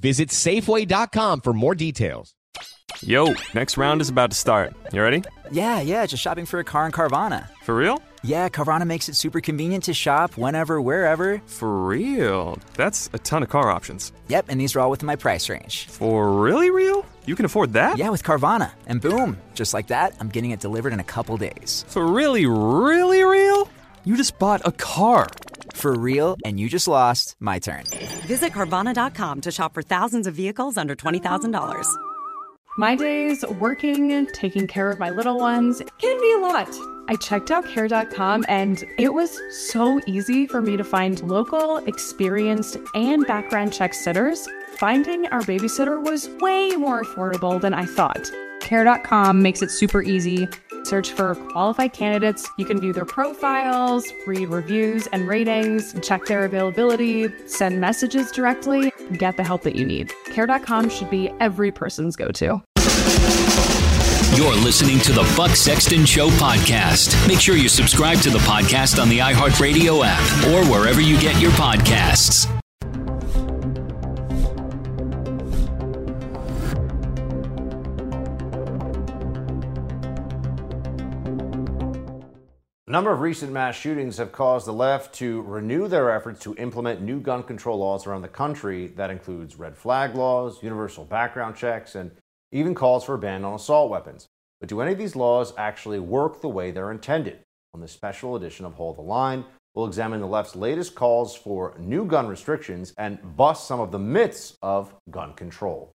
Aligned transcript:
Visit 0.00 0.28
Safeway.com 0.28 1.40
for 1.40 1.54
more 1.54 1.74
details. 1.74 2.34
Yo, 3.00 3.34
next 3.54 3.78
round 3.78 4.02
is 4.02 4.10
about 4.10 4.30
to 4.30 4.36
start. 4.36 4.74
You 4.92 5.00
ready? 5.02 5.22
Yeah, 5.50 5.80
yeah, 5.80 6.04
just 6.04 6.22
shopping 6.22 6.44
for 6.44 6.60
a 6.60 6.64
car 6.64 6.84
in 6.84 6.92
Carvana. 6.92 7.48
For 7.62 7.74
real? 7.74 8.02
Yeah, 8.22 8.50
Carvana 8.50 8.86
makes 8.86 9.08
it 9.08 9.16
super 9.16 9.40
convenient 9.40 9.84
to 9.84 9.94
shop 9.94 10.36
whenever, 10.36 10.82
wherever. 10.82 11.40
For 11.46 11.86
real? 11.86 12.58
That's 12.74 13.08
a 13.14 13.18
ton 13.18 13.42
of 13.42 13.48
car 13.48 13.70
options. 13.70 14.12
Yep, 14.28 14.46
and 14.48 14.60
these 14.60 14.76
are 14.76 14.80
all 14.80 14.90
within 14.90 15.06
my 15.06 15.16
price 15.16 15.48
range. 15.48 15.86
For 15.86 16.30
really 16.42 16.70
real? 16.70 17.06
You 17.24 17.34
can 17.34 17.46
afford 17.46 17.72
that? 17.72 17.96
Yeah, 17.96 18.10
with 18.10 18.22
Carvana. 18.22 18.72
And 18.86 19.00
boom, 19.00 19.38
just 19.54 19.72
like 19.72 19.86
that, 19.86 20.14
I'm 20.20 20.28
getting 20.28 20.50
it 20.50 20.60
delivered 20.60 20.92
in 20.92 21.00
a 21.00 21.04
couple 21.04 21.38
days. 21.38 21.86
For 21.88 22.06
really, 22.06 22.44
really 22.44 23.22
real? 23.24 23.70
You 24.04 24.16
just 24.16 24.38
bought 24.38 24.60
a 24.66 24.72
car. 24.72 25.26
For 25.76 25.94
real, 25.94 26.38
and 26.42 26.58
you 26.58 26.70
just 26.70 26.88
lost 26.88 27.36
my 27.38 27.58
turn. 27.58 27.84
Visit 28.24 28.52
Carvana.com 28.52 29.42
to 29.42 29.52
shop 29.52 29.74
for 29.74 29.82
thousands 29.82 30.26
of 30.26 30.34
vehicles 30.34 30.78
under 30.78 30.96
$20,000. 30.96 31.86
My 32.78 32.96
days 32.96 33.44
working, 33.60 34.26
taking 34.32 34.66
care 34.66 34.90
of 34.90 34.98
my 34.98 35.10
little 35.10 35.38
ones 35.38 35.82
can 35.98 36.20
be 36.20 36.32
a 36.32 36.38
lot. 36.38 36.68
I 37.08 37.16
checked 37.16 37.50
out 37.50 37.66
care.com 37.66 38.46
and 38.48 38.84
it 38.98 39.12
was 39.12 39.38
so 39.68 40.00
easy 40.06 40.46
for 40.46 40.62
me 40.62 40.78
to 40.78 40.84
find 40.84 41.22
local, 41.22 41.76
experienced, 41.86 42.78
and 42.94 43.26
background 43.26 43.74
check 43.74 43.92
sitters. 43.92 44.48
Finding 44.78 45.26
our 45.26 45.42
babysitter 45.42 46.02
was 46.02 46.30
way 46.40 46.70
more 46.70 47.02
affordable 47.02 47.60
than 47.60 47.74
I 47.74 47.84
thought. 47.84 48.30
Care.com 48.66 49.42
makes 49.42 49.62
it 49.62 49.70
super 49.70 50.02
easy. 50.02 50.48
Search 50.82 51.12
for 51.12 51.36
qualified 51.52 51.92
candidates. 51.92 52.48
You 52.58 52.64
can 52.64 52.80
view 52.80 52.92
their 52.92 53.04
profiles, 53.04 54.04
read 54.26 54.48
reviews 54.48 55.06
and 55.08 55.28
ratings, 55.28 55.94
check 56.02 56.26
their 56.26 56.44
availability, 56.44 57.28
send 57.46 57.80
messages 57.80 58.32
directly, 58.32 58.92
get 59.18 59.36
the 59.36 59.44
help 59.44 59.62
that 59.62 59.76
you 59.76 59.86
need. 59.86 60.12
Care.com 60.26 60.90
should 60.90 61.10
be 61.10 61.30
every 61.38 61.70
person's 61.70 62.16
go 62.16 62.32
to. 62.32 62.60
You're 64.34 64.56
listening 64.56 64.98
to 65.00 65.12
the 65.12 65.32
Buck 65.36 65.52
Sexton 65.52 66.04
Show 66.04 66.28
podcast. 66.30 67.28
Make 67.28 67.40
sure 67.40 67.56
you 67.56 67.68
subscribe 67.68 68.18
to 68.18 68.30
the 68.30 68.40
podcast 68.40 69.00
on 69.00 69.08
the 69.08 69.20
iHeartRadio 69.20 70.02
app 70.04 70.46
or 70.48 70.68
wherever 70.68 71.00
you 71.00 71.20
get 71.20 71.40
your 71.40 71.52
podcasts. 71.52 72.46
A 82.88 82.92
number 82.92 83.10
of 83.10 83.20
recent 83.20 83.50
mass 83.50 83.74
shootings 83.74 84.18
have 84.18 84.30
caused 84.30 84.64
the 84.64 84.72
left 84.72 85.12
to 85.16 85.42
renew 85.42 85.88
their 85.88 86.08
efforts 86.08 86.38
to 86.42 86.54
implement 86.54 87.02
new 87.02 87.18
gun 87.18 87.42
control 87.42 87.78
laws 87.78 88.06
around 88.06 88.22
the 88.22 88.28
country. 88.28 88.86
That 88.86 89.10
includes 89.10 89.58
red 89.58 89.76
flag 89.76 90.14
laws, 90.14 90.62
universal 90.62 91.04
background 91.04 91.56
checks, 91.56 91.96
and 91.96 92.12
even 92.52 92.76
calls 92.76 93.02
for 93.02 93.16
a 93.16 93.18
ban 93.18 93.44
on 93.44 93.54
assault 93.54 93.90
weapons. 93.90 94.28
But 94.60 94.68
do 94.68 94.80
any 94.80 94.92
of 94.92 94.98
these 94.98 95.16
laws 95.16 95.52
actually 95.58 95.98
work 95.98 96.40
the 96.40 96.48
way 96.48 96.70
they're 96.70 96.92
intended? 96.92 97.40
On 97.74 97.80
this 97.80 97.90
special 97.90 98.36
edition 98.36 98.64
of 98.64 98.74
Hold 98.74 98.98
the 98.98 99.02
Line, 99.02 99.44
we'll 99.74 99.86
examine 99.86 100.20
the 100.20 100.28
left's 100.28 100.54
latest 100.54 100.94
calls 100.94 101.34
for 101.34 101.74
new 101.80 102.04
gun 102.04 102.28
restrictions 102.28 102.94
and 102.98 103.18
bust 103.36 103.66
some 103.66 103.80
of 103.80 103.90
the 103.90 103.98
myths 103.98 104.56
of 104.62 104.94
gun 105.10 105.32
control. 105.32 105.90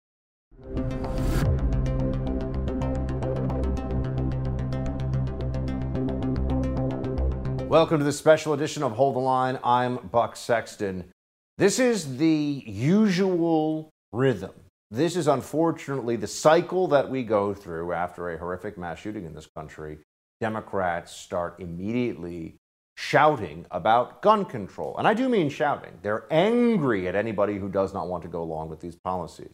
Welcome 7.70 8.00
to 8.00 8.04
this 8.04 8.18
special 8.18 8.54
edition 8.54 8.82
of 8.82 8.94
Hold 8.94 9.14
the 9.14 9.20
Line. 9.20 9.60
I'm 9.64 9.98
Buck 9.98 10.36
Sexton. 10.36 11.12
This 11.60 11.78
is 11.78 12.18
the 12.18 12.64
usual 12.66 13.92
rhythm. 14.12 14.54
This 14.90 15.16
is 15.16 15.28
unfortunately 15.28 16.16
the 16.16 16.26
cycle 16.26 16.88
that 16.88 17.12
we 17.12 17.22
go 17.22 17.54
through 17.54 17.94
after 17.94 18.32
a 18.32 18.40
horrific 18.40 18.76
mass 18.76 18.98
shooting 18.98 19.26
in 19.26 19.36
this 19.36 19.46
country. 19.56 20.00
Democrats 20.42 21.16
start 21.16 21.60
immediately 21.60 22.56
shouting 22.98 23.68
about 23.70 24.24
gun 24.24 24.46
control. 24.46 24.96
And 24.98 25.08
I 25.08 25.14
do 25.14 25.30
mean 25.30 25.48
shouting. 25.48 25.94
They're 26.02 26.26
angry 26.32 27.08
at 27.08 27.16
anybody 27.16 27.60
who 27.60 27.70
does 27.70 27.94
not 27.94 28.08
want 28.08 28.24
to 28.24 28.30
go 28.30 28.42
along 28.42 28.70
with 28.70 28.80
these 28.80 28.96
policies. 28.96 29.52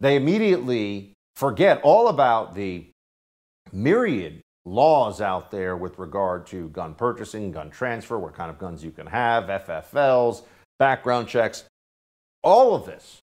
They 0.00 0.16
immediately 0.16 1.12
forget 1.36 1.80
all 1.84 2.08
about 2.08 2.56
the 2.56 2.90
myriad 3.72 4.42
laws 4.66 5.20
out 5.20 5.50
there 5.50 5.76
with 5.76 5.98
regard 5.98 6.46
to 6.46 6.68
gun 6.70 6.94
purchasing, 6.94 7.52
gun 7.52 7.70
transfer, 7.70 8.18
what 8.18 8.34
kind 8.34 8.50
of 8.50 8.58
guns 8.58 8.84
you 8.84 8.90
can 8.90 9.06
have, 9.06 9.44
FFLs, 9.44 10.42
background 10.78 11.28
checks, 11.28 11.64
all 12.42 12.74
of 12.74 12.86
this. 12.86 13.20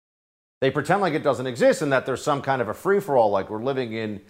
They 0.62 0.72
pretend 0.72 1.02
like 1.02 1.14
it 1.14 1.24
doesn't 1.24 1.46
exist 1.46 1.81
and 1.81 1.92
that 1.92 2.06
there's 2.06 2.24
some 2.24 2.42
kind 2.42 2.62
of 2.62 2.68
a 2.68 2.74
free 2.74 3.00
for 3.00 3.16
all, 3.16 3.30
like 3.30 3.50
we're 3.50 3.64
living 3.64 3.94
in 3.94 4.22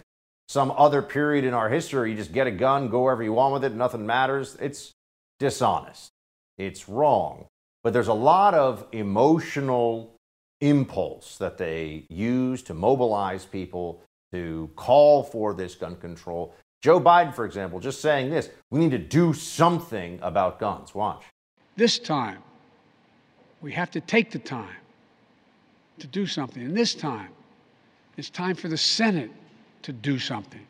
some 0.48 0.72
other 0.76 1.00
period 1.02 1.44
in 1.44 1.54
our 1.54 1.68
history. 1.68 2.10
You 2.10 2.16
just 2.16 2.32
get 2.32 2.46
a 2.46 2.50
gun, 2.50 2.88
go 2.88 3.02
wherever 3.02 3.22
you 3.22 3.32
want 3.32 3.54
with 3.54 3.64
it, 3.64 3.74
nothing 3.74 4.06
matters. 4.06 4.56
It's 4.60 4.92
dishonest. 5.38 6.10
It's 6.58 6.88
wrong. 6.88 7.46
But 7.82 7.92
there's 7.92 8.08
a 8.08 8.14
lot 8.14 8.54
of 8.54 8.86
emotional 8.92 10.14
impulse 10.60 11.38
that 11.38 11.56
they 11.58 12.04
use 12.10 12.62
to 12.64 12.74
mobilize 12.74 13.44
people 13.46 14.02
to 14.32 14.70
call 14.76 15.22
for 15.22 15.54
this 15.54 15.74
gun 15.74 15.96
control. 15.96 16.54
Joe 16.82 17.00
Biden, 17.00 17.34
for 17.34 17.44
example, 17.44 17.80
just 17.80 18.00
saying 18.00 18.30
this 18.30 18.50
we 18.70 18.80
need 18.80 18.92
to 18.92 18.98
do 18.98 19.32
something 19.32 20.18
about 20.22 20.58
guns. 20.58 20.94
Watch. 20.94 21.24
This 21.76 21.98
time, 21.98 22.38
we 23.60 23.72
have 23.72 23.90
to 23.92 24.00
take 24.00 24.30
the 24.30 24.38
time 24.38 24.76
to 25.98 26.06
do 26.06 26.26
something. 26.26 26.62
And 26.62 26.76
this 26.76 26.94
time, 26.94 27.30
it's 28.16 28.30
time 28.30 28.54
for 28.54 28.68
the 28.68 28.76
Senate 28.76 29.30
to 29.82 29.92
do 29.92 30.18
something. 30.18 30.66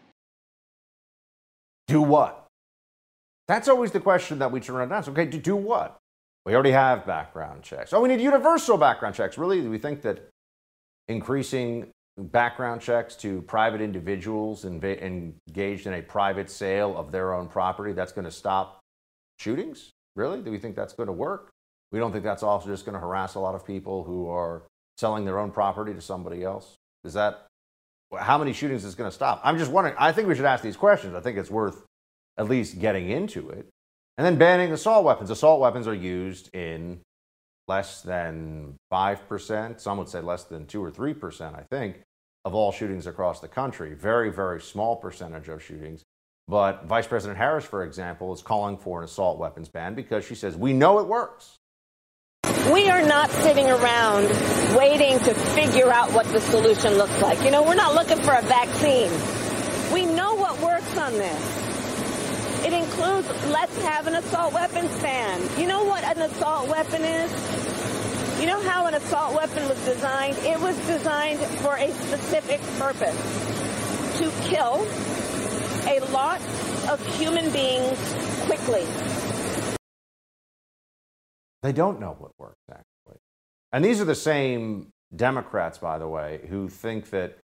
Do 1.87 2.03
what? 2.03 2.47
That's 3.47 3.69
always 3.69 3.91
the 3.91 4.01
question 4.01 4.39
that 4.41 4.53
we 4.53 4.61
turn 4.61 4.77
around 4.77 4.85
and 4.85 4.93
ask. 4.93 5.09
Okay, 5.09 5.27
to 5.27 5.39
do 5.39 5.57
what? 5.57 5.97
We 6.45 6.55
already 6.55 6.71
have 6.71 7.07
background 7.07 7.63
checks. 7.63 7.93
Oh, 7.93 8.01
we 8.01 8.09
need 8.09 8.21
universal 8.21 8.77
background 8.77 9.15
checks. 9.15 9.39
Really? 9.39 9.61
Do 9.61 9.71
we 9.71 9.79
think 9.79 10.03
that 10.03 10.29
increasing 11.09 11.91
background 12.19 12.81
checks 12.81 13.15
to 13.17 13.43
private 13.43 13.81
individuals 13.81 14.65
inv- 14.65 15.01
engaged 15.03 15.87
in 15.87 15.95
a 15.95 16.03
private 16.03 16.51
sale 16.51 16.97
of 16.97 17.13
their 17.13 17.33
own 17.33 17.49
property, 17.49 17.93
that's 17.93 18.13
going 18.13 18.25
to 18.25 18.31
stop 18.31 18.81
shootings? 19.39 19.91
Really? 20.17 20.43
Do 20.43 20.51
we 20.51 20.59
think 20.59 20.77
that's 20.77 20.93
going 20.93 21.07
to 21.07 21.13
work? 21.13 21.51
We 21.93 21.99
don't 21.99 22.13
think 22.13 22.25
that's 22.25 22.43
also 22.43 22.69
just 22.69 22.85
going 22.85 22.95
to 22.95 23.01
harass 23.01 23.35
a 23.35 23.41
lot 23.41 23.55
of 23.55 23.67
people 23.67 24.05
who 24.05 24.29
are 24.29 24.63
selling 24.99 25.25
their 25.25 25.39
own 25.39 25.51
property 25.51 25.95
to 25.95 26.01
somebody 26.01 26.43
else? 26.43 26.77
Is 27.05 27.15
that 27.15 27.47
how 28.19 28.37
many 28.37 28.53
shootings 28.53 28.85
is 28.85 28.95
going 28.95 29.09
to 29.09 29.15
stop? 29.15 29.41
I'm 29.45 29.59
just 29.59 29.71
wondering. 29.71 29.97
I 29.99 30.13
think 30.13 30.29
we 30.29 30.35
should 30.35 30.45
ask 30.45 30.63
these 30.63 30.77
questions. 30.77 31.15
I 31.15 31.21
think 31.21 31.39
it's 31.39 31.51
worth 31.51 31.85
at 32.37 32.49
least 32.49 32.81
getting 32.81 33.09
into 33.09 33.49
it. 33.51 33.69
And 34.17 34.27
then 34.27 34.37
banning 34.37 34.73
assault 34.73 35.05
weapons. 35.05 35.31
Assault 35.31 35.61
weapons 35.61 35.87
are 35.87 35.95
used 35.95 36.55
in 36.55 37.01
less 37.69 38.03
than 38.03 38.75
5%, 38.93 39.81
some 39.81 39.99
would 39.99 40.09
say 40.09 40.21
less 40.21 40.45
than 40.45 40.67
2 40.67 40.83
or 40.83 40.91
3%, 40.91 41.55
I 41.55 41.63
think, 41.71 42.01
of 42.45 42.55
all 42.55 42.73
shootings 42.73 43.07
across 43.07 43.41
the 43.41 43.49
country. 43.49 43.95
Very, 43.95 44.31
very 44.31 44.61
small 44.61 44.97
percentage 44.97 45.49
of 45.49 45.63
shootings. 45.63 46.05
But 46.47 46.87
Vice 46.87 47.07
President 47.07 47.37
Harris, 47.39 47.65
for 47.65 47.85
example, 47.85 48.33
is 48.33 48.41
calling 48.41 48.79
for 48.79 49.01
an 49.01 49.05
assault 49.05 49.39
weapons 49.39 49.69
ban 49.69 49.95
because 49.95 50.25
she 50.25 50.35
says, 50.35 50.57
we 50.57 50.73
know 50.73 50.99
it 50.99 51.07
works. 51.07 51.59
We 52.73 52.89
are 52.89 53.03
not 53.03 53.31
sitting 53.31 53.67
around 53.71 54.25
waiting 54.77 55.19
to 55.21 55.35
figure 55.35 55.93
out 55.93 56.13
what 56.13 56.27
the 56.27 56.41
solution 56.41 56.95
looks 56.95 57.21
like. 57.21 57.43
You 57.43 57.51
know, 57.51 57.63
we're 57.63 57.75
not 57.75 57.95
looking 57.95 58.23
for 58.23 58.35
a 58.35 58.43
vaccine. 58.43 59.11
We 59.93 60.07
know 60.07 60.35
what 60.35 60.59
works 60.61 60.97
on 60.97 61.13
this. 61.13 62.65
It 62.65 62.73
includes 62.73 63.29
let's 63.47 63.77
have 63.83 64.07
an 64.07 64.15
assault 64.17 64.53
weapons 64.53 64.91
ban. 65.01 65.61
You 65.61 65.67
know 65.67 65.85
what 65.85 66.03
an 66.05 66.19
assault 66.19 66.69
weapon 66.69 67.03
is? 67.03 67.78
You 68.41 68.47
know 68.47 68.63
how 68.63 68.87
an 68.87 68.95
assault 68.95 69.35
weapon 69.35 69.69
was 69.69 69.85
designed? 69.85 70.37
It 70.39 70.61
was 70.61 70.77
designed 70.87 71.41
for 71.41 71.77
a 71.77 71.91
specific 71.91 72.61
purpose 72.79 73.17
to 74.19 74.31
kill 74.49 74.87
a 75.89 75.99
lot 76.13 76.41
of 76.89 77.05
human 77.19 77.51
beings 77.51 77.99
quickly. 78.47 78.87
They 81.65 81.73
don't 81.73 81.99
know 81.99 82.15
what 82.17 82.31
works, 82.39 82.63
actually. 82.71 83.19
And 83.73 83.85
these 83.85 84.01
are 84.01 84.05
the 84.05 84.15
same 84.15 84.91
Democrats, 85.17 85.79
by 85.79 85.99
the 85.99 86.07
way, 86.07 86.41
who 86.49 86.69
think 86.69 87.11
that 87.11 87.39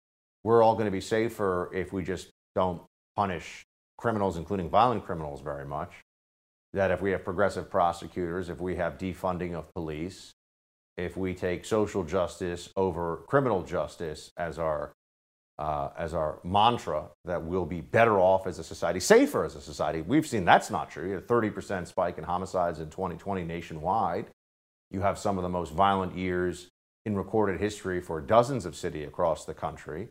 we're 0.43 0.61
all 0.61 0.73
going 0.73 0.87
to 0.87 0.91
be 0.91 0.99
safer 0.99 1.69
if 1.73 1.93
we 1.93 2.03
just 2.03 2.29
don't 2.53 2.81
punish 3.15 3.63
criminals, 3.97 4.35
including 4.35 4.69
violent 4.69 5.05
criminals, 5.05 5.39
very 5.39 5.65
much. 5.65 5.93
That 6.73 6.91
if 6.91 7.01
we 7.01 7.11
have 7.11 7.23
progressive 7.23 7.69
prosecutors, 7.69 8.49
if 8.49 8.59
we 8.59 8.75
have 8.75 8.97
defunding 8.97 9.53
of 9.53 9.73
police, 9.73 10.33
if 10.97 11.17
we 11.17 11.33
take 11.33 11.65
social 11.65 12.03
justice 12.03 12.69
over 12.75 13.23
criminal 13.27 13.63
justice 13.63 14.31
as 14.37 14.59
our 14.59 14.93
uh, 15.59 15.89
as 15.95 16.15
our 16.15 16.39
mantra 16.43 17.07
that 17.25 17.43
we'll 17.43 17.65
be 17.67 17.81
better 17.81 18.19
off 18.19 18.47
as 18.47 18.57
a 18.57 18.63
society, 18.63 18.99
safer 18.99 19.45
as 19.45 19.55
a 19.55 19.61
society. 19.61 20.01
We've 20.01 20.25
seen 20.25 20.43
that's 20.43 20.71
not 20.71 20.89
true. 20.89 21.05
You 21.05 21.13
had 21.13 21.23
a 21.23 21.27
30% 21.27 21.87
spike 21.87 22.17
in 22.17 22.23
homicides 22.23 22.79
in 22.79 22.89
2020 22.89 23.43
nationwide. 23.43 24.25
You 24.89 25.01
have 25.01 25.19
some 25.19 25.37
of 25.37 25.43
the 25.43 25.49
most 25.49 25.71
violent 25.71 26.17
years 26.17 26.69
in 27.05 27.15
recorded 27.15 27.59
history 27.59 28.01
for 28.01 28.21
dozens 28.21 28.65
of 28.65 28.75
cities 28.75 29.07
across 29.07 29.45
the 29.45 29.53
country. 29.53 30.07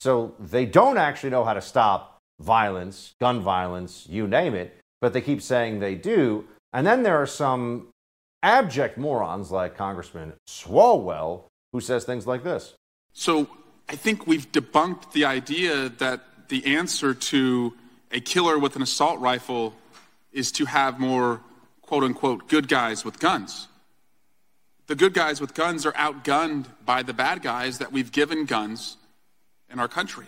So 0.00 0.34
they 0.38 0.66
don't 0.66 0.98
actually 0.98 1.30
know 1.30 1.44
how 1.44 1.54
to 1.54 1.60
stop 1.60 2.18
violence, 2.40 3.14
gun 3.20 3.40
violence, 3.40 4.06
you 4.08 4.26
name 4.26 4.54
it, 4.54 4.78
but 5.00 5.12
they 5.12 5.20
keep 5.20 5.42
saying 5.42 5.80
they 5.80 5.94
do. 5.94 6.44
And 6.72 6.86
then 6.86 7.02
there 7.02 7.20
are 7.20 7.26
some 7.26 7.88
abject 8.42 8.98
morons 8.98 9.50
like 9.50 9.76
Congressman 9.76 10.32
Swalwell 10.48 11.44
who 11.72 11.80
says 11.80 12.04
things 12.04 12.26
like 12.26 12.44
this. 12.44 12.74
So 13.12 13.48
I 13.88 13.96
think 13.96 14.26
we've 14.26 14.50
debunked 14.52 15.12
the 15.12 15.24
idea 15.24 15.88
that 15.88 16.48
the 16.48 16.76
answer 16.76 17.14
to 17.14 17.74
a 18.10 18.20
killer 18.20 18.58
with 18.58 18.76
an 18.76 18.82
assault 18.82 19.20
rifle 19.20 19.74
is 20.32 20.52
to 20.52 20.66
have 20.66 21.00
more 21.00 21.40
quote 21.80 22.04
unquote 22.04 22.48
good 22.48 22.68
guys 22.68 23.04
with 23.04 23.18
guns. 23.18 23.68
The 24.86 24.94
good 24.94 25.14
guys 25.14 25.40
with 25.40 25.54
guns 25.54 25.86
are 25.86 25.92
outgunned 25.92 26.66
by 26.84 27.02
the 27.02 27.14
bad 27.14 27.42
guys 27.42 27.78
that 27.78 27.92
we've 27.92 28.12
given 28.12 28.44
guns 28.44 28.96
in 29.70 29.78
our 29.78 29.88
country. 29.88 30.26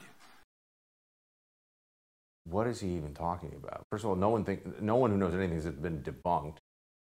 What 2.45 2.67
is 2.67 2.81
he 2.81 2.89
even 2.97 3.15
talking 3.15 3.53
about? 3.57 3.87
First 3.91 4.05
of 4.05 4.11
all, 4.11 4.17
no 4.17 4.29
one 4.29 4.45
think, 4.45 4.81
no 4.81 4.97
one 4.97 5.11
who 5.11 5.17
knows 5.17 5.35
anything 5.35 5.55
has 5.55 5.67
been 5.67 6.03
debunked. 6.03 6.57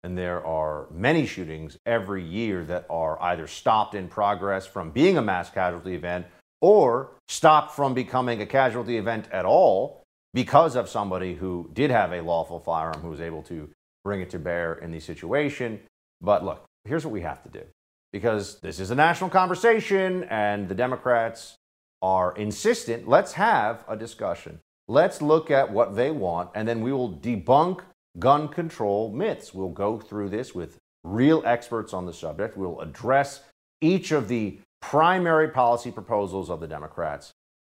And 0.04 0.18
there 0.18 0.46
are 0.46 0.88
many 0.92 1.26
shootings 1.26 1.78
every 1.86 2.24
year 2.24 2.66
that 2.66 2.86
are 2.90 3.22
either 3.22 3.48
stopped 3.48 3.96
in 3.96 4.10
progress 4.10 4.66
from 4.66 4.92
being 4.92 5.18
a 5.18 5.22
mass 5.22 5.50
casualty 5.50 5.96
event 5.96 6.26
or 6.62 7.12
stopped 7.28 7.76
from 7.76 7.94
becoming 7.94 8.42
a 8.42 8.46
casualty 8.46 8.98
event 8.98 9.30
at 9.32 9.46
all 9.46 10.04
because 10.34 10.76
of 10.76 10.90
somebody 10.90 11.36
who 11.36 11.70
did 11.74 11.90
have 11.90 12.12
a 12.12 12.22
lawful 12.22 12.60
firearm 12.60 13.02
who 13.02 13.10
was 13.10 13.22
able 13.22 13.44
to 13.44 13.70
bring 14.04 14.22
it 14.22 14.30
to 14.32 14.40
bear 14.40 14.74
in 14.74 14.92
the 14.92 15.00
situation. 15.00 15.80
But 16.22 16.44
look, 16.44 16.66
here's 16.86 17.06
what 17.06 17.14
we 17.14 17.22
have 17.22 17.42
to 17.44 17.50
do 17.50 17.64
because 18.12 18.60
this 18.60 18.80
is 18.80 18.92
a 18.92 18.96
national 18.96 19.30
conversation 19.30 20.24
and 20.26 20.68
the 20.68 20.76
Democrats 20.76 21.56
are 22.02 22.36
insistent. 22.36 23.08
Let's 23.08 23.34
have 23.34 23.86
a 23.88 23.96
discussion. 23.96 24.60
Let's 24.88 25.22
look 25.22 25.50
at 25.50 25.72
what 25.72 25.96
they 25.96 26.12
want 26.12 26.50
and 26.56 26.68
then 26.68 26.82
we 26.82 26.92
will 26.92 27.14
debunk 27.14 27.82
gun 28.20 28.48
control 28.48 29.12
myths. 29.12 29.54
We'll 29.54 29.70
go 29.70 30.00
through 30.00 30.30
this 30.30 30.54
with 30.54 30.78
real 31.04 31.44
experts 31.46 31.94
on 31.94 32.06
the 32.06 32.14
subject. 32.14 32.58
We'll 32.58 32.80
address 32.80 33.42
each 33.82 34.12
of 34.12 34.28
the 34.28 34.60
primary 34.82 35.50
policy 35.50 35.92
proposals 35.92 36.50
of 36.50 36.60
the 36.60 36.68
Democrats, 36.68 37.32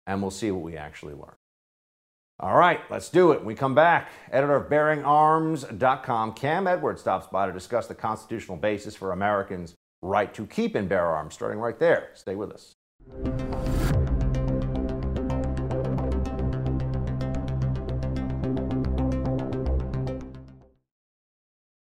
and 0.08 0.22
we'll 0.22 0.32
see 0.32 0.52
what 0.52 0.64
we 0.64 0.78
actually 0.78 1.14
learn. 1.14 1.36
All 2.40 2.56
right, 2.56 2.80
let's 2.90 3.10
do 3.10 3.32
it. 3.32 3.44
We 3.44 3.54
come 3.54 3.76
back, 3.76 4.12
editor 4.32 4.56
of 4.56 4.70
BearingArms.com, 4.70 6.34
Cam 6.34 6.68
Edwards 6.68 7.02
stops 7.02 7.28
by 7.28 7.48
to 7.48 7.52
discuss 7.52 7.88
the 7.88 7.96
constitutional 7.96 8.58
basis 8.58 8.96
for 8.96 9.12
Americans' 9.12 9.76
right 10.02 10.34
to 10.34 10.46
keep 10.46 10.76
and 10.76 10.88
bear 10.88 11.06
arms, 11.06 11.34
starting 11.34 11.60
right 11.60 11.78
there. 11.80 12.12
Stay 12.14 12.36
with 12.36 12.52
us. 12.52 12.76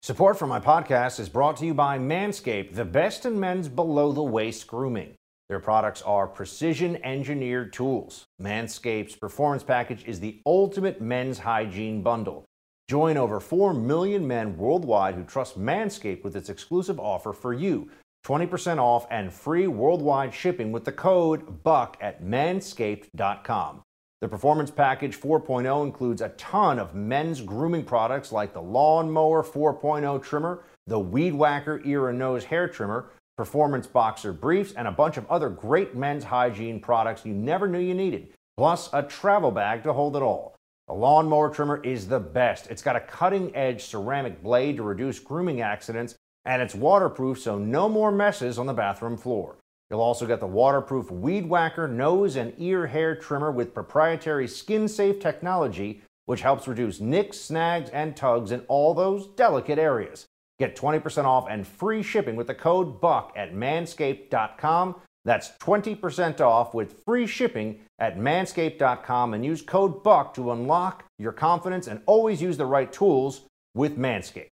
Support 0.02 0.38
for 0.38 0.46
my 0.46 0.58
podcast 0.58 1.20
is 1.20 1.28
brought 1.28 1.58
to 1.58 1.66
you 1.66 1.74
by 1.74 1.98
Manscaped, 1.98 2.74
the 2.74 2.86
best 2.86 3.26
in 3.26 3.38
men's 3.38 3.68
below 3.68 4.12
the 4.12 4.22
waist 4.22 4.66
grooming. 4.66 5.14
Their 5.50 5.60
products 5.60 6.00
are 6.00 6.26
precision 6.26 6.96
engineered 7.04 7.74
tools. 7.74 8.24
Manscaped's 8.40 9.14
performance 9.14 9.62
package 9.62 10.02
is 10.06 10.18
the 10.18 10.40
ultimate 10.46 11.02
men's 11.02 11.40
hygiene 11.40 12.00
bundle. 12.00 12.46
Join 12.88 13.18
over 13.18 13.40
4 13.40 13.74
million 13.74 14.26
men 14.26 14.56
worldwide 14.56 15.16
who 15.16 15.22
trust 15.22 15.60
Manscaped 15.60 16.24
with 16.24 16.34
its 16.34 16.48
exclusive 16.48 16.98
offer 16.98 17.34
for 17.34 17.52
you 17.52 17.90
20% 18.24 18.78
off 18.78 19.06
and 19.10 19.30
free 19.30 19.66
worldwide 19.66 20.32
shipping 20.32 20.72
with 20.72 20.86
the 20.86 20.92
code 20.92 21.62
BUCK 21.62 21.98
at 22.00 22.22
manscaped.com. 22.24 23.82
The 24.20 24.28
Performance 24.28 24.70
Package 24.70 25.18
4.0 25.18 25.82
includes 25.82 26.20
a 26.20 26.28
ton 26.30 26.78
of 26.78 26.94
men's 26.94 27.40
grooming 27.40 27.84
products 27.84 28.32
like 28.32 28.52
the 28.52 28.60
Lawnmower 28.60 29.42
4.0 29.42 30.22
trimmer, 30.22 30.62
the 30.86 30.98
Weed 30.98 31.32
Whacker 31.32 31.80
ear 31.86 32.10
and 32.10 32.18
nose 32.18 32.44
hair 32.44 32.68
trimmer, 32.68 33.12
Performance 33.38 33.86
Boxer 33.86 34.34
briefs, 34.34 34.74
and 34.74 34.86
a 34.86 34.92
bunch 34.92 35.16
of 35.16 35.26
other 35.30 35.48
great 35.48 35.96
men's 35.96 36.24
hygiene 36.24 36.80
products 36.80 37.24
you 37.24 37.32
never 37.32 37.66
knew 37.66 37.78
you 37.78 37.94
needed, 37.94 38.34
plus 38.58 38.90
a 38.92 39.02
travel 39.02 39.50
bag 39.50 39.82
to 39.84 39.94
hold 39.94 40.14
it 40.16 40.22
all. 40.22 40.54
The 40.86 40.92
lawnmower 40.92 41.48
trimmer 41.48 41.82
is 41.82 42.06
the 42.06 42.20
best. 42.20 42.66
It's 42.66 42.82
got 42.82 42.96
a 42.96 43.00
cutting 43.00 43.56
edge 43.56 43.84
ceramic 43.84 44.42
blade 44.42 44.76
to 44.76 44.82
reduce 44.82 45.18
grooming 45.18 45.62
accidents, 45.62 46.14
and 46.44 46.60
it's 46.60 46.74
waterproof 46.74 47.40
so 47.40 47.56
no 47.56 47.88
more 47.88 48.12
messes 48.12 48.58
on 48.58 48.66
the 48.66 48.74
bathroom 48.74 49.16
floor. 49.16 49.56
You'll 49.90 50.00
also 50.00 50.26
get 50.26 50.40
the 50.40 50.46
waterproof 50.46 51.10
Weed 51.10 51.48
Whacker 51.48 51.88
nose 51.88 52.36
and 52.36 52.54
ear 52.58 52.86
hair 52.86 53.16
trimmer 53.16 53.50
with 53.50 53.74
proprietary 53.74 54.46
skin 54.46 54.86
safe 54.86 55.18
technology, 55.18 56.02
which 56.26 56.42
helps 56.42 56.68
reduce 56.68 57.00
nicks, 57.00 57.40
snags, 57.40 57.90
and 57.90 58.16
tugs 58.16 58.52
in 58.52 58.60
all 58.68 58.94
those 58.94 59.26
delicate 59.26 59.78
areas. 59.78 60.26
Get 60.60 60.76
20% 60.76 61.24
off 61.24 61.46
and 61.50 61.66
free 61.66 62.02
shipping 62.02 62.36
with 62.36 62.46
the 62.46 62.54
code 62.54 63.00
BUCK 63.00 63.32
at 63.34 63.52
manscaped.com. 63.52 64.96
That's 65.24 65.50
20% 65.58 66.40
off 66.40 66.72
with 66.72 67.02
free 67.04 67.26
shipping 67.26 67.80
at 67.98 68.16
manscaped.com 68.16 69.34
and 69.34 69.44
use 69.44 69.62
code 69.62 70.04
BUCK 70.04 70.34
to 70.34 70.52
unlock 70.52 71.04
your 71.18 71.32
confidence 71.32 71.88
and 71.88 72.00
always 72.06 72.40
use 72.40 72.56
the 72.56 72.66
right 72.66 72.92
tools 72.92 73.42
with 73.74 73.98
Manscaped. 73.98 74.48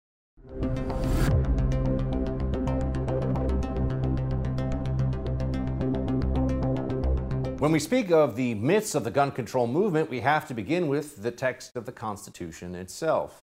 When 7.59 7.73
we 7.73 7.81
speak 7.81 8.12
of 8.12 8.37
the 8.37 8.55
myths 8.55 8.95
of 8.95 9.03
the 9.03 9.11
gun 9.11 9.33
control 9.33 9.67
movement, 9.67 10.09
we 10.09 10.21
have 10.21 10.47
to 10.47 10.55
begin 10.55 10.87
with 10.87 11.25
the 11.25 11.33
text 11.33 11.75
of 11.75 11.87
the 11.87 11.93
Constitution 11.93 12.77
itself. 12.77 13.41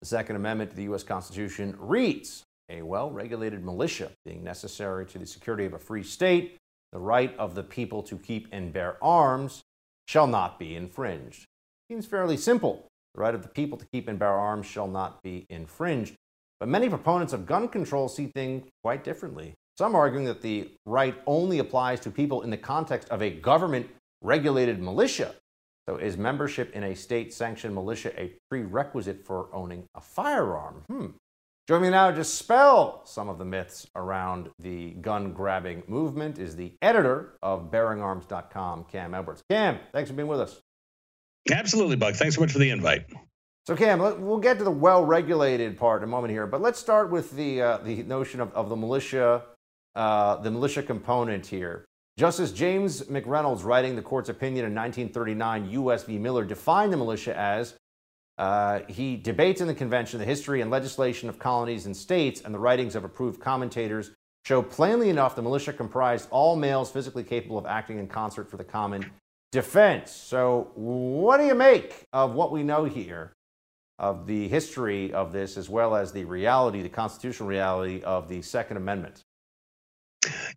The 0.00 0.06
Second 0.06 0.36
Amendment 0.36 0.70
to 0.70 0.76
the 0.76 0.84
U.S. 0.84 1.02
Constitution 1.02 1.74
reads 1.76 2.44
A 2.68 2.82
well 2.82 3.10
regulated 3.10 3.64
militia 3.64 4.12
being 4.24 4.44
necessary 4.44 5.06
to 5.06 5.18
the 5.18 5.26
security 5.26 5.64
of 5.64 5.72
a 5.72 5.78
free 5.80 6.04
state, 6.04 6.56
the 6.92 7.00
right 7.00 7.36
of 7.36 7.56
the 7.56 7.64
people 7.64 8.00
to 8.04 8.16
keep 8.16 8.46
and 8.52 8.72
bear 8.72 8.96
arms 9.02 9.60
shall 10.06 10.28
not 10.28 10.60
be 10.60 10.76
infringed. 10.76 11.44
Seems 11.90 12.06
fairly 12.06 12.36
simple. 12.36 12.86
The 13.16 13.22
right 13.22 13.34
of 13.34 13.42
the 13.42 13.48
people 13.48 13.76
to 13.76 13.86
keep 13.92 14.06
and 14.06 14.20
bear 14.20 14.34
arms 14.34 14.66
shall 14.66 14.86
not 14.86 15.20
be 15.24 15.46
infringed. 15.50 16.14
But 16.60 16.68
many 16.68 16.88
proponents 16.88 17.32
of 17.32 17.44
gun 17.44 17.66
control 17.66 18.08
see 18.08 18.30
things 18.32 18.68
quite 18.84 19.02
differently. 19.02 19.54
Some 19.78 19.94
arguing 19.94 20.24
that 20.24 20.42
the 20.42 20.72
right 20.86 21.14
only 21.24 21.60
applies 21.60 22.00
to 22.00 22.10
people 22.10 22.42
in 22.42 22.50
the 22.50 22.56
context 22.56 23.08
of 23.10 23.22
a 23.22 23.30
government 23.30 23.88
regulated 24.20 24.82
militia. 24.82 25.36
So, 25.88 25.98
is 25.98 26.16
membership 26.16 26.74
in 26.74 26.82
a 26.82 26.96
state 26.96 27.32
sanctioned 27.32 27.76
militia 27.76 28.12
a 28.20 28.32
prerequisite 28.50 29.24
for 29.24 29.48
owning 29.52 29.84
a 29.94 30.00
firearm? 30.00 30.82
Hmm. 30.88 31.06
Join 31.68 31.82
me 31.82 31.90
now 31.90 32.10
to 32.10 32.16
dispel 32.16 33.02
some 33.04 33.28
of 33.28 33.38
the 33.38 33.44
myths 33.44 33.86
around 33.94 34.50
the 34.58 34.94
gun 34.94 35.32
grabbing 35.32 35.84
movement 35.86 36.40
is 36.40 36.56
the 36.56 36.72
editor 36.82 37.34
of 37.40 37.70
bearingarms.com, 37.70 38.86
Cam 38.90 39.14
Edwards. 39.14 39.42
Cam, 39.48 39.78
thanks 39.92 40.10
for 40.10 40.16
being 40.16 40.28
with 40.28 40.40
us. 40.40 40.60
Absolutely, 41.52 41.94
Buck. 41.94 42.16
Thanks 42.16 42.34
so 42.34 42.40
much 42.40 42.50
for 42.50 42.58
the 42.58 42.70
invite. 42.70 43.06
So, 43.68 43.76
Cam, 43.76 44.00
we'll 44.00 44.38
get 44.38 44.58
to 44.58 44.64
the 44.64 44.72
well 44.72 45.04
regulated 45.04 45.78
part 45.78 46.02
in 46.02 46.08
a 46.08 46.10
moment 46.10 46.32
here, 46.32 46.48
but 46.48 46.60
let's 46.60 46.80
start 46.80 47.12
with 47.12 47.30
the, 47.36 47.62
uh, 47.62 47.78
the 47.78 48.02
notion 48.02 48.40
of, 48.40 48.52
of 48.54 48.70
the 48.70 48.76
militia, 48.76 49.44
uh, 49.94 50.36
the 50.36 50.50
militia 50.50 50.82
component 50.82 51.46
here. 51.46 51.84
Justice 52.16 52.50
James 52.50 53.02
McReynolds, 53.02 53.62
writing 53.62 53.94
the 53.94 54.02
court's 54.02 54.28
opinion 54.28 54.66
in 54.66 54.74
1939, 54.74 55.70
U.S. 55.70 56.02
v. 56.02 56.18
Miller, 56.18 56.44
defined 56.44 56.92
the 56.92 56.96
militia 56.96 57.38
as 57.38 57.74
uh, 58.38 58.80
he 58.88 59.16
debates 59.16 59.60
in 59.60 59.66
the 59.66 59.74
convention 59.74 60.18
the 60.18 60.24
history 60.24 60.60
and 60.60 60.70
legislation 60.70 61.28
of 61.28 61.38
colonies 61.38 61.86
and 61.86 61.96
states, 61.96 62.40
and 62.40 62.54
the 62.54 62.58
writings 62.58 62.94
of 62.94 63.04
approved 63.04 63.40
commentators 63.40 64.12
show 64.44 64.62
plainly 64.62 65.10
enough 65.10 65.36
the 65.36 65.42
militia 65.42 65.72
comprised 65.72 66.28
all 66.30 66.56
males 66.56 66.90
physically 66.90 67.24
capable 67.24 67.58
of 67.58 67.66
acting 67.66 67.98
in 67.98 68.06
concert 68.06 68.48
for 68.48 68.56
the 68.56 68.64
common 68.64 69.04
defense. 69.50 70.10
So, 70.10 70.70
what 70.74 71.38
do 71.38 71.46
you 71.46 71.54
make 71.54 72.04
of 72.12 72.34
what 72.34 72.52
we 72.52 72.62
know 72.62 72.84
here, 72.84 73.32
of 73.98 74.26
the 74.26 74.48
history 74.48 75.12
of 75.12 75.32
this, 75.32 75.56
as 75.56 75.68
well 75.68 75.96
as 75.96 76.12
the 76.12 76.24
reality, 76.24 76.82
the 76.82 76.88
constitutional 76.88 77.48
reality 77.48 78.02
of 78.02 78.28
the 78.28 78.42
Second 78.42 78.76
Amendment? 78.76 79.24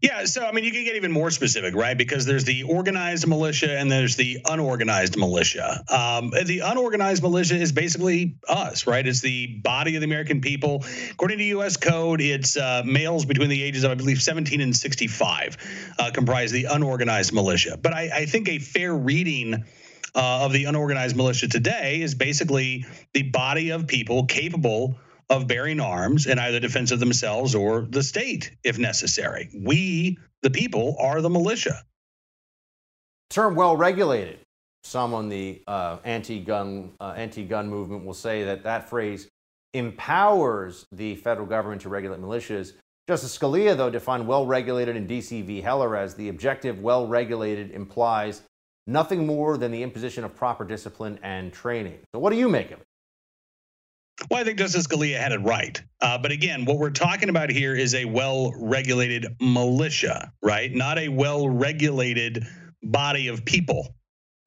Yeah, 0.01 0.25
so 0.25 0.45
I 0.45 0.51
mean, 0.51 0.63
you 0.63 0.71
can 0.71 0.83
get 0.83 0.95
even 0.95 1.11
more 1.11 1.29
specific, 1.29 1.75
right? 1.75 1.97
Because 1.97 2.25
there's 2.25 2.43
the 2.43 2.63
organized 2.63 3.27
militia 3.27 3.77
and 3.77 3.91
there's 3.91 4.15
the 4.15 4.39
unorganized 4.49 5.17
militia. 5.17 5.83
Um, 5.89 6.31
the 6.31 6.61
unorganized 6.63 7.21
militia 7.21 7.55
is 7.55 7.71
basically 7.71 8.35
us, 8.47 8.87
right? 8.87 9.05
It's 9.05 9.21
the 9.21 9.47
body 9.47 9.95
of 9.95 10.01
the 10.01 10.05
American 10.05 10.41
people. 10.41 10.83
According 11.11 11.37
to 11.39 11.43
U.S. 11.45 11.77
Code, 11.77 12.21
it's 12.21 12.57
uh, 12.57 12.83
males 12.85 13.25
between 13.25 13.49
the 13.49 13.61
ages 13.61 13.83
of, 13.83 13.91
I 13.91 13.95
believe, 13.95 14.21
17 14.21 14.61
and 14.61 14.75
65 14.75 15.57
uh, 15.99 16.11
comprise 16.11 16.51
the 16.51 16.65
unorganized 16.65 17.33
militia. 17.33 17.77
But 17.77 17.93
I, 17.93 18.09
I 18.13 18.25
think 18.25 18.49
a 18.49 18.59
fair 18.59 18.93
reading. 18.93 19.65
Uh, 20.13 20.43
of 20.43 20.51
the 20.51 20.65
unorganized 20.65 21.15
militia 21.15 21.47
today 21.47 22.01
is 22.01 22.15
basically 22.15 22.85
the 23.13 23.21
body 23.21 23.69
of 23.69 23.87
people 23.87 24.25
capable 24.25 24.99
of 25.31 25.47
bearing 25.47 25.79
arms 25.79 26.27
in 26.27 26.38
either 26.38 26.59
defense 26.59 26.91
of 26.91 27.00
themselves 27.00 27.55
or 27.55 27.81
the 27.81 28.03
state 28.03 28.51
if 28.65 28.77
necessary. 28.77 29.50
We, 29.55 30.17
the 30.41 30.50
people, 30.50 30.97
are 31.00 31.21
the 31.21 31.29
militia. 31.29 31.83
Term 33.29 33.55
well 33.55 33.77
regulated. 33.77 34.39
Some 34.83 35.13
on 35.13 35.29
the 35.29 35.61
uh, 35.67 35.97
anti-gun 36.03 36.91
uh, 37.00 37.13
anti-gun 37.15 37.69
movement 37.69 38.03
will 38.03 38.13
say 38.13 38.43
that 38.43 38.63
that 38.63 38.89
phrase 38.89 39.29
empowers 39.73 40.85
the 40.91 41.15
federal 41.15 41.47
government 41.47 41.81
to 41.83 41.89
regulate 41.89 42.19
militias. 42.19 42.73
Justice 43.07 43.38
Scalia, 43.38 43.77
though, 43.77 43.89
defined 43.89 44.27
well 44.27 44.45
regulated 44.45 44.97
in 44.97 45.07
D.C. 45.07 45.43
v. 45.43 45.61
Heller 45.61 45.95
as 45.95 46.13
the 46.15 46.27
objective 46.27 46.79
well 46.79 47.07
regulated 47.07 47.71
implies 47.71 48.41
nothing 48.85 49.25
more 49.25 49.57
than 49.57 49.71
the 49.71 49.81
imposition 49.81 50.25
of 50.25 50.35
proper 50.35 50.65
discipline 50.65 51.19
and 51.23 51.53
training. 51.53 52.00
So, 52.13 52.19
what 52.19 52.31
do 52.31 52.38
you 52.38 52.50
make 52.50 52.71
of 52.71 52.81
it? 52.81 52.88
Well, 54.29 54.39
I 54.39 54.43
think 54.43 54.59
Justice 54.59 54.87
Scalia 54.87 55.19
had 55.19 55.31
it 55.31 55.39
right. 55.39 55.81
Uh, 55.99 56.17
but 56.17 56.31
again, 56.31 56.65
what 56.65 56.77
we're 56.77 56.91
talking 56.91 57.29
about 57.29 57.49
here 57.49 57.75
is 57.75 57.95
a 57.95 58.05
well 58.05 58.53
regulated 58.55 59.35
militia, 59.41 60.31
right? 60.41 60.71
Not 60.71 60.99
a 60.99 61.09
well 61.09 61.49
regulated 61.49 62.45
body 62.83 63.27
of 63.27 63.45
people, 63.45 63.95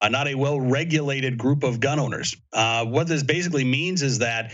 uh, 0.01 0.09
not 0.09 0.27
a 0.27 0.35
well 0.35 0.59
regulated 0.59 1.37
group 1.37 1.63
of 1.63 1.79
gun 1.79 1.99
owners. 1.99 2.35
Uh, 2.53 2.85
what 2.85 3.07
this 3.07 3.23
basically 3.23 3.63
means 3.63 4.01
is 4.01 4.19
that 4.19 4.53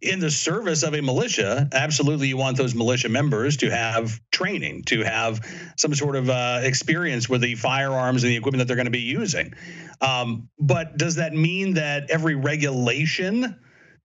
in 0.00 0.18
the 0.18 0.30
service 0.30 0.82
of 0.82 0.94
a 0.94 1.00
militia, 1.00 1.68
absolutely 1.72 2.28
you 2.28 2.36
want 2.36 2.56
those 2.56 2.74
militia 2.74 3.08
members 3.08 3.58
to 3.58 3.70
have 3.70 4.20
training, 4.32 4.82
to 4.84 5.02
have 5.02 5.40
some 5.76 5.94
sort 5.94 6.16
of 6.16 6.28
uh, 6.28 6.60
experience 6.62 7.28
with 7.28 7.40
the 7.40 7.54
firearms 7.54 8.24
and 8.24 8.32
the 8.32 8.36
equipment 8.36 8.58
that 8.58 8.66
they're 8.66 8.76
going 8.76 8.86
to 8.86 8.90
be 8.90 9.00
using. 9.00 9.54
Um, 10.00 10.48
but 10.58 10.96
does 10.96 11.16
that 11.16 11.34
mean 11.34 11.74
that 11.74 12.10
every 12.10 12.34
regulation 12.34 13.56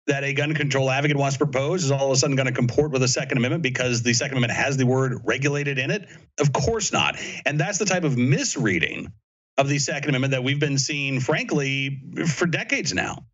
that 0.07 0.23
a 0.23 0.33
gun 0.33 0.53
control 0.53 0.89
advocate 0.89 1.17
wants 1.17 1.37
to 1.37 1.45
propose 1.45 1.83
is 1.83 1.91
all 1.91 2.05
of 2.05 2.11
a 2.11 2.15
sudden 2.15 2.35
going 2.35 2.47
to 2.47 2.53
comport 2.53 2.91
with 2.91 3.01
the 3.01 3.07
Second 3.07 3.37
Amendment 3.37 3.61
because 3.61 4.03
the 4.03 4.13
Second 4.13 4.37
Amendment 4.37 4.57
has 4.57 4.77
the 4.77 4.85
word 4.85 5.21
regulated 5.25 5.77
in 5.77 5.91
it? 5.91 6.07
Of 6.39 6.53
course 6.53 6.91
not. 6.91 7.17
And 7.45 7.59
that's 7.59 7.77
the 7.77 7.85
type 7.85 8.03
of 8.03 8.17
misreading 8.17 9.11
of 9.57 9.67
the 9.67 9.79
Second 9.79 10.09
Amendment 10.09 10.31
that 10.31 10.43
we've 10.43 10.59
been 10.59 10.77
seeing, 10.77 11.19
frankly, 11.19 12.01
for 12.25 12.45
decades 12.45 12.93
now. 12.93 13.25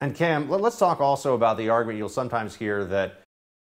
And 0.00 0.14
Cam, 0.14 0.50
let's 0.50 0.78
talk 0.78 1.00
also 1.00 1.34
about 1.34 1.56
the 1.56 1.68
argument 1.68 1.98
you'll 1.98 2.08
sometimes 2.08 2.54
hear 2.54 2.84
that 2.86 3.20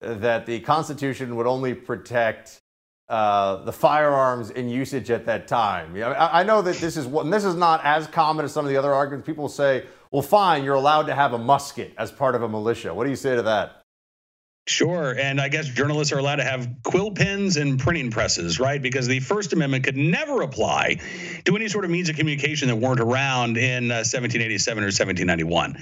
that 0.01 0.45
the 0.45 0.59
Constitution 0.59 1.35
would 1.35 1.47
only 1.47 1.73
protect 1.73 2.61
uh, 3.09 3.63
the 3.63 3.71
firearms 3.71 4.49
in 4.49 4.69
usage 4.69 5.09
at 5.09 5.25
that 5.25 5.47
time. 5.47 5.95
I, 5.95 6.43
know 6.43 6.61
that 6.61 6.75
this 6.75 6.97
is 6.97 7.07
what 7.07 7.29
this 7.31 7.45
is 7.45 7.55
not 7.55 7.83
as 7.83 8.05
common 8.07 8.45
as 8.45 8.51
some 8.51 8.65
of 8.65 8.69
the 8.69 8.77
other 8.77 8.93
arguments. 8.93 9.25
People 9.25 9.47
say, 9.47 9.85
well, 10.11 10.21
fine, 10.21 10.63
you're 10.63 10.75
allowed 10.75 11.07
to 11.07 11.15
have 11.15 11.33
a 11.33 11.37
musket 11.37 11.93
as 11.97 12.11
part 12.11 12.35
of 12.35 12.43
a 12.43 12.49
militia. 12.49 12.93
What 12.93 13.03
do 13.03 13.09
you 13.09 13.15
say 13.15 13.35
to 13.35 13.43
that? 13.43 13.83
Sure. 14.67 15.17
And 15.17 15.39
I 15.39 15.47
guess 15.47 15.65
journalists 15.69 16.11
are 16.11 16.17
allowed 16.17 16.35
to 16.37 16.43
have 16.43 16.67
quill 16.83 17.11
pens 17.11 17.55
and 17.55 17.79
printing 17.79 18.11
presses, 18.11 18.59
right? 18.59 18.81
Because 18.81 19.07
the 19.07 19.21
First 19.21 19.53
Amendment 19.53 19.85
could 19.85 19.95
never 19.95 20.41
apply 20.41 20.97
to 21.45 21.55
any 21.55 21.69
sort 21.69 21.85
of 21.85 21.91
means 21.91 22.09
of 22.09 22.17
communication 22.17 22.67
that 22.67 22.75
weren't 22.75 22.99
around 22.99 23.55
in 23.55 23.89
uh, 23.89 24.03
1787 24.03 24.83
or 24.83 24.87
1791. 24.87 25.77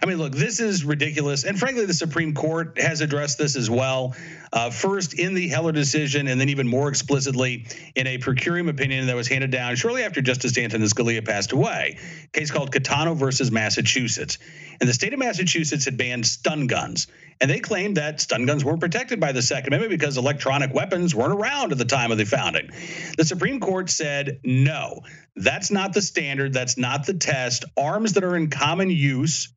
I 0.00 0.06
mean, 0.06 0.18
look, 0.18 0.34
this 0.34 0.60
is 0.60 0.84
ridiculous. 0.84 1.42
And 1.42 1.58
frankly, 1.58 1.84
the 1.86 1.94
Supreme 1.94 2.32
Court 2.32 2.80
has 2.80 3.00
addressed 3.00 3.38
this 3.38 3.56
as 3.56 3.68
well. 3.68 4.14
Uh, 4.52 4.70
first 4.70 5.14
in 5.14 5.34
the 5.34 5.48
Heller 5.48 5.72
decision, 5.72 6.28
and 6.28 6.40
then 6.40 6.48
even 6.48 6.66
more 6.66 6.88
explicitly 6.88 7.66
in 7.94 8.06
a 8.06 8.18
per 8.18 8.34
curiam 8.34 8.68
opinion 8.68 9.06
that 9.06 9.16
was 9.16 9.28
handed 9.28 9.50
down 9.50 9.76
shortly 9.76 10.02
after 10.02 10.20
Justice 10.20 10.56
Antonin 10.56 10.86
Scalia 10.88 11.26
passed 11.26 11.52
away. 11.52 11.98
A 12.24 12.38
case 12.38 12.50
called 12.50 12.72
Caetano 12.72 13.16
versus 13.16 13.50
Massachusetts. 13.50 14.38
And 14.80 14.88
the 14.88 14.94
state 14.94 15.12
of 15.12 15.18
Massachusetts 15.18 15.84
had 15.84 15.96
banned 15.96 16.26
stun 16.26 16.66
guns. 16.66 17.08
And 17.40 17.50
they 17.50 17.60
claimed 17.60 17.96
that 17.96 18.20
stun 18.20 18.46
guns 18.46 18.64
weren't 18.64 18.80
protected 18.80 19.20
by 19.20 19.32
the 19.32 19.42
Second 19.42 19.72
Amendment 19.72 19.90
because 19.90 20.16
electronic 20.16 20.74
weapons 20.74 21.14
weren't 21.14 21.32
around 21.32 21.72
at 21.72 21.78
the 21.78 21.84
time 21.84 22.10
of 22.10 22.18
the 22.18 22.24
founding. 22.24 22.70
The 23.16 23.24
Supreme 23.24 23.60
Court 23.60 23.90
said, 23.90 24.40
no, 24.42 25.02
that's 25.36 25.70
not 25.70 25.92
the 25.92 26.02
standard. 26.02 26.52
That's 26.52 26.76
not 26.76 27.06
the 27.06 27.14
test. 27.14 27.64
Arms 27.76 28.14
that 28.14 28.24
are 28.24 28.36
in 28.36 28.50
common 28.50 28.90
use 28.90 29.52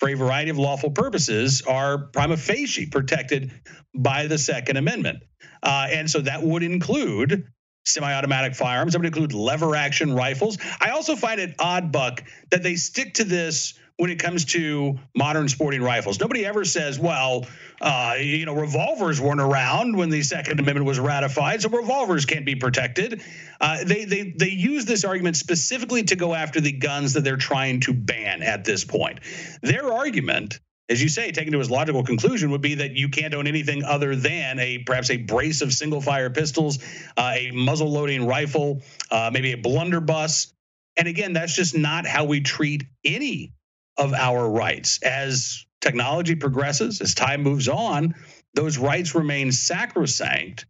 for 0.00 0.08
a 0.08 0.14
variety 0.14 0.50
of 0.50 0.58
lawful 0.58 0.90
purposes 0.90 1.62
are 1.62 1.98
prima 1.98 2.36
facie 2.36 2.86
protected 2.86 3.52
by 3.94 4.26
the 4.26 4.38
Second 4.38 4.78
Amendment. 4.78 5.22
Uh, 5.62 5.86
and 5.90 6.10
so 6.10 6.20
that 6.22 6.42
would 6.42 6.62
include 6.62 7.46
semi 7.84 8.12
automatic 8.12 8.54
firearms, 8.54 8.92
that 8.92 8.98
would 8.98 9.06
include 9.06 9.32
lever 9.32 9.76
action 9.76 10.14
rifles. 10.14 10.58
I 10.80 10.90
also 10.90 11.16
find 11.16 11.40
it 11.40 11.54
odd, 11.58 11.92
Buck, 11.92 12.24
that 12.50 12.62
they 12.62 12.76
stick 12.76 13.14
to 13.14 13.24
this 13.24 13.74
when 14.00 14.08
it 14.08 14.18
comes 14.18 14.46
to 14.46 14.98
modern 15.14 15.46
sporting 15.46 15.82
rifles. 15.82 16.18
Nobody 16.18 16.46
ever 16.46 16.64
says, 16.64 16.98
well, 16.98 17.44
uh, 17.82 18.14
you 18.18 18.46
know, 18.46 18.54
revolvers 18.54 19.20
weren't 19.20 19.42
around 19.42 19.94
when 19.94 20.08
the 20.08 20.22
Second 20.22 20.58
Amendment 20.58 20.86
was 20.86 20.98
ratified, 20.98 21.60
so 21.60 21.68
revolvers 21.68 22.24
can't 22.24 22.46
be 22.46 22.54
protected. 22.54 23.22
Uh, 23.60 23.84
they, 23.84 24.06
they, 24.06 24.32
they 24.34 24.48
use 24.48 24.86
this 24.86 25.04
argument 25.04 25.36
specifically 25.36 26.02
to 26.04 26.16
go 26.16 26.32
after 26.32 26.62
the 26.62 26.72
guns 26.72 27.12
that 27.12 27.24
they're 27.24 27.36
trying 27.36 27.80
to 27.80 27.92
ban 27.92 28.42
at 28.42 28.64
this 28.64 28.84
point. 28.84 29.20
Their 29.60 29.92
argument 29.92 30.60
as 30.88 31.00
you 31.00 31.08
say, 31.08 31.30
taken 31.30 31.52
to 31.52 31.60
its 31.60 31.70
logical 31.70 32.02
conclusion, 32.02 32.50
would 32.50 32.62
be 32.62 32.76
that 32.76 32.96
you 32.96 33.10
can't 33.10 33.32
own 33.32 33.46
anything 33.46 33.84
other 33.84 34.16
than 34.16 34.58
a 34.58 34.78
perhaps 34.78 35.08
a 35.10 35.18
brace 35.18 35.60
of 35.60 35.72
single 35.72 36.00
fire 36.00 36.30
pistols, 36.30 36.80
uh, 37.16 37.32
a 37.36 37.52
muzzle 37.52 37.92
loading 37.92 38.26
rifle, 38.26 38.82
uh, 39.12 39.30
maybe 39.32 39.52
a 39.52 39.56
blunderbuss. 39.56 40.52
And 40.96 41.06
again, 41.06 41.34
that's 41.34 41.54
just 41.54 41.76
not 41.76 42.06
how 42.06 42.24
we 42.24 42.40
treat 42.40 42.82
any 43.04 43.52
of 43.96 44.12
our 44.14 44.48
rights. 44.48 45.02
As 45.02 45.64
technology 45.80 46.34
progresses, 46.34 47.00
as 47.00 47.14
time 47.14 47.42
moves 47.42 47.68
on, 47.68 48.14
those 48.54 48.78
rights 48.78 49.14
remain 49.14 49.52
sacrosanct, 49.52 50.66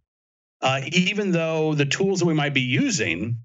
uh, 0.60 0.82
even 0.92 1.32
though 1.32 1.74
the 1.74 1.86
tools 1.86 2.20
that 2.20 2.26
we 2.26 2.34
might 2.34 2.54
be 2.54 2.60
using, 2.60 3.38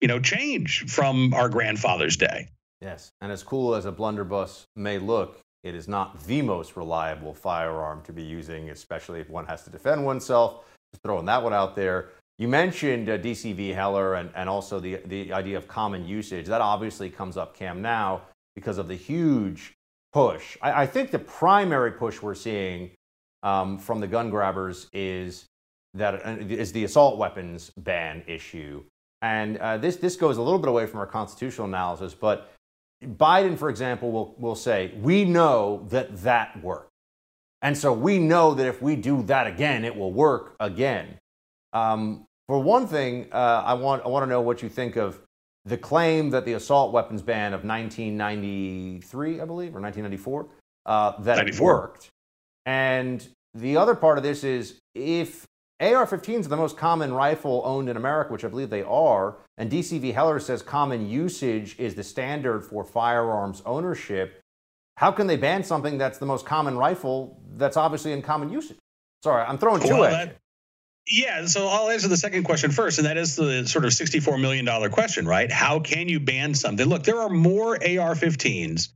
you 0.00 0.08
know, 0.08 0.18
change 0.18 0.84
from 0.86 1.32
our 1.34 1.48
grandfather's 1.48 2.16
day. 2.16 2.48
Yes, 2.80 3.12
and 3.20 3.30
as 3.30 3.42
cool 3.42 3.74
as 3.74 3.84
a 3.84 3.92
blunderbuss 3.92 4.64
may 4.74 4.98
look, 4.98 5.38
it 5.62 5.74
is 5.74 5.86
not 5.86 6.18
the 6.24 6.40
most 6.40 6.76
reliable 6.76 7.34
firearm 7.34 8.02
to 8.02 8.12
be 8.12 8.22
using, 8.22 8.70
especially 8.70 9.20
if 9.20 9.28
one 9.28 9.46
has 9.46 9.64
to 9.64 9.70
defend 9.70 10.04
oneself. 10.04 10.64
Just 10.92 11.02
throwing 11.02 11.26
that 11.26 11.42
one 11.42 11.52
out 11.52 11.76
there. 11.76 12.08
You 12.38 12.48
mentioned 12.48 13.10
uh, 13.10 13.18
D.C. 13.18 13.52
v. 13.52 13.68
Heller 13.68 14.14
and, 14.14 14.30
and 14.34 14.48
also 14.48 14.80
the, 14.80 14.96
the 15.04 15.30
idea 15.30 15.58
of 15.58 15.68
common 15.68 16.08
usage. 16.08 16.46
That 16.46 16.62
obviously 16.62 17.10
comes 17.10 17.36
up, 17.36 17.54
Cam, 17.54 17.82
now 17.82 18.22
because 18.60 18.78
of 18.78 18.88
the 18.88 18.94
huge 18.94 19.72
push. 20.12 20.56
I, 20.60 20.82
I 20.82 20.86
think 20.86 21.10
the 21.10 21.18
primary 21.18 21.92
push 21.92 22.22
we're 22.22 22.34
seeing 22.34 22.90
um, 23.42 23.78
from 23.78 24.00
the 24.00 24.06
gun 24.06 24.30
grabbers 24.30 24.88
is 24.92 25.46
that 25.94 26.26
uh, 26.26 26.36
is 26.38 26.72
the 26.72 26.84
assault 26.84 27.18
weapons 27.18 27.72
ban 27.76 28.22
issue. 28.26 28.84
And 29.22 29.58
uh, 29.58 29.78
this, 29.78 29.96
this 29.96 30.16
goes 30.16 30.36
a 30.36 30.42
little 30.42 30.58
bit 30.58 30.68
away 30.68 30.86
from 30.86 31.00
our 31.00 31.06
constitutional 31.06 31.66
analysis, 31.66 32.14
but 32.14 32.52
Biden, 33.04 33.58
for 33.58 33.68
example, 33.70 34.12
will, 34.12 34.34
will 34.38 34.54
say, 34.54 34.92
We 35.00 35.24
know 35.24 35.86
that 35.88 36.22
that 36.22 36.62
worked. 36.62 36.90
And 37.62 37.76
so 37.76 37.92
we 37.92 38.18
know 38.18 38.54
that 38.54 38.66
if 38.66 38.80
we 38.80 38.96
do 38.96 39.22
that 39.24 39.46
again, 39.46 39.84
it 39.84 39.94
will 39.94 40.12
work 40.12 40.56
again. 40.60 41.18
Um, 41.72 42.24
for 42.46 42.58
one 42.58 42.86
thing, 42.86 43.28
uh, 43.32 43.62
I, 43.64 43.74
want, 43.74 44.04
I 44.04 44.08
want 44.08 44.24
to 44.24 44.26
know 44.26 44.40
what 44.40 44.62
you 44.62 44.68
think 44.68 44.96
of 44.96 45.20
the 45.64 45.76
claim 45.76 46.30
that 46.30 46.44
the 46.44 46.54
assault 46.54 46.92
weapons 46.92 47.22
ban 47.22 47.52
of 47.52 47.64
1993, 47.64 49.40
I 49.40 49.44
believe, 49.44 49.76
or 49.76 49.80
1994, 49.80 50.48
uh, 50.86 51.22
that 51.22 51.36
94. 51.36 51.46
it 51.46 51.60
worked. 51.60 52.08
And 52.66 53.26
the 53.54 53.76
other 53.76 53.94
part 53.94 54.16
of 54.18 54.24
this 54.24 54.44
is 54.44 54.78
if 54.94 55.46
AR 55.80 56.06
15s 56.06 56.46
are 56.46 56.48
the 56.48 56.56
most 56.56 56.76
common 56.76 57.12
rifle 57.12 57.62
owned 57.64 57.88
in 57.88 57.96
America, 57.96 58.32
which 58.32 58.44
I 58.44 58.48
believe 58.48 58.70
they 58.70 58.82
are, 58.82 59.36
and 59.56 59.70
D.C. 59.70 59.98
v. 59.98 60.12
Heller 60.12 60.38
says 60.38 60.62
common 60.62 61.08
usage 61.08 61.74
is 61.78 61.94
the 61.94 62.02
standard 62.02 62.64
for 62.64 62.84
firearms 62.84 63.62
ownership, 63.64 64.40
how 64.96 65.10
can 65.10 65.26
they 65.26 65.36
ban 65.36 65.64
something 65.64 65.96
that's 65.96 66.18
the 66.18 66.26
most 66.26 66.44
common 66.44 66.76
rifle 66.76 67.40
that's 67.56 67.78
obviously 67.78 68.12
in 68.12 68.20
common 68.20 68.50
usage? 68.50 68.76
Sorry, 69.22 69.42
I'm 69.42 69.56
throwing 69.56 69.82
two 69.82 69.96
well, 69.96 70.14
at 70.14 70.28
you. 70.28 70.34
Yeah, 71.10 71.46
so 71.46 71.66
I'll 71.66 71.90
answer 71.90 72.06
the 72.06 72.16
second 72.16 72.44
question 72.44 72.70
first, 72.70 72.98
and 72.98 73.06
that 73.06 73.16
is 73.16 73.34
the 73.34 73.66
sort 73.66 73.84
of 73.84 73.90
$64 73.90 74.40
million 74.40 74.90
question, 74.90 75.26
right? 75.26 75.50
How 75.50 75.80
can 75.80 76.08
you 76.08 76.20
ban 76.20 76.54
something? 76.54 76.86
Look, 76.86 77.02
there 77.02 77.20
are 77.20 77.28
more 77.28 77.74
AR 77.74 78.14
15s 78.14 78.88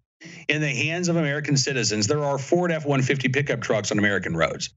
in 0.48 0.60
the 0.60 0.68
hands 0.68 1.08
of 1.08 1.16
American 1.16 1.56
citizens. 1.56 2.06
There 2.06 2.22
are 2.22 2.38
Ford 2.38 2.70
F 2.70 2.84
150 2.84 3.30
pickup 3.30 3.60
trucks 3.60 3.90
on 3.90 3.98
American 3.98 4.36
roads, 4.36 4.70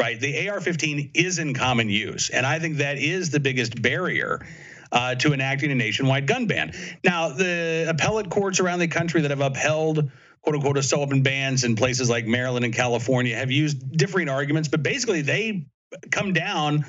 right? 0.00 0.18
The 0.18 0.48
AR 0.48 0.60
15 0.60 1.10
is 1.14 1.40
in 1.40 1.54
common 1.54 1.90
use. 1.90 2.30
And 2.30 2.46
I 2.46 2.60
think 2.60 2.76
that 2.76 2.98
is 2.98 3.30
the 3.30 3.40
biggest 3.40 3.80
barrier. 3.82 4.46
Uh, 4.92 5.14
to 5.14 5.32
enacting 5.32 5.70
a 5.70 5.74
nationwide 5.76 6.26
gun 6.26 6.48
ban. 6.48 6.72
Now, 7.04 7.28
the 7.28 7.86
appellate 7.88 8.28
courts 8.28 8.58
around 8.58 8.80
the 8.80 8.88
country 8.88 9.20
that 9.20 9.30
have 9.30 9.40
upheld 9.40 10.10
quote 10.42 10.56
unquote 10.56 10.76
assault 10.78 11.02
weapon 11.02 11.22
bans 11.22 11.62
in 11.62 11.76
places 11.76 12.10
like 12.10 12.26
Maryland 12.26 12.64
and 12.64 12.74
California 12.74 13.36
have 13.36 13.52
used 13.52 13.96
differing 13.96 14.28
arguments, 14.28 14.68
but 14.68 14.82
basically 14.82 15.22
they 15.22 15.64
come 16.10 16.32
down 16.32 16.84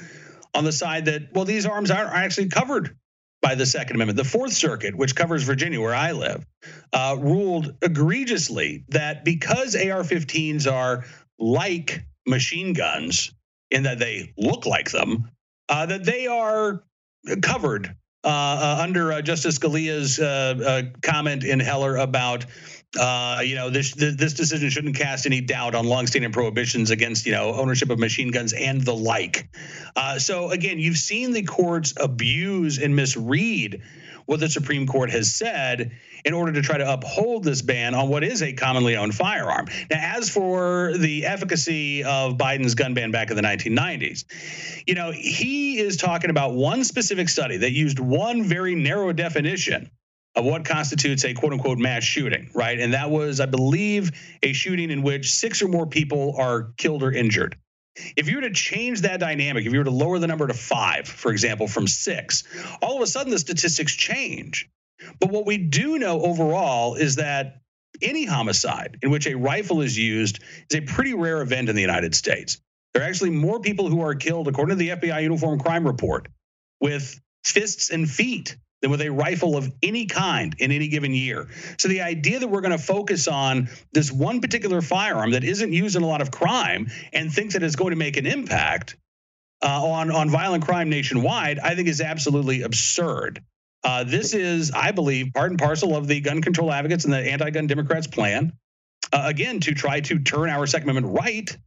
on 0.53 0.63
the 0.63 0.71
side 0.71 1.05
that, 1.05 1.33
well, 1.33 1.45
these 1.45 1.65
arms 1.65 1.91
aren't 1.91 2.11
actually 2.11 2.49
covered 2.49 2.95
by 3.41 3.55
the 3.55 3.65
Second 3.65 3.95
Amendment. 3.95 4.17
The 4.17 4.23
Fourth 4.23 4.53
Circuit, 4.53 4.95
which 4.95 5.15
covers 5.15 5.43
Virginia, 5.43 5.81
where 5.81 5.95
I 5.95 6.11
live, 6.11 6.45
uh, 6.93 7.17
ruled 7.19 7.75
egregiously 7.81 8.85
that 8.89 9.25
because 9.25 9.75
AR 9.75 10.03
15s 10.03 10.71
are 10.71 11.05
like 11.39 12.03
machine 12.27 12.73
guns 12.73 13.33
in 13.71 13.83
that 13.83 13.99
they 13.99 14.33
look 14.37 14.65
like 14.65 14.91
them, 14.91 15.29
uh, 15.69 15.85
that 15.87 16.03
they 16.03 16.27
are 16.27 16.83
covered 17.41 17.95
uh, 18.23 18.27
uh 18.27 18.77
under 18.83 19.11
uh, 19.13 19.21
Justice 19.21 19.57
Scalia's 19.57 20.19
uh, 20.19 20.83
comment 21.01 21.43
in 21.43 21.59
Heller 21.59 21.95
about 21.97 22.45
uh, 22.99 23.39
you 23.43 23.55
know, 23.55 23.69
this 23.69 23.93
this 23.93 24.33
decision 24.33 24.69
shouldn't 24.69 24.97
cast 24.97 25.25
any 25.25 25.39
doubt 25.39 25.75
on 25.75 25.85
longstanding 25.85 26.31
prohibitions 26.31 26.91
against 26.91 27.25
you 27.25 27.31
know 27.31 27.53
ownership 27.53 27.89
of 27.89 27.99
machine 27.99 28.31
guns 28.31 28.53
and 28.53 28.81
the 28.81 28.93
like. 28.93 29.47
Uh, 29.95 30.19
so 30.19 30.51
again, 30.51 30.77
you've 30.77 30.97
seen 30.97 31.31
the 31.31 31.43
courts 31.43 31.93
abuse 31.97 32.79
and 32.79 32.95
misread 32.95 33.81
what 34.25 34.39
the 34.39 34.49
Supreme 34.49 34.87
Court 34.87 35.09
has 35.09 35.33
said 35.33 35.91
in 36.23 36.33
order 36.33 36.51
to 36.53 36.61
try 36.61 36.77
to 36.77 36.91
uphold 36.91 37.43
this 37.43 37.61
ban 37.61 37.95
on 37.95 38.09
what 38.09 38.23
is 38.23 38.43
a 38.43 38.53
commonly 38.53 38.95
owned 38.95 39.15
firearm. 39.15 39.67
Now, 39.89 40.17
as 40.17 40.29
for 40.29 40.93
the 40.97 41.25
efficacy 41.25 42.03
of 42.03 42.37
Biden's 42.37 42.75
gun 42.75 42.93
ban 42.93 43.11
back 43.11 43.29
in 43.29 43.35
the 43.35 43.41
1990s, 43.41 44.25
you 44.85 44.95
know, 44.95 45.11
he 45.11 45.79
is 45.79 45.97
talking 45.97 46.29
about 46.29 46.53
one 46.53 46.83
specific 46.83 47.29
study 47.29 47.57
that 47.57 47.71
used 47.71 47.99
one 47.99 48.43
very 48.43 48.75
narrow 48.75 49.11
definition 49.13 49.89
of 50.35 50.45
what 50.45 50.65
constitutes 50.65 51.25
a 51.25 51.33
quote 51.33 51.53
unquote 51.53 51.77
mass 51.77 52.03
shooting, 52.03 52.49
right? 52.53 52.79
And 52.79 52.93
that 52.93 53.09
was, 53.09 53.39
I 53.39 53.45
believe, 53.45 54.11
a 54.41 54.53
shooting 54.53 54.89
in 54.89 55.01
which 55.01 55.31
six 55.31 55.61
or 55.61 55.67
more 55.67 55.85
people 55.85 56.35
are 56.37 56.71
killed 56.77 57.03
or 57.03 57.11
injured. 57.11 57.57
If 58.15 58.29
you 58.29 58.37
were 58.37 58.43
to 58.43 58.53
change 58.53 59.01
that 59.01 59.19
dynamic, 59.19 59.65
if 59.65 59.73
you 59.73 59.79
were 59.79 59.85
to 59.85 59.91
lower 59.91 60.17
the 60.19 60.27
number 60.27 60.47
to 60.47 60.53
five, 60.53 61.07
for 61.07 61.31
example, 61.31 61.67
from 61.67 61.87
six, 61.87 62.43
all 62.81 62.95
of 62.95 63.01
a 63.01 63.07
sudden 63.07 63.31
the 63.31 63.39
statistics 63.39 63.93
change. 63.93 64.69
But 65.19 65.31
what 65.31 65.45
we 65.45 65.57
do 65.57 65.97
know 65.99 66.21
overall 66.21 66.95
is 66.95 67.15
that 67.15 67.61
any 68.01 68.25
homicide 68.25 68.97
in 69.01 69.11
which 69.11 69.27
a 69.27 69.35
rifle 69.35 69.81
is 69.81 69.97
used 69.97 70.39
is 70.69 70.77
a 70.77 70.81
pretty 70.81 71.13
rare 71.13 71.41
event 71.41 71.67
in 71.69 71.75
the 71.75 71.81
United 71.81 72.15
States. 72.15 72.61
There 72.93 73.03
are 73.03 73.05
actually 73.05 73.31
more 73.31 73.59
people 73.59 73.89
who 73.89 74.01
are 74.01 74.15
killed, 74.15 74.47
according 74.47 74.77
to 74.77 74.79
the 74.79 74.89
FBI 74.89 75.23
Uniform 75.23 75.59
Crime 75.59 75.85
Report, 75.85 76.27
with 76.79 77.19
fists 77.43 77.89
and 77.89 78.09
feet 78.09 78.55
than 78.81 78.91
with 78.91 79.01
a 79.01 79.09
rifle 79.09 79.55
of 79.57 79.71
any 79.83 80.05
kind 80.05 80.55
in 80.59 80.71
any 80.71 80.87
given 80.87 81.13
year. 81.13 81.47
So 81.77 81.87
the 81.87 82.01
idea 82.01 82.39
that 82.39 82.47
we're 82.47 82.61
going 82.61 82.77
to 82.77 82.83
focus 82.83 83.27
on 83.27 83.69
this 83.93 84.11
one 84.11 84.41
particular 84.41 84.81
firearm 84.81 85.31
that 85.31 85.43
isn't 85.43 85.71
used 85.71 85.95
in 85.95 86.03
a 86.03 86.07
lot 86.07 86.21
of 86.21 86.31
crime 86.31 86.89
and 87.13 87.31
think 87.31 87.53
that 87.53 87.63
it's 87.63 87.75
going 87.75 87.91
to 87.91 87.97
make 87.97 88.17
an 88.17 88.25
impact 88.25 88.97
uh, 89.63 89.85
on 89.85 90.11
on 90.11 90.29
violent 90.29 90.65
crime 90.65 90.89
nationwide, 90.89 91.59
I 91.59 91.75
think 91.75 91.87
is 91.87 92.01
absolutely 92.01 92.63
absurd. 92.63 93.43
Uh, 93.83 94.03
this 94.03 94.33
is, 94.33 94.71
I 94.71 94.91
believe, 94.91 95.33
part 95.33 95.49
and 95.49 95.59
parcel 95.59 95.95
of 95.95 96.07
the 96.07 96.21
gun 96.21 96.41
control 96.41 96.71
advocates 96.71 97.05
and 97.05 97.13
the 97.13 97.19
anti-gun 97.19 97.67
Democrats' 97.67 98.07
plan, 98.07 98.53
uh, 99.11 99.23
again, 99.25 99.59
to 99.61 99.73
try 99.73 100.01
to 100.01 100.19
turn 100.19 100.49
our 100.49 100.67
Second 100.67 100.89
Amendment 100.89 101.17
right 101.19 101.57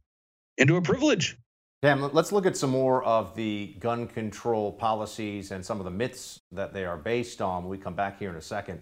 into 0.57 0.77
a 0.77 0.81
privilege. 0.81 1.37
Cam, 1.85 2.11
let's 2.13 2.31
look 2.31 2.47
at 2.47 2.57
some 2.57 2.71
more 2.71 3.03
of 3.03 3.35
the 3.35 3.75
gun 3.79 4.07
control 4.07 4.71
policies 4.71 5.51
and 5.51 5.63
some 5.63 5.77
of 5.79 5.85
the 5.85 5.91
myths 5.91 6.39
that 6.51 6.73
they 6.73 6.83
are 6.83 6.97
based 6.97 7.43
on 7.43 7.61
when 7.61 7.69
we 7.69 7.77
come 7.77 7.93
back 7.93 8.17
here 8.17 8.31
in 8.31 8.35
a 8.35 8.41
second. 8.41 8.81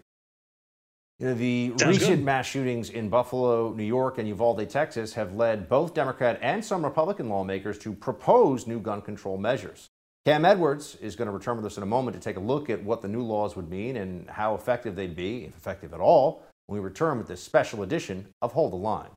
You 1.20 1.28
know, 1.28 1.34
the 1.34 1.74
Sounds 1.78 1.86
recent 1.86 2.16
good. 2.20 2.24
mass 2.24 2.46
shootings 2.46 2.90
in 2.90 3.10
Buffalo, 3.10 3.74
New 3.74 3.84
York, 3.84 4.20
and 4.20 4.28
Uvalde, 4.30 4.70
Texas 4.70 5.16
have 5.16 5.36
led 5.36 5.68
both 5.68 5.94
Democrat 5.94 6.40
and 6.42 6.64
some 6.64 6.86
Republican 6.86 7.28
lawmakers 7.28 7.78
to 7.80 7.92
propose 7.92 8.68
new 8.68 8.80
gun 8.80 9.02
control 9.02 9.38
measures. 9.38 9.90
Cam 10.26 10.46
Edwards 10.46 10.96
is 11.02 11.18
going 11.18 11.26
to 11.26 11.34
return 11.34 11.58
with 11.58 11.66
us 11.66 11.76
in 11.76 11.84
a 11.84 11.86
moment 11.86 12.16
to 12.16 12.22
take 12.22 12.38
a 12.38 12.40
look 12.40 12.70
at 12.70 12.82
what 12.82 13.02
the 13.02 13.10
new 13.10 13.22
laws 13.22 13.58
would 13.58 13.70
mean 13.70 13.98
and 13.98 14.30
how 14.30 14.56
effective 14.56 14.96
they'd 14.96 15.14
be, 15.14 15.44
if 15.44 15.58
effective 15.58 15.94
at 15.94 16.00
all, 16.00 16.42
when 16.68 16.80
we 16.80 16.86
return 16.86 17.18
with 17.18 17.28
this 17.28 17.44
special 17.44 17.84
edition 17.84 18.28
of 18.42 18.54
Hold 18.54 18.72
the 18.72 18.78
Line. 18.78 19.10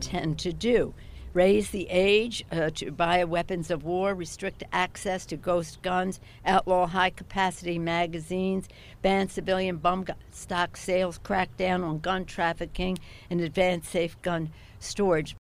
Intend 0.00 0.38
to 0.38 0.52
do 0.52 0.94
raise 1.32 1.70
the 1.70 1.86
age 1.90 2.44
uh, 2.50 2.70
to 2.70 2.90
buy 2.90 3.22
weapons 3.22 3.70
of 3.70 3.84
war, 3.84 4.14
restrict 4.14 4.64
access 4.72 5.24
to 5.24 5.36
ghost 5.36 5.80
guns, 5.80 6.18
outlaw 6.44 6.86
high 6.86 7.10
capacity 7.10 7.78
magazines, 7.78 8.68
ban 9.00 9.28
civilian 9.28 9.76
bump 9.76 10.10
stock 10.32 10.76
sales, 10.76 11.18
crack 11.18 11.56
down 11.56 11.84
on 11.84 12.00
gun 12.00 12.24
trafficking, 12.24 12.98
and 13.30 13.40
advance 13.40 13.88
safe 13.88 14.20
gun 14.22 14.50
storage. 14.80 15.36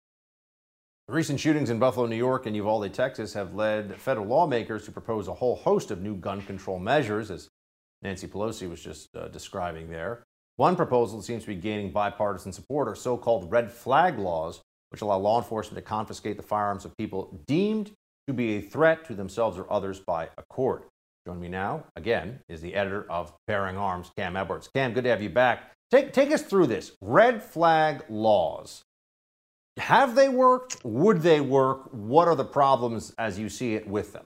Recent 1.06 1.38
shootings 1.38 1.70
in 1.70 1.78
Buffalo, 1.78 2.06
New 2.06 2.16
York, 2.16 2.46
and 2.46 2.56
Uvalde, 2.56 2.92
Texas 2.92 3.32
have 3.34 3.54
led 3.54 3.94
federal 3.94 4.26
lawmakers 4.26 4.84
to 4.86 4.90
propose 4.90 5.28
a 5.28 5.34
whole 5.34 5.54
host 5.54 5.92
of 5.92 6.02
new 6.02 6.16
gun 6.16 6.42
control 6.42 6.80
measures, 6.80 7.30
as 7.30 7.48
Nancy 8.02 8.26
Pelosi 8.26 8.68
was 8.68 8.82
just 8.82 9.14
uh, 9.14 9.28
describing 9.28 9.88
there. 9.88 10.25
One 10.56 10.74
proposal 10.74 11.18
that 11.18 11.24
seems 11.24 11.42
to 11.42 11.48
be 11.48 11.56
gaining 11.56 11.90
bipartisan 11.90 12.52
support 12.52 12.88
are 12.88 12.94
so 12.94 13.16
called 13.16 13.50
red 13.50 13.70
flag 13.70 14.18
laws, 14.18 14.62
which 14.90 15.02
allow 15.02 15.18
law 15.18 15.38
enforcement 15.38 15.76
to 15.76 15.88
confiscate 15.88 16.38
the 16.38 16.42
firearms 16.42 16.84
of 16.84 16.96
people 16.96 17.38
deemed 17.46 17.92
to 18.26 18.32
be 18.32 18.56
a 18.56 18.62
threat 18.62 19.04
to 19.06 19.14
themselves 19.14 19.58
or 19.58 19.70
others 19.70 20.00
by 20.00 20.28
a 20.38 20.42
court. 20.48 20.88
Join 21.26 21.40
me 21.40 21.48
now, 21.48 21.84
again, 21.94 22.40
is 22.48 22.60
the 22.60 22.74
editor 22.74 23.04
of 23.10 23.32
Bearing 23.46 23.76
Arms, 23.76 24.10
Cam 24.16 24.36
Edwards. 24.36 24.68
Cam, 24.74 24.92
good 24.92 25.04
to 25.04 25.10
have 25.10 25.22
you 25.22 25.28
back. 25.28 25.72
Take, 25.90 26.12
take 26.12 26.30
us 26.30 26.42
through 26.42 26.68
this. 26.68 26.92
Red 27.02 27.42
flag 27.42 28.04
laws. 28.08 28.82
Have 29.76 30.14
they 30.14 30.28
worked? 30.28 30.78
Would 30.84 31.20
they 31.20 31.40
work? 31.40 31.88
What 31.92 32.28
are 32.28 32.34
the 32.34 32.44
problems 32.44 33.12
as 33.18 33.38
you 33.38 33.48
see 33.48 33.74
it 33.74 33.86
with 33.86 34.12
them? 34.14 34.24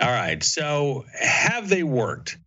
All 0.00 0.08
right. 0.08 0.42
So, 0.42 1.04
have 1.20 1.68
they 1.68 1.82
worked? 1.82 2.38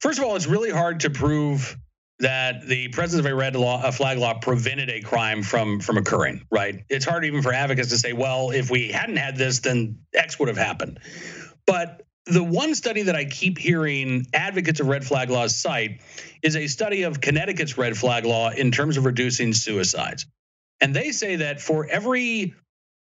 First 0.00 0.18
of 0.18 0.24
all, 0.24 0.36
it's 0.36 0.46
really 0.46 0.70
hard 0.70 1.00
to 1.00 1.10
prove 1.10 1.76
that 2.20 2.66
the 2.66 2.88
presence 2.88 3.18
of 3.20 3.26
a 3.26 3.34
red 3.34 3.56
law, 3.56 3.82
a 3.82 3.90
flag 3.90 4.18
law 4.18 4.34
prevented 4.34 4.90
a 4.90 5.00
crime 5.00 5.42
from 5.42 5.80
from 5.80 5.96
occurring, 5.96 6.46
right? 6.50 6.84
It's 6.88 7.04
hard 7.04 7.24
even 7.24 7.42
for 7.42 7.52
advocates 7.52 7.88
to 7.90 7.98
say, 7.98 8.12
well, 8.12 8.50
if 8.50 8.70
we 8.70 8.92
hadn't 8.92 9.16
had 9.16 9.36
this, 9.36 9.60
then 9.60 9.98
X 10.14 10.38
would 10.38 10.48
have 10.48 10.58
happened. 10.58 11.00
But 11.66 12.02
the 12.26 12.44
one 12.44 12.74
study 12.74 13.02
that 13.02 13.16
I 13.16 13.24
keep 13.24 13.58
hearing 13.58 14.26
advocates 14.32 14.80
of 14.80 14.86
red 14.86 15.04
flag 15.04 15.30
laws 15.30 15.56
cite 15.56 16.00
is 16.42 16.56
a 16.56 16.66
study 16.66 17.02
of 17.02 17.20
Connecticut's 17.20 17.76
red 17.78 17.96
flag 17.96 18.24
law 18.24 18.50
in 18.50 18.70
terms 18.70 18.96
of 18.96 19.04
reducing 19.04 19.52
suicides. 19.52 20.26
And 20.80 20.94
they 20.94 21.12
say 21.12 21.36
that 21.36 21.60
for 21.60 21.86
every 21.86 22.54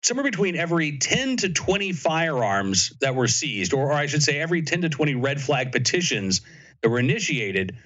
somewhere 0.04 0.24
between 0.24 0.56
every 0.56 0.98
10 0.98 1.38
to 1.38 1.50
20 1.50 1.91
firearms 1.93 2.93
that 3.02 3.15
were 3.15 3.28
seized, 3.28 3.74
or, 3.74 3.91
or 3.91 3.93
I 3.93 4.06
should 4.06 4.24
say, 4.24 4.39
every 4.39 4.62
10 4.62 4.82
to 4.82 4.89
20 4.89 5.15
red 5.15 5.41
flag 5.41 5.72
petitions 5.72 6.41
that 6.82 6.89
were 6.89 7.00
initiated, 7.00 7.78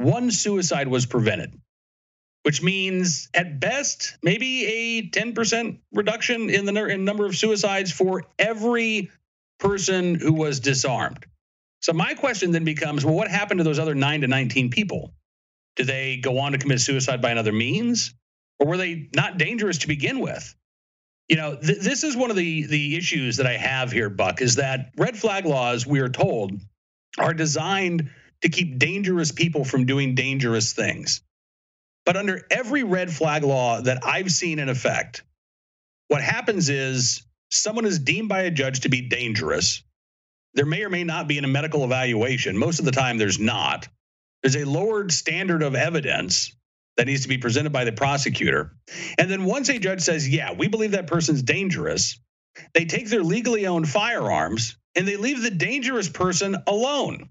one 0.00 0.30
suicide 0.30 0.88
was 0.88 1.06
prevented, 1.06 1.60
which 2.42 2.62
means 2.62 3.28
at 3.34 3.60
best 3.60 4.16
maybe 4.22 4.66
a 4.66 5.10
10% 5.10 5.78
reduction 5.92 6.50
in 6.50 6.64
the 6.64 6.86
in 6.86 7.04
number 7.04 7.26
of 7.26 7.36
suicides 7.36 7.92
for 7.92 8.24
every 8.38 9.10
person 9.58 10.14
who 10.14 10.32
was 10.32 10.60
disarmed. 10.60 11.26
So 11.82 11.92
my 11.92 12.14
question 12.14 12.52
then 12.52 12.64
becomes, 12.64 13.04
well, 13.04 13.14
what 13.14 13.28
happened 13.28 13.58
to 13.58 13.64
those 13.64 13.78
other 13.78 13.94
9 13.94 14.22
to 14.22 14.26
19 14.26 14.70
people? 14.70 15.12
Did 15.76 15.86
they 15.86 16.16
go 16.16 16.38
on 16.38 16.52
to 16.52 16.58
commit 16.58 16.80
suicide 16.80 17.22
by 17.22 17.30
another 17.30 17.52
means? 17.52 18.14
Or 18.58 18.66
were 18.66 18.76
they 18.76 19.08
not 19.14 19.38
dangerous 19.38 19.78
to 19.78 19.88
begin 19.88 20.20
with? 20.20 20.54
You 21.28 21.36
know, 21.36 21.56
th- 21.56 21.78
this 21.78 22.04
is 22.04 22.16
one 22.16 22.30
of 22.30 22.36
the 22.36 22.66
the 22.66 22.96
issues 22.96 23.36
that 23.36 23.46
I 23.46 23.56
have 23.56 23.92
here, 23.92 24.10
Buck, 24.10 24.42
is 24.42 24.56
that 24.56 24.92
red 24.96 25.16
flag 25.16 25.46
laws, 25.46 25.86
we 25.86 26.00
are 26.00 26.08
told, 26.08 26.60
are 27.18 27.32
designed 27.32 28.10
to 28.42 28.48
keep 28.48 28.78
dangerous 28.78 29.32
people 29.32 29.64
from 29.64 29.86
doing 29.86 30.14
dangerous 30.14 30.72
things. 30.72 31.22
But 32.06 32.16
under 32.16 32.46
every 32.50 32.82
red 32.82 33.12
flag 33.12 33.44
law 33.44 33.80
that 33.82 34.04
I've 34.04 34.32
seen 34.32 34.58
in 34.58 34.68
effect, 34.68 35.22
what 36.08 36.22
happens 36.22 36.68
is 36.68 37.22
someone 37.50 37.84
is 37.84 37.98
deemed 37.98 38.28
by 38.28 38.42
a 38.42 38.50
judge 38.50 38.80
to 38.80 38.88
be 38.88 39.02
dangerous. 39.02 39.82
There 40.54 40.66
may 40.66 40.82
or 40.82 40.90
may 40.90 41.04
not 41.04 41.28
be 41.28 41.38
in 41.38 41.44
a 41.44 41.48
medical 41.48 41.84
evaluation. 41.84 42.56
Most 42.56 42.78
of 42.78 42.84
the 42.84 42.90
time, 42.90 43.18
there's 43.18 43.38
not. 43.38 43.88
There's 44.42 44.56
a 44.56 44.64
lowered 44.64 45.12
standard 45.12 45.62
of 45.62 45.74
evidence 45.74 46.54
that 46.96 47.06
needs 47.06 47.22
to 47.22 47.28
be 47.28 47.38
presented 47.38 47.72
by 47.72 47.84
the 47.84 47.92
prosecutor. 47.92 48.72
And 49.18 49.30
then 49.30 49.44
once 49.44 49.68
a 49.68 49.78
judge 49.78 50.00
says, 50.00 50.28
yeah, 50.28 50.52
we 50.52 50.66
believe 50.66 50.92
that 50.92 51.06
person's 51.06 51.42
dangerous, 51.42 52.18
they 52.74 52.86
take 52.86 53.08
their 53.08 53.22
legally 53.22 53.66
owned 53.66 53.88
firearms 53.88 54.76
and 54.96 55.06
they 55.06 55.16
leave 55.16 55.42
the 55.42 55.50
dangerous 55.50 56.08
person 56.08 56.56
alone 56.66 57.28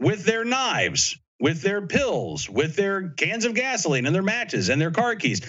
with 0.00 0.24
their 0.24 0.44
knives, 0.44 1.18
with 1.40 1.62
their 1.62 1.86
pills, 1.86 2.48
with 2.48 2.76
their 2.76 3.10
cans 3.10 3.44
of 3.44 3.54
gasoline 3.54 4.06
and 4.06 4.14
their 4.14 4.22
matches 4.22 4.68
and 4.68 4.80
their 4.80 4.90
car 4.90 5.16
keys. 5.16 5.40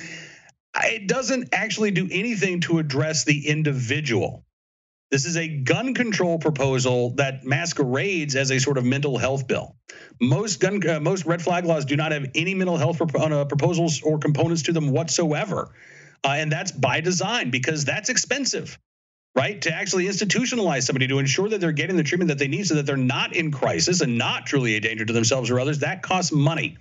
It 0.83 1.07
doesn't 1.07 1.49
actually 1.53 1.91
do 1.91 2.07
anything 2.11 2.61
to 2.61 2.79
address 2.79 3.25
the 3.25 3.47
individual. 3.47 4.45
This 5.11 5.25
is 5.25 5.37
a 5.37 5.47
gun 5.47 5.95
control 5.95 6.37
proposal 6.37 7.15
that 7.15 7.43
masquerades 7.43 8.35
as 8.35 8.51
a 8.51 8.59
sort 8.59 8.77
of 8.77 8.85
mental 8.85 9.17
health 9.17 9.47
bill. 9.47 9.75
Most 10.21 10.59
gun, 10.59 10.87
uh, 10.87 10.99
most 10.99 11.25
red 11.25 11.41
flag 11.41 11.65
laws 11.65 11.85
do 11.85 11.95
not 11.95 12.11
have 12.11 12.27
any 12.35 12.53
mental 12.53 12.77
health 12.77 13.01
uh, 13.01 13.45
proposals 13.45 14.03
or 14.03 14.19
components 14.19 14.61
to 14.63 14.71
them 14.71 14.91
whatsoever, 14.91 15.73
uh, 16.23 16.29
and 16.29 16.51
that's 16.51 16.71
by 16.71 17.01
design 17.01 17.49
because 17.49 17.85
that's 17.85 18.09
expensive, 18.09 18.77
right? 19.35 19.61
To 19.61 19.73
actually 19.73 20.05
institutionalize 20.05 20.83
somebody 20.83 21.07
to 21.07 21.19
ensure 21.19 21.49
that 21.49 21.61
they're 21.61 21.71
getting 21.71 21.95
the 21.95 22.03
treatment 22.03 22.29
that 22.29 22.39
they 22.39 22.47
need, 22.47 22.67
so 22.67 22.75
that 22.75 22.85
they're 22.85 22.97
not 22.97 23.35
in 23.35 23.51
crisis 23.51 24.01
and 24.01 24.17
not 24.17 24.45
truly 24.45 24.75
a 24.75 24.79
danger 24.79 25.05
to 25.05 25.13
themselves 25.13 25.49
or 25.49 25.59
others, 25.59 25.79
that 25.79 26.01
costs 26.01 26.31
money, 26.31 26.77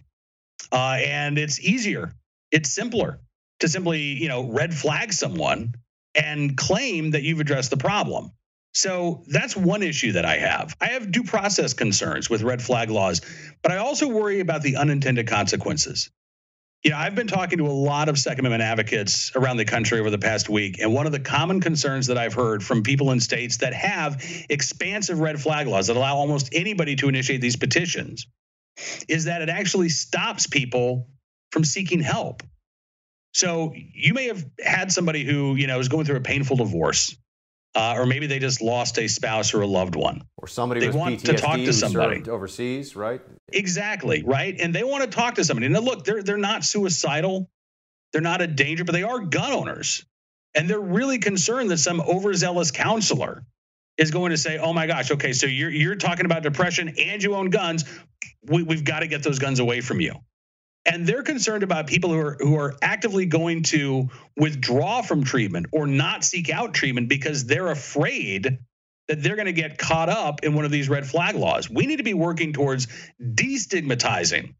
uh, 0.72 0.98
and 1.04 1.38
it's 1.38 1.60
easier, 1.60 2.12
it's 2.50 2.70
simpler 2.70 3.20
to 3.60 3.68
simply, 3.68 4.00
you 4.00 4.28
know, 4.28 4.50
red 4.50 4.74
flag 4.74 5.12
someone 5.12 5.74
and 6.14 6.56
claim 6.56 7.10
that 7.10 7.22
you've 7.22 7.40
addressed 7.40 7.70
the 7.70 7.76
problem. 7.76 8.32
So 8.74 9.24
that's 9.26 9.56
one 9.56 9.82
issue 9.82 10.12
that 10.12 10.24
I 10.24 10.36
have. 10.36 10.76
I 10.80 10.88
have 10.88 11.10
due 11.10 11.24
process 11.24 11.72
concerns 11.74 12.30
with 12.30 12.42
red 12.42 12.62
flag 12.62 12.90
laws, 12.90 13.20
but 13.62 13.72
I 13.72 13.78
also 13.78 14.08
worry 14.08 14.40
about 14.40 14.62
the 14.62 14.76
unintended 14.76 15.26
consequences. 15.26 16.10
Know, 16.84 16.96
I've 16.96 17.14
been 17.14 17.26
talking 17.26 17.58
to 17.58 17.66
a 17.66 17.72
lot 17.72 18.08
of 18.08 18.18
Second 18.18 18.46
Amendment 18.46 18.62
advocates 18.62 19.32
around 19.34 19.56
the 19.56 19.64
country 19.64 20.00
over 20.00 20.10
the 20.10 20.18
past 20.18 20.48
week, 20.48 20.78
and 20.80 20.94
one 20.94 21.06
of 21.06 21.12
the 21.12 21.20
common 21.20 21.60
concerns 21.60 22.06
that 22.06 22.16
I've 22.16 22.34
heard 22.34 22.64
from 22.64 22.82
people 22.82 23.10
in 23.10 23.20
states 23.20 23.58
that 23.58 23.74
have 23.74 24.22
expansive 24.48 25.20
red 25.20 25.40
flag 25.40 25.66
laws 25.66 25.88
that 25.88 25.96
allow 25.96 26.16
almost 26.16 26.50
anybody 26.52 26.96
to 26.96 27.08
initiate 27.08 27.40
these 27.40 27.56
petitions 27.56 28.26
is 29.08 29.24
that 29.24 29.42
it 29.42 29.48
actually 29.48 29.88
stops 29.88 30.46
people 30.46 31.08
from 31.50 31.64
seeking 31.64 32.00
help. 32.00 32.42
So 33.34 33.74
you 33.74 34.14
may 34.14 34.28
have 34.28 34.44
had 34.64 34.92
somebody 34.92 35.24
who, 35.24 35.56
you 35.56 35.66
know, 35.66 35.78
is 35.80 35.88
going 35.88 36.06
through 36.06 36.16
a 36.16 36.20
painful 36.20 36.56
divorce. 36.56 37.16
Uh, 37.78 37.94
or 37.96 38.06
maybe 38.06 38.26
they 38.26 38.40
just 38.40 38.60
lost 38.60 38.98
a 38.98 39.06
spouse 39.06 39.54
or 39.54 39.60
a 39.60 39.66
loved 39.66 39.94
one. 39.94 40.24
Or 40.36 40.48
somebody 40.48 40.80
they 40.80 40.90
want 40.90 41.20
PTSD 41.20 41.24
to 41.26 41.34
talk 41.34 41.56
to 41.58 41.72
somebody 41.72 42.28
overseas, 42.28 42.96
right? 42.96 43.20
Exactly, 43.52 44.24
right. 44.26 44.58
And 44.58 44.74
they 44.74 44.82
want 44.82 45.04
to 45.04 45.08
talk 45.08 45.36
to 45.36 45.44
somebody. 45.44 45.68
Now, 45.68 45.78
look, 45.78 46.04
they're 46.04 46.24
they're 46.24 46.36
not 46.36 46.64
suicidal, 46.64 47.48
they're 48.12 48.20
not 48.20 48.40
a 48.42 48.48
danger, 48.48 48.82
but 48.82 48.92
they 48.92 49.04
are 49.04 49.20
gun 49.20 49.52
owners, 49.52 50.04
and 50.56 50.68
they're 50.68 50.80
really 50.80 51.18
concerned 51.18 51.70
that 51.70 51.78
some 51.78 52.00
overzealous 52.00 52.72
counselor 52.72 53.44
is 53.96 54.10
going 54.10 54.30
to 54.30 54.38
say, 54.38 54.58
"Oh 54.58 54.72
my 54.72 54.88
gosh, 54.88 55.12
okay, 55.12 55.32
so 55.32 55.46
you're 55.46 55.70
you're 55.70 55.94
talking 55.94 56.24
about 56.26 56.42
depression 56.42 56.94
and 56.98 57.22
you 57.22 57.36
own 57.36 57.50
guns. 57.50 57.84
We, 58.42 58.64
we've 58.64 58.84
got 58.84 59.00
to 59.00 59.06
get 59.06 59.22
those 59.22 59.38
guns 59.38 59.60
away 59.60 59.82
from 59.82 60.00
you." 60.00 60.14
And 60.88 61.06
they're 61.06 61.22
concerned 61.22 61.62
about 61.62 61.86
people 61.86 62.10
who 62.10 62.18
are 62.18 62.36
who 62.40 62.56
are 62.56 62.76
actively 62.82 63.26
going 63.26 63.64
to 63.64 64.08
withdraw 64.36 65.02
from 65.02 65.24
treatment 65.24 65.66
or 65.72 65.86
not 65.86 66.24
seek 66.24 66.50
out 66.50 66.74
treatment 66.74 67.08
because 67.08 67.46
they're 67.46 67.68
afraid 67.68 68.58
that 69.08 69.22
they're 69.22 69.36
going 69.36 69.46
to 69.46 69.52
get 69.52 69.78
caught 69.78 70.08
up 70.08 70.44
in 70.44 70.54
one 70.54 70.64
of 70.64 70.70
these 70.70 70.88
red 70.88 71.06
flag 71.06 71.36
laws. 71.36 71.70
We 71.70 71.86
need 71.86 71.96
to 71.96 72.04
be 72.04 72.14
working 72.14 72.52
towards 72.52 72.88
destigmatizing 73.22 74.54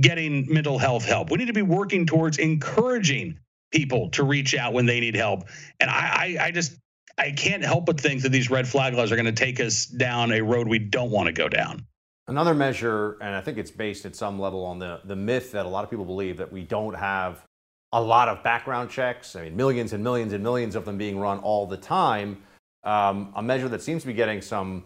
getting 0.00 0.52
mental 0.52 0.78
health 0.78 1.04
help. 1.04 1.30
We 1.30 1.38
need 1.38 1.46
to 1.46 1.52
be 1.52 1.62
working 1.62 2.06
towards 2.06 2.38
encouraging 2.38 3.38
people 3.72 4.10
to 4.10 4.24
reach 4.24 4.54
out 4.54 4.72
when 4.72 4.86
they 4.86 5.00
need 5.00 5.14
help. 5.16 5.44
And 5.80 5.90
I, 5.90 6.36
I, 6.40 6.46
I 6.46 6.50
just 6.50 6.76
I 7.18 7.30
can't 7.32 7.64
help 7.64 7.86
but 7.86 8.00
think 8.00 8.22
that 8.22 8.30
these 8.30 8.50
red 8.50 8.66
flag 8.66 8.94
laws 8.94 9.12
are 9.12 9.16
going 9.16 9.26
to 9.26 9.32
take 9.32 9.60
us 9.60 9.86
down 9.86 10.32
a 10.32 10.42
road 10.42 10.68
we 10.68 10.80
don't 10.80 11.10
want 11.10 11.26
to 11.26 11.32
go 11.32 11.48
down. 11.48 11.86
Another 12.26 12.54
measure, 12.54 13.18
and 13.20 13.34
I 13.34 13.40
think 13.42 13.58
it's 13.58 13.70
based 13.70 14.06
at 14.06 14.16
some 14.16 14.38
level 14.38 14.64
on 14.64 14.78
the, 14.78 15.00
the 15.04 15.16
myth 15.16 15.52
that 15.52 15.66
a 15.66 15.68
lot 15.68 15.84
of 15.84 15.90
people 15.90 16.06
believe 16.06 16.38
that 16.38 16.50
we 16.50 16.62
don't 16.62 16.94
have 16.94 17.44
a 17.92 18.00
lot 18.00 18.28
of 18.28 18.42
background 18.42 18.88
checks. 18.90 19.36
I 19.36 19.44
mean, 19.44 19.56
millions 19.56 19.92
and 19.92 20.02
millions 20.02 20.32
and 20.32 20.42
millions 20.42 20.74
of 20.74 20.86
them 20.86 20.96
being 20.96 21.18
run 21.18 21.38
all 21.38 21.66
the 21.66 21.76
time. 21.76 22.42
Um, 22.82 23.32
a 23.36 23.42
measure 23.42 23.68
that 23.68 23.82
seems 23.82 24.02
to 24.02 24.06
be 24.06 24.14
getting 24.14 24.40
some 24.40 24.84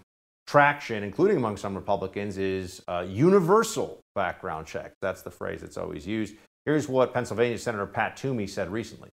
traction, 0.49 1.05
including 1.05 1.37
among 1.37 1.57
some 1.57 1.75
Republicans, 1.75 2.39
is 2.39 2.83
uh, 2.89 3.05
universal 3.09 4.01
background 4.15 4.67
check. 4.67 4.93
That's 5.01 5.23
the 5.23 5.31
phrase 5.31 5.61
that's 5.61 5.77
always 5.77 6.07
used. 6.07 6.35
Here's 6.65 6.89
what 6.89 7.15
Pennsylvania 7.15 7.57
Senator 7.59 7.87
Pat 7.87 8.17
Toomey 8.17 8.47
said 8.47 8.71
recently. 8.71 9.11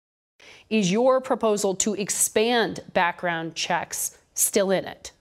Is 0.68 0.92
your 0.92 1.20
proposal 1.20 1.74
to 1.76 1.94
expand 1.94 2.80
background 2.92 3.54
checks 3.54 4.18
still 4.35 4.70
in 4.70 4.85
it? 4.85 5.12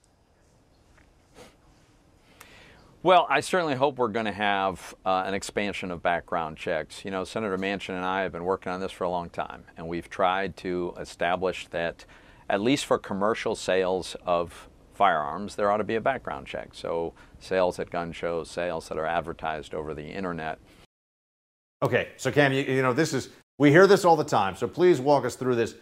Well, 3.02 3.26
I 3.30 3.40
certainly 3.40 3.76
hope 3.76 3.96
we're 3.96 4.08
going 4.08 4.26
to 4.26 4.32
have 4.32 4.94
uh, 5.06 5.24
an 5.26 5.32
expansion 5.32 5.90
of 5.90 6.02
background 6.02 6.58
checks. 6.58 7.02
You 7.02 7.10
know, 7.10 7.24
Senator 7.24 7.56
Manchin 7.56 7.96
and 7.96 8.04
I 8.04 8.20
have 8.20 8.32
been 8.32 8.44
working 8.44 8.70
on 8.70 8.80
this 8.80 8.92
for 8.92 9.04
a 9.04 9.08
long 9.08 9.30
time, 9.30 9.64
and 9.78 9.88
we've 9.88 10.10
tried 10.10 10.54
to 10.58 10.92
establish 11.00 11.66
that, 11.68 12.04
at 12.50 12.60
least 12.60 12.84
for 12.84 12.98
commercial 12.98 13.56
sales 13.56 14.16
of 14.26 14.68
firearms, 14.92 15.56
there 15.56 15.70
ought 15.70 15.78
to 15.78 15.84
be 15.84 15.94
a 15.94 16.00
background 16.00 16.46
check. 16.46 16.74
So, 16.74 17.14
sales 17.38 17.78
at 17.78 17.88
gun 17.88 18.12
shows, 18.12 18.50
sales 18.50 18.90
that 18.90 18.98
are 18.98 19.06
advertised 19.06 19.72
over 19.72 19.94
the 19.94 20.04
internet. 20.04 20.58
Okay, 21.82 22.08
so 22.18 22.30
Cam, 22.30 22.52
you, 22.52 22.64
you 22.64 22.82
know, 22.82 22.92
this 22.92 23.14
is, 23.14 23.30
we 23.56 23.70
hear 23.70 23.86
this 23.86 24.04
all 24.04 24.16
the 24.16 24.24
time, 24.24 24.56
so 24.56 24.68
please 24.68 25.00
walk 25.00 25.24
us 25.24 25.36
through 25.36 25.54
this. 25.54 25.74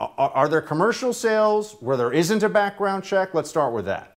Are, 0.00 0.12
are 0.18 0.48
there 0.50 0.60
commercial 0.60 1.14
sales 1.14 1.78
where 1.80 1.96
there 1.96 2.12
isn't 2.12 2.42
a 2.42 2.48
background 2.50 3.04
check? 3.04 3.32
Let's 3.32 3.48
start 3.48 3.72
with 3.72 3.86
that. 3.86 4.17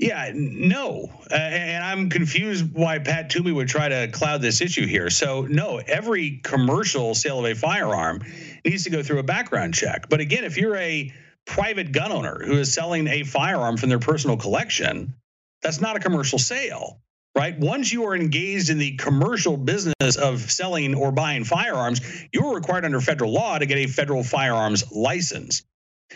Yeah, 0.00 0.32
no. 0.34 1.10
Uh, 1.30 1.34
and 1.34 1.84
I'm 1.84 2.08
confused 2.08 2.72
why 2.72 3.00
Pat 3.00 3.28
Toomey 3.28 3.52
would 3.52 3.68
try 3.68 3.90
to 3.90 4.08
cloud 4.08 4.40
this 4.40 4.62
issue 4.62 4.86
here. 4.86 5.10
So, 5.10 5.42
no, 5.42 5.76
every 5.76 6.40
commercial 6.42 7.14
sale 7.14 7.40
of 7.40 7.44
a 7.44 7.54
firearm 7.54 8.22
needs 8.64 8.84
to 8.84 8.90
go 8.90 9.02
through 9.02 9.18
a 9.18 9.24
background 9.24 9.74
check. 9.74 10.08
But 10.08 10.20
again, 10.20 10.44
if 10.44 10.56
you're 10.56 10.76
a 10.76 11.12
private 11.44 11.92
gun 11.92 12.12
owner 12.12 12.42
who 12.42 12.54
is 12.54 12.72
selling 12.72 13.08
a 13.08 13.24
firearm 13.24 13.76
from 13.76 13.90
their 13.90 13.98
personal 13.98 14.38
collection, 14.38 15.16
that's 15.60 15.82
not 15.82 15.96
a 15.96 16.00
commercial 16.00 16.38
sale, 16.38 17.02
right? 17.36 17.58
Once 17.58 17.92
you 17.92 18.06
are 18.06 18.16
engaged 18.16 18.70
in 18.70 18.78
the 18.78 18.96
commercial 18.96 19.58
business 19.58 20.16
of 20.16 20.50
selling 20.50 20.94
or 20.94 21.12
buying 21.12 21.44
firearms, 21.44 22.00
you're 22.32 22.54
required 22.54 22.86
under 22.86 23.02
federal 23.02 23.34
law 23.34 23.58
to 23.58 23.66
get 23.66 23.76
a 23.76 23.86
federal 23.86 24.24
firearms 24.24 24.90
license. 24.92 25.62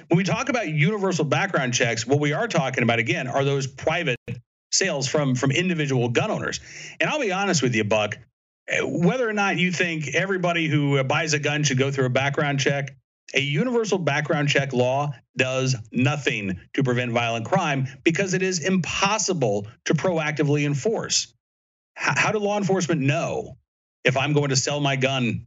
When 0.09 0.17
we 0.17 0.25
talk 0.25 0.49
about 0.49 0.69
universal 0.69 1.25
background 1.25 1.75
checks, 1.75 2.07
what 2.07 2.21
we 2.21 2.33
are 2.33 2.49
talking 2.49 2.83
about 2.83 2.99
again 2.99 3.29
are 3.29 3.45
those 3.45 3.67
private 3.67 4.19
sales 4.73 5.07
from 5.07 5.35
from 5.35 5.51
individual 5.51 6.09
gun 6.09 6.31
owners. 6.31 6.61
And 7.01 7.09
I'll 7.09 7.21
be 7.21 7.33
honest 7.33 7.63
with 7.63 7.75
you, 7.75 7.85
Buck, 7.85 8.19
eh, 8.69 8.81
whether 8.83 9.29
or 9.29 9.33
not 9.33 9.57
you 9.57 9.71
think 9.71 10.09
everybody 10.15 10.69
who 10.69 11.03
buys 11.05 11.33
a 11.33 11.39
gun 11.39 11.63
should 11.63 11.79
go 11.79 11.91
through 11.91 12.07
a 12.07 12.11
background 12.11 12.61
check, 12.61 12.97
a 13.35 13.41
universal 13.41 13.99
background 13.99 14.49
check 14.49 14.73
law 14.73 15.13
does 15.37 15.77
nothing 15.93 16.61
to 16.75 16.83
prevent 16.83 17.13
violent 17.13 17.47
crime 17.47 17.87
because 18.05 18.35
it 18.35 18.43
is 18.43 18.61
impossible 18.65 19.67
to 19.87 19.95
proactively 19.95 20.67
enforce. 20.67 21.33
How 21.97 22.33
do 22.33 22.39
law 22.39 22.59
enforcement 22.59 23.01
know 23.01 23.57
if 24.05 24.17
I'm 24.17 24.33
going 24.33 24.51
to 24.51 24.57
sell 24.57 24.81
my 24.81 24.97
gun 24.97 25.47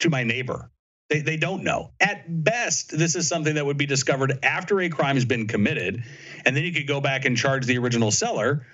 to 0.00 0.10
my 0.10 0.24
neighbor? 0.24 0.70
They, 1.08 1.20
they 1.20 1.36
don't 1.36 1.62
know. 1.62 1.92
At 2.00 2.44
best, 2.44 2.96
this 2.96 3.14
is 3.14 3.28
something 3.28 3.54
that 3.54 3.64
would 3.64 3.76
be 3.76 3.86
discovered 3.86 4.40
after 4.42 4.80
a 4.80 4.88
crime 4.88 5.14
has 5.16 5.24
been 5.24 5.46
committed, 5.46 6.02
and 6.44 6.56
then 6.56 6.64
you 6.64 6.72
could 6.72 6.88
go 6.88 7.00
back 7.00 7.24
and 7.24 7.36
charge 7.36 7.66
the 7.66 7.78
original 7.78 8.10
seller. 8.10 8.66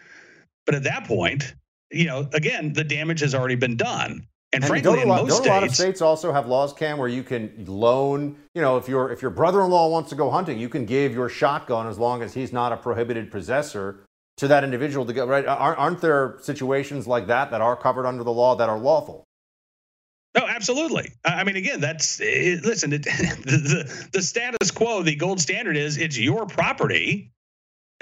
But 0.65 0.75
at 0.75 0.85
that 0.85 1.07
point, 1.07 1.55
you 1.91 2.07
know, 2.07 2.29
again, 2.33 2.73
the 2.73 2.85
damage 2.85 3.21
has 3.21 3.35
already 3.35 3.57
been 3.57 3.77
done. 3.77 4.27
And, 4.55 4.63
And 4.63 4.69
frankly, 4.69 5.01
in 5.01 5.09
lot, 5.09 5.23
most 5.23 5.45
don't 5.45 5.47
a 5.47 5.51
lot 5.51 5.63
of 5.63 5.71
states, 5.71 5.79
states 5.79 6.03
also 6.03 6.31
have 6.31 6.47
laws, 6.47 6.75
Cam, 6.75 6.99
where 6.99 7.09
you 7.09 7.23
can 7.23 7.65
loan. 7.67 8.37
You 8.55 8.61
know, 8.61 8.77
if 8.77 8.87
your 8.87 9.11
if 9.11 9.23
your 9.23 9.31
brother-in-law 9.31 9.89
wants 9.89 10.11
to 10.11 10.15
go 10.15 10.31
hunting, 10.31 10.59
you 10.59 10.69
can 10.69 10.85
give 10.85 11.15
your 11.15 11.31
shotgun 11.31 11.87
as 11.87 11.99
long 11.99 12.23
as 12.23 12.35
he's 12.35 12.53
not 12.53 12.71
a 12.71 12.77
prohibited 12.77 13.31
possessor 13.31 14.05
to 14.37 14.49
that 14.49 14.63
individual 14.63 15.07
to 15.07 15.13
go. 15.15 15.27
Right? 15.27 15.47
Aren't, 15.47 15.79
aren't 15.79 16.01
there 16.03 16.37
situations 16.43 17.07
like 17.07 17.29
that 17.29 17.51
that 17.51 17.63
are 17.63 17.77
covered 17.77 18.07
under 18.07 18.25
the 18.25 18.33
law 18.33 18.55
that 18.57 18.69
are 18.69 18.79
lawful? 18.79 19.25
No, 20.37 20.47
absolutely. 20.47 21.13
I 21.25 21.45
mean, 21.45 21.57
again, 21.57 21.81
that's 21.81 22.19
it, 22.21 22.65
listen. 22.65 22.93
It, 22.93 23.03
the, 23.05 24.09
the 24.13 24.23
status 24.23 24.71
quo, 24.71 25.03
the 25.03 25.15
gold 25.15 25.41
standard 25.41 25.77
is 25.77 25.99
it's 25.99 26.19
your 26.19 26.47
property. 26.47 27.31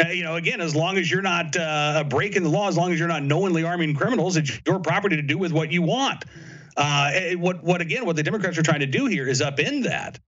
Uh, 0.03 0.09
you 0.09 0.23
know, 0.23 0.37
again, 0.37 0.61
as 0.61 0.75
long 0.77 0.97
as 0.97 1.11
you're 1.11 1.23
not 1.23 1.57
uh, 1.57 2.05
breaking 2.09 2.43
the 2.45 2.49
law, 2.49 2.69
as 2.69 2.77
long 2.77 2.93
as 2.93 2.99
you're 2.99 3.09
not 3.09 3.23
knowingly 3.25 3.65
arming 3.65 3.95
criminals, 3.95 4.37
it's 4.37 4.61
your 4.67 4.79
property 4.79 5.17
to 5.17 5.23
do 5.23 5.37
with 5.37 5.53
what 5.53 5.73
you 5.73 5.83
want. 5.83 6.25
Uh, 6.77 7.33
what 7.37 7.63
what 7.65 7.81
again? 7.81 8.07
What 8.07 8.15
the 8.17 8.23
Democrats 8.23 8.57
are 8.57 8.63
trying 8.63 8.81
to 8.81 8.87
do 8.87 9.07
here 9.07 9.27
is 9.27 9.43
upend 9.43 9.85
that 9.85 10.19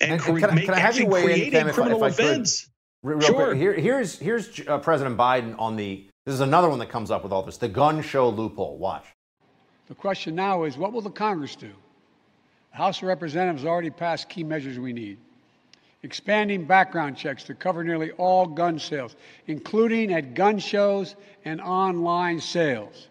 and, 0.00 0.12
And- 0.12 0.20
cre- 0.20 0.30
and 0.32 0.40
can 0.40 0.54
make 0.54 0.68
I 0.68 0.78
actually 0.78 1.06
create 1.22 1.54
a 1.54 1.60
if 1.60 1.66
I- 1.68 1.70
criminal 1.72 2.04
if 2.04 2.20
I 2.20 2.22
offense. 2.22 2.68
Real 3.02 3.20
Sure. 3.20 3.46
quick, 3.46 3.56
here, 3.58 3.72
here's 3.72 4.18
here's 4.18 4.60
uh, 4.68 4.78
President 4.78 5.16
Biden 5.16 5.54
on 5.58 5.76
the. 5.76 6.06
This 6.26 6.34
is 6.34 6.40
another 6.40 6.68
one 6.68 6.80
that 6.80 6.88
comes 6.90 7.10
up 7.10 7.22
with 7.22 7.32
all 7.32 7.42
this. 7.42 7.56
The 7.56 7.68
gun 7.68 8.02
show 8.02 8.28
loophole. 8.28 8.78
Watch. 8.78 9.04
The 9.88 9.94
question 9.94 10.34
now 10.34 10.64
is 10.64 10.76
what 10.76 10.92
will 10.92 11.00
the 11.00 11.10
Congress 11.10 11.56
do? 11.56 11.72
The 12.72 12.76
House 12.76 12.98
of 12.98 13.04
Representatives 13.04 13.64
already 13.64 13.90
passed 13.90 14.28
key 14.28 14.44
measures 14.44 14.78
we 14.78 14.92
need. 14.92 15.18
Expanding 16.02 16.64
background 16.64 17.16
checks 17.16 17.44
to 17.44 17.54
cover 17.54 17.82
nearly 17.82 18.10
all 18.12 18.46
gun 18.46 18.78
sales, 18.78 19.16
including 19.46 20.12
at 20.12 20.34
gun 20.34 20.58
shows 20.58 21.16
and 21.44 21.60
online 21.60 22.40
sales. 22.40 23.08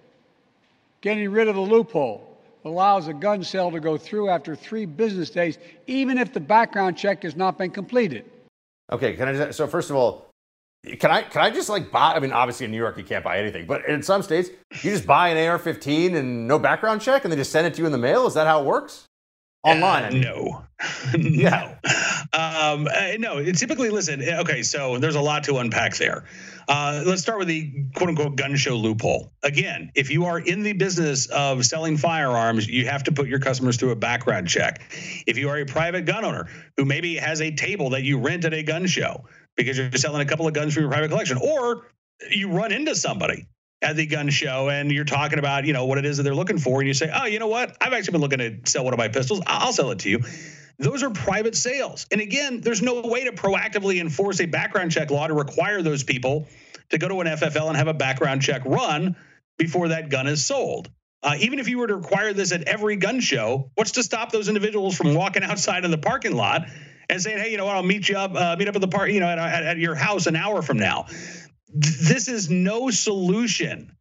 Getting 1.02 1.30
rid 1.32 1.48
of 1.48 1.56
the 1.56 1.62
loophole 1.62 2.38
that 2.64 2.70
allows 2.70 3.08
a 3.08 3.14
gun 3.14 3.44
sale 3.44 3.72
to 3.72 3.80
go 3.80 3.98
through 3.98 4.30
after 4.30 4.56
three 4.56 4.86
business 4.86 5.30
days, 5.30 5.58
even 5.88 6.18
if 6.18 6.34
the 6.34 6.40
background 6.40 6.98
check 6.98 7.24
has 7.24 7.36
not 7.36 7.58
been 7.58 7.72
completed. 7.72 8.26
Okay, 8.92 9.16
can 9.16 9.28
I 9.28 9.34
just, 9.34 9.58
so 9.58 9.68
first 9.68 9.90
of 9.90 9.96
all, 9.96 10.25
can 11.00 11.12
I 11.12 11.22
can 11.24 11.42
I 11.42 11.50
just 11.50 11.70
like 11.70 11.92
buy? 11.92 12.14
I 12.14 12.20
mean, 12.20 12.32
obviously 12.32 12.66
in 12.66 12.72
New 12.72 12.78
York 12.78 12.98
you 12.98 13.04
can't 13.04 13.24
buy 13.24 13.38
anything, 13.40 13.66
but 13.66 13.86
in 13.86 14.02
some 14.04 14.22
states 14.22 14.50
you 14.84 14.92
just 14.92 15.06
buy 15.08 15.30
an 15.30 15.38
AR-15 15.50 16.16
and 16.16 16.48
no 16.48 16.60
background 16.60 17.02
check, 17.02 17.24
and 17.24 17.32
they 17.32 17.38
just 17.38 17.52
send 17.52 17.68
it 17.68 17.74
to 17.76 17.80
you 17.82 17.86
in 17.86 17.92
the 17.92 17.98
mail. 17.98 18.26
Is 18.28 18.34
that 18.36 18.48
how 18.48 18.62
it 18.62 18.66
works? 18.66 19.06
Online? 19.64 20.04
I 20.04 20.08
Uh, 20.08 20.12
mean. 20.12 20.22
no, 20.22 20.66
no, 21.18 21.76
um, 22.34 22.88
uh, 22.88 23.14
no. 23.18 23.44
Typically 23.54 23.90
listen. 23.90 24.22
uh, 24.22 24.42
Okay, 24.42 24.62
so 24.62 25.00
there's 25.00 25.16
a 25.16 25.22
lot 25.22 25.44
to 25.46 25.58
unpack 25.58 25.96
there. 25.96 26.26
Uh, 26.68 27.04
let's 27.06 27.22
start 27.22 27.40
with 27.40 27.48
the 27.48 27.72
quote 27.96 28.10
unquote 28.10 28.36
gun 28.36 28.56
show 28.56 28.76
loophole. 28.76 29.32
Again, 29.44 29.92
if 29.96 30.12
you 30.12 30.26
are 30.26 30.40
in 30.40 30.62
the 30.64 30.74
business 30.74 31.26
of 31.28 31.66
selling 31.66 31.98
firearms, 31.98 32.68
you 32.68 32.86
have 32.88 33.04
to 33.06 33.12
put 33.12 33.28
your 33.28 33.40
customers 33.40 33.78
through 33.78 33.92
a 33.92 33.96
background 33.96 34.48
check. 34.48 34.82
If 35.26 35.38
you 35.38 35.50
are 35.50 35.58
a 35.58 35.66
private 35.66 36.06
gun 36.06 36.26
owner 36.26 36.48
who 36.78 36.86
maybe 36.86 37.16
has 37.16 37.42
a 37.42 37.52
table 37.52 37.90
that 37.92 38.04
you 38.04 38.20
rent 38.20 38.46
at 38.46 38.54
a 38.54 38.62
gun 38.64 38.86
show 38.88 39.26
because 39.56 39.78
you're 39.78 39.92
selling 39.94 40.22
a 40.22 40.26
couple 40.26 40.48
of 40.48 40.54
guns 40.54 40.74
from 40.74 40.84
your 40.84 40.92
private 40.92 41.10
collection, 41.10 41.38
or 41.38 41.88
you 42.30 42.50
run 42.50 42.72
into 42.72 42.96
somebody 42.96 43.48
at 43.82 43.96
the 43.96 44.06
gun 44.06 44.30
show 44.30 44.70
and 44.70 44.92
you're 44.92 45.06
talking 45.06 45.40
about 45.40 45.66
you 45.66 45.74
know 45.74 45.86
what 45.86 45.98
it 45.98 46.06
is 46.06 46.18
that 46.18 46.24
they're 46.24 46.36
looking 46.36 46.58
for 46.58 46.80
and 46.80 46.88
you 46.88 46.94
say 46.94 47.12
oh 47.14 47.26
you 47.26 47.40
know 47.40 47.48
what? 47.48 47.76
I've 47.82 47.94
actually 47.94 48.14
been 48.14 48.22
looking 48.22 48.40
to 48.40 48.60
sell 48.66 48.84
one 48.84 48.94
of 48.94 48.98
my 48.98 49.10
pistols. 49.10 49.42
I'll 49.46 49.74
sell 49.74 49.92
it 49.92 50.00
to 50.00 50.10
you. 50.10 50.24
Those 50.78 51.04
are 51.04 51.10
private 51.10 51.56
sales. 51.56 52.08
And 52.12 52.22
again 52.22 52.62
there's 52.62 52.82
no 52.82 53.02
way 53.02 53.26
to 53.26 53.32
proactively 53.32 54.00
enforce 54.00 54.40
a 54.40 54.46
background 54.46 54.92
check 54.92 55.12
law 55.12 55.28
to 55.28 55.34
require 55.34 55.82
those 55.82 56.04
people 56.04 56.48
to 56.90 56.98
go 56.98 57.08
to 57.08 57.22
an 57.22 57.28
ffl 57.28 57.68
and 57.68 57.78
have 57.78 57.88
a 57.88 57.94
background 57.94 58.42
check 58.42 58.62
run 58.66 59.16
before 59.58 59.90
that 59.90 60.10
gun 60.10 60.28
is 60.28 60.46
sold. 60.46 60.90
Uh, 61.24 61.36
even 61.40 61.58
if 61.58 61.68
you 61.68 61.80
were 61.80 61.88
to 61.88 61.96
require 61.96 62.34
this 62.34 62.52
at 62.52 62.64
every 62.64 62.96
gun 62.96 63.20
show 63.20 63.72
what's 63.76 63.92
to 63.92 64.04
stop 64.04 64.32
those 64.32 64.48
individuals 64.48 64.96
from 64.96 65.14
walking 65.14 65.44
outside 65.52 65.84
in 65.86 65.92
the 65.92 65.98
parking 65.98 66.36
lot 66.36 66.68
and 67.10 67.22
saying 67.22 67.38
hey 67.38 67.52
you 67.52 67.58
know 67.58 67.66
what 67.66 67.76
i'll 67.76 67.84
meet 67.84 68.08
you 68.10 68.18
up 68.18 68.34
uh, 68.36 68.56
meet 68.58 68.68
up 68.68 68.76
at 68.76 68.82
the 68.82 68.88
park 68.88 69.10
you 69.10 69.20
know 69.20 69.28
at, 69.28 69.38
at, 69.38 69.64
at 69.64 69.78
your 69.78 69.96
house 69.96 70.28
an 70.28 70.36
hour 70.36 70.62
from 70.62 70.78
now 70.78 71.06
this 71.76 72.28
is 72.28 72.50
no 72.50 72.90
solution 72.90 73.92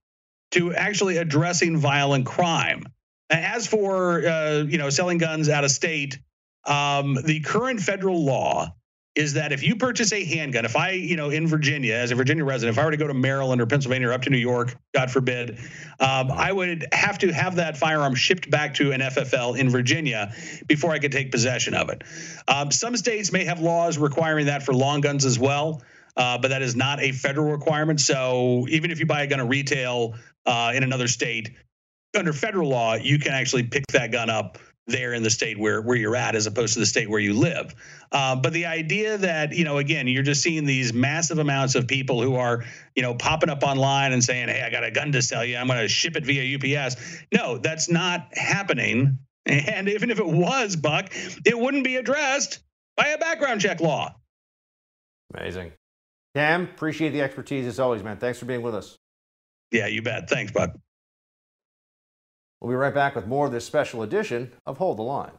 to 0.53 0.73
actually 0.73 1.17
addressing 1.17 1.77
violent 1.77 2.25
crime. 2.25 2.85
As 3.31 3.67
for 3.67 4.25
uh, 4.25 4.65
you 4.69 4.79
know 4.79 4.91
selling 4.91 5.19
guns 5.19 5.49
out 5.49 5.65
of 5.65 5.71
state, 5.71 6.19
um, 6.67 7.19
the 7.25 7.41
current 7.41 7.81
federal 7.81 8.25
law 8.25 8.75
is 9.15 9.35
that 9.35 9.53
if 9.53 9.63
you 9.63 9.77
purchase 9.77 10.13
a 10.13 10.25
handgun, 10.25 10.65
if 10.65 10.77
I 10.77 10.91
you 10.91 11.17
know 11.17 11.31
in 11.31 11.47
Virginia 11.47 11.95
as 11.95 12.11
a 12.11 12.15
Virginia 12.15 12.45
resident, 12.45 12.77
if 12.77 12.83
I 12.83 12.85
were 12.85 12.91
to 12.91 12.97
go 12.97 13.07
to 13.07 13.15
Maryland 13.15 13.61
or 13.61 13.67
Pennsylvania 13.67 14.09
or 14.09 14.13
up 14.13 14.23
to 14.23 14.31
New 14.31 14.39
York, 14.39 14.77
God 14.95 15.11
forbid, 15.11 15.59
um, 16.01 16.31
I 16.31 16.53
would 16.53 16.87
have 16.93 17.19
to 17.19 17.33
have 17.33 17.57
that 17.57 17.77
firearm 17.77 18.15
shipped 18.15 18.51
back 18.51 18.75
to 18.75 18.93
an 18.93 19.01
FFL 19.01 19.59
in 19.59 19.71
Virginia 19.71 20.35
before 20.67 20.93
I 20.93 20.99
could 20.99 21.13
take 21.13 21.31
possession 21.31 21.75
of 21.75 21.91
it. 21.91 22.03
Um, 22.49 22.71
some 22.71 22.97
states 22.97 23.33
may 23.33 23.45
have 23.45 23.61
laws 23.61 23.99
requiring 23.99 24.47
that 24.47 24.63
for 24.63 24.75
long 24.75 25.01
guns 25.01 25.25
as 25.25 25.39
well 25.39 25.83
uh, 26.17 26.39
but 26.39 26.49
that 26.49 26.63
is 26.63 26.77
not 26.77 27.01
a 27.01 27.13
federal 27.13 27.51
requirement. 27.51 28.01
So 28.01 28.67
even 28.69 28.91
if 28.91 29.01
you 29.01 29.07
buy 29.07 29.23
a 29.23 29.27
gun 29.27 29.41
at 29.41 29.49
retail 29.49 30.15
uh, 30.47 30.73
in 30.75 30.83
another 30.83 31.09
state, 31.09 31.51
under 32.17 32.33
federal 32.33 32.69
law, 32.69 32.95
you 32.95 33.19
can 33.19 33.33
actually 33.33 33.65
pick 33.65 33.87
that 33.89 34.13
gun 34.13 34.31
up 34.31 34.59
there 34.87 35.15
in 35.15 35.23
the 35.23 35.31
state 35.31 35.59
where, 35.59 35.81
where 35.81 35.97
you're 35.97 36.17
at 36.17 36.35
as 36.35 36.47
opposed 36.47 36.75
to 36.75 36.81
the 36.81 36.87
state 36.87 37.09
where 37.09 37.21
you 37.21 37.33
live. 37.35 37.75
Uh, 38.13 38.37
but 38.37 38.53
the 38.53 38.67
idea 38.67 39.17
that, 39.17 39.53
you 39.53 39.65
know, 39.65 39.79
again, 39.79 40.07
you're 40.07 40.23
just 40.23 40.43
seeing 40.43 40.67
these 40.67 40.93
massive 40.93 41.39
amounts 41.39 41.75
of 41.75 41.87
people 41.87 42.23
who 42.23 42.35
are, 42.37 42.65
you 42.95 43.03
know, 43.03 43.15
popping 43.15 43.49
up 43.49 43.63
online 43.63 44.13
and 44.13 44.23
saying, 44.23 44.49
hey, 44.49 44.63
I 44.63 44.71
got 44.71 44.85
a 44.85 44.91
gun 44.91 45.13
to 45.13 45.23
sell 45.23 45.45
you. 45.45 45.57
I'm 45.57 45.67
going 45.67 45.81
to 45.81 45.89
ship 45.89 46.17
it 46.17 46.27
via 46.27 46.57
UPS. 46.57 46.97
No, 47.33 47.59
that's 47.59 47.91
not 47.91 48.29
happening. 48.33 49.19
And 49.47 49.89
even 49.89 50.11
if 50.11 50.19
it 50.19 50.27
was, 50.27 50.77
Buck, 50.77 51.13
it 51.45 51.59
wouldn't 51.59 51.85
be 51.85 51.97
addressed 51.97 52.61
by 52.97 53.09
a 53.09 53.19
background 53.19 53.61
check 53.61 53.81
law. 53.81 54.15
Amazing. 55.35 55.73
Cam, 56.35 56.63
appreciate 56.63 57.11
the 57.11 57.23
expertise 57.23 57.67
as 57.67 57.79
always, 57.79 58.03
man. 58.03 58.17
Thanks 58.17 58.39
for 58.39 58.47
being 58.47 58.63
with 58.63 58.75
us. 58.75 58.99
Yeah, 59.71 59.87
you 59.87 60.03
bet. 60.03 60.29
Thanks, 60.29 60.53
Buck. 60.53 60.71
We'll 62.61 62.71
be 62.71 62.77
right 62.77 62.95
back 62.95 63.15
with 63.15 63.27
more 63.27 63.47
of 63.47 63.53
this 63.53 63.67
special 63.67 64.03
edition 64.03 64.53
of 64.67 64.79
Hold 64.79 64.99
the 64.99 65.03
Line. 65.03 65.33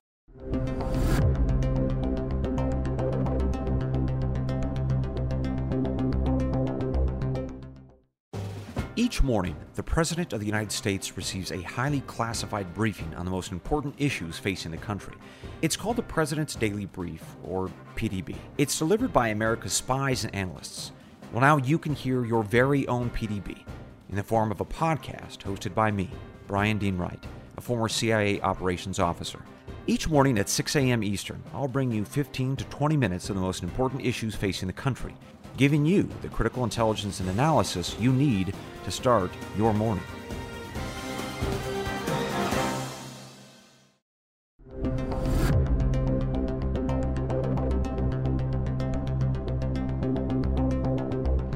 Each 8.97 9.21
morning, 9.21 9.57
the 9.73 9.83
President 9.83 10.31
of 10.31 10.39
the 10.39 10.45
United 10.45 10.71
States 10.71 11.17
receives 11.17 11.51
a 11.51 11.61
highly 11.61 11.99
classified 12.01 12.73
briefing 12.73 13.13
on 13.15 13.25
the 13.25 13.31
most 13.31 13.51
important 13.51 13.93
issues 13.97 14.39
facing 14.39 14.71
the 14.71 14.77
country. 14.77 15.15
It's 15.61 15.75
called 15.75 15.97
the 15.97 16.03
President's 16.03 16.55
Daily 16.55 16.85
Brief, 16.85 17.21
or 17.43 17.69
PDB. 17.95 18.37
It's 18.57 18.79
delivered 18.79 19.11
by 19.11 19.27
America's 19.27 19.73
spies 19.73 20.23
and 20.23 20.33
analysts. 20.33 20.93
Well, 21.33 21.41
now 21.41 21.57
you 21.57 21.77
can 21.77 21.93
hear 21.93 22.23
your 22.23 22.43
very 22.43 22.87
own 22.87 23.09
PDB 23.09 23.65
in 24.09 24.15
the 24.15 24.23
form 24.23 24.49
of 24.49 24.61
a 24.61 24.65
podcast 24.65 25.39
hosted 25.39 25.73
by 25.73 25.91
me, 25.91 26.09
Brian 26.47 26.77
Dean 26.77 26.97
Wright, 26.97 27.23
a 27.57 27.61
former 27.61 27.89
CIA 27.89 28.39
operations 28.41 28.99
officer. 28.99 29.39
Each 29.87 30.07
morning 30.07 30.37
at 30.37 30.49
6 30.49 30.75
a.m. 30.75 31.03
Eastern, 31.03 31.41
I'll 31.53 31.67
bring 31.67 31.91
you 31.91 32.05
15 32.05 32.55
to 32.57 32.65
20 32.65 32.97
minutes 32.97 33.29
of 33.29 33.35
the 33.35 33.41
most 33.41 33.63
important 33.63 34.05
issues 34.05 34.35
facing 34.35 34.67
the 34.67 34.73
country, 34.73 35.15
giving 35.57 35.85
you 35.85 36.09
the 36.21 36.29
critical 36.29 36.63
intelligence 36.63 37.19
and 37.19 37.29
analysis 37.29 37.95
you 37.99 38.11
need 38.11 38.53
to 38.83 38.91
start 38.91 39.31
your 39.57 39.73
morning. 39.73 40.03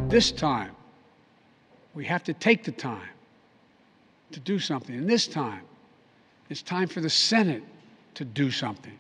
This 0.07 0.31
time, 0.31 0.71
we 1.93 2.03
have 2.05 2.23
to 2.23 2.33
take 2.33 2.63
the 2.63 2.71
time 2.71 3.09
to 4.31 4.39
do 4.39 4.59
something. 4.59 4.95
And 4.95 5.09
this 5.09 5.27
time, 5.27 5.63
it's 6.49 6.61
time 6.61 6.87
for 6.87 7.01
the 7.01 7.09
Senate 7.09 7.63
to 8.15 8.25
do 8.25 8.51
something. 8.51 8.97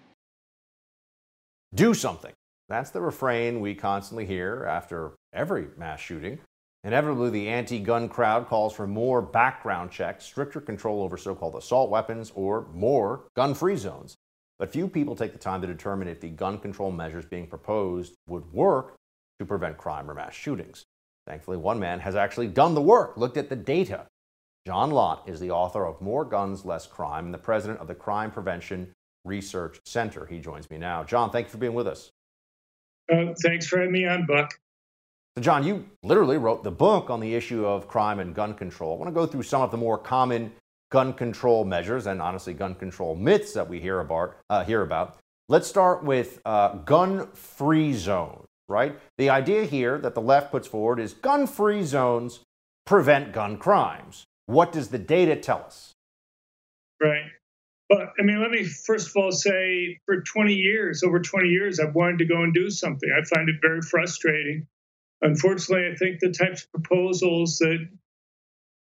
Do 1.73 1.93
something. 1.93 2.33
That's 2.67 2.91
the 2.91 3.01
refrain 3.01 3.61
we 3.61 3.73
constantly 3.75 4.25
hear 4.25 4.65
after 4.65 5.13
every 5.33 5.67
mass 5.77 5.99
shooting. 5.99 6.39
Inevitably, 6.83 7.31
the 7.31 7.47
anti 7.49 7.79
gun 7.79 8.07
crowd 8.07 8.47
calls 8.47 8.73
for 8.73 8.87
more 8.87 9.21
background 9.21 9.91
checks, 9.91 10.23
stricter 10.23 10.61
control 10.61 11.03
over 11.03 11.17
so 11.17 11.35
called 11.35 11.55
assault 11.55 11.89
weapons, 11.89 12.31
or 12.35 12.67
more 12.73 13.25
gun 13.35 13.53
free 13.53 13.75
zones. 13.75 14.15
But 14.59 14.71
few 14.71 14.87
people 14.87 15.15
take 15.15 15.33
the 15.33 15.39
time 15.39 15.61
to 15.61 15.67
determine 15.67 16.07
if 16.07 16.21
the 16.21 16.29
gun 16.29 16.57
control 16.59 16.91
measures 16.91 17.25
being 17.25 17.47
proposed 17.47 18.15
would 18.27 18.51
work 18.53 18.95
to 19.39 19.45
prevent 19.45 19.77
crime 19.77 20.09
or 20.09 20.13
mass 20.13 20.33
shootings. 20.33 20.85
Thankfully, 21.25 21.57
one 21.57 21.79
man 21.79 21.99
has 21.99 22.15
actually 22.15 22.47
done 22.47 22.75
the 22.75 22.81
work, 22.81 23.17
looked 23.17 23.37
at 23.37 23.49
the 23.49 23.55
data. 23.55 24.05
John 24.67 24.91
Lott 24.91 25.23
is 25.27 25.39
the 25.39 25.51
author 25.51 25.85
of 25.85 26.01
More 26.01 26.25
Guns, 26.25 26.65
Less 26.65 26.85
Crime 26.85 27.25
and 27.25 27.33
the 27.33 27.39
president 27.39 27.79
of 27.79 27.87
the 27.87 27.95
Crime 27.95 28.31
Prevention 28.31 28.93
Research 29.25 29.79
Center. 29.85 30.25
He 30.25 30.39
joins 30.39 30.69
me 30.69 30.77
now. 30.77 31.03
John, 31.03 31.31
thank 31.31 31.47
you 31.47 31.51
for 31.51 31.57
being 31.57 31.73
with 31.73 31.87
us. 31.87 32.11
Uh, 33.11 33.33
thanks 33.41 33.67
for 33.67 33.79
having 33.79 33.91
me 33.91 34.05
on, 34.05 34.25
Buck. 34.25 34.53
So, 35.35 35.41
John, 35.41 35.63
you 35.63 35.85
literally 36.03 36.37
wrote 36.37 36.63
the 36.63 36.71
book 36.71 37.09
on 37.09 37.19
the 37.19 37.33
issue 37.33 37.65
of 37.65 37.87
crime 37.87 38.19
and 38.19 38.35
gun 38.35 38.53
control. 38.53 38.93
I 38.95 38.97
want 38.97 39.09
to 39.09 39.13
go 39.13 39.25
through 39.25 39.43
some 39.43 39.61
of 39.61 39.71
the 39.71 39.77
more 39.77 39.97
common 39.97 40.51
gun 40.91 41.13
control 41.13 41.65
measures 41.65 42.07
and 42.07 42.21
honestly 42.21 42.53
gun 42.53 42.75
control 42.75 43.15
myths 43.15 43.53
that 43.53 43.67
we 43.67 43.79
hear 43.79 43.99
about. 43.99 44.37
Uh, 44.49 44.63
hear 44.63 44.81
about. 44.81 45.17
Let's 45.47 45.67
start 45.67 46.03
with 46.03 46.41
uh, 46.45 46.75
gun-free 46.79 47.93
zones. 47.93 48.45
Right. 48.67 48.99
The 49.17 49.31
idea 49.31 49.65
here 49.65 49.97
that 49.97 50.13
the 50.13 50.21
left 50.21 50.51
puts 50.51 50.67
forward 50.67 50.99
is 50.99 51.13
gun-free 51.13 51.83
zones 51.83 52.41
prevent 52.85 53.31
gun 53.31 53.57
crimes. 53.57 54.25
What 54.49 54.71
does 54.71 54.87
the 54.87 54.97
data 54.97 55.35
tell 55.35 55.59
us? 55.59 55.93
Right. 56.99 57.29
But 57.87 58.13
I 58.19 58.23
mean, 58.23 58.41
let 58.41 58.49
me 58.49 58.63
first 58.63 59.09
of 59.09 59.15
all 59.15 59.31
say 59.31 59.99
for 60.07 60.21
20 60.21 60.55
years, 60.55 61.03
over 61.03 61.19
20 61.19 61.49
years, 61.49 61.79
I've 61.79 61.93
wanted 61.93 62.17
to 62.17 62.25
go 62.25 62.41
and 62.41 62.51
do 62.51 62.71
something. 62.71 63.07
I 63.15 63.23
find 63.25 63.47
it 63.47 63.57
very 63.61 63.83
frustrating. 63.83 64.65
Unfortunately, 65.21 65.87
I 65.91 65.95
think 65.95 66.19
the 66.19 66.31
types 66.31 66.63
of 66.63 66.71
proposals 66.71 67.59
that 67.59 67.87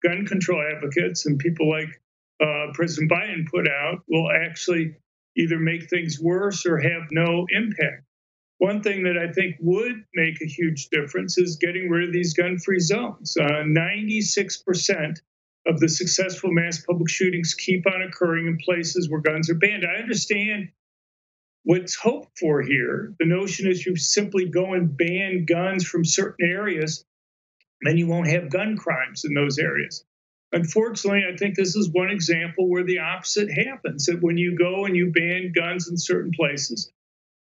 gun 0.03 0.25
control 0.25 0.61
advocates 0.61 1.25
and 1.25 1.39
people 1.39 1.69
like 1.69 2.01
uh, 2.41 2.73
President 2.73 3.09
Biden 3.09 3.47
put 3.49 3.65
out 3.69 4.03
will 4.09 4.29
actually 4.29 4.97
either 5.37 5.57
make 5.57 5.89
things 5.89 6.19
worse 6.19 6.65
or 6.65 6.79
have 6.79 7.03
no 7.11 7.47
impact. 7.49 8.03
One 8.57 8.83
thing 8.83 9.03
that 9.03 9.17
I 9.17 9.31
think 9.31 9.55
would 9.61 10.03
make 10.13 10.41
a 10.41 10.47
huge 10.47 10.89
difference 10.89 11.37
is 11.37 11.55
getting 11.55 11.89
rid 11.89 12.09
of 12.09 12.13
these 12.13 12.33
gun 12.33 12.57
free 12.57 12.81
zones. 12.81 13.37
Uh, 13.37 13.63
96% 13.63 15.21
of 15.65 15.79
the 15.79 15.89
successful 15.89 16.51
mass 16.51 16.79
public 16.79 17.09
shootings 17.09 17.55
keep 17.55 17.87
on 17.87 18.01
occurring 18.01 18.47
in 18.47 18.57
places 18.57 19.09
where 19.09 19.21
guns 19.21 19.49
are 19.49 19.55
banned. 19.55 19.83
I 19.85 20.01
understand 20.01 20.69
what's 21.63 21.95
hoped 21.95 22.37
for 22.39 22.61
here. 22.61 23.15
The 23.19 23.25
notion 23.25 23.69
is 23.69 23.85
you 23.85 23.95
simply 23.95 24.47
go 24.47 24.73
and 24.73 24.95
ban 24.95 25.45
guns 25.45 25.85
from 25.85 26.05
certain 26.05 26.47
areas, 26.47 27.03
then 27.81 27.97
you 27.97 28.07
won't 28.07 28.27
have 28.27 28.51
gun 28.51 28.77
crimes 28.77 29.25
in 29.25 29.33
those 29.33 29.57
areas. 29.57 30.05
Unfortunately, 30.51 31.23
I 31.31 31.35
think 31.35 31.55
this 31.55 31.75
is 31.75 31.89
one 31.89 32.11
example 32.11 32.69
where 32.69 32.83
the 32.83 32.99
opposite 32.99 33.51
happens 33.51 34.05
that 34.05 34.21
when 34.21 34.37
you 34.37 34.57
go 34.57 34.85
and 34.85 34.95
you 34.95 35.11
ban 35.11 35.51
guns 35.53 35.89
in 35.89 35.97
certain 35.97 36.31
places, 36.31 36.91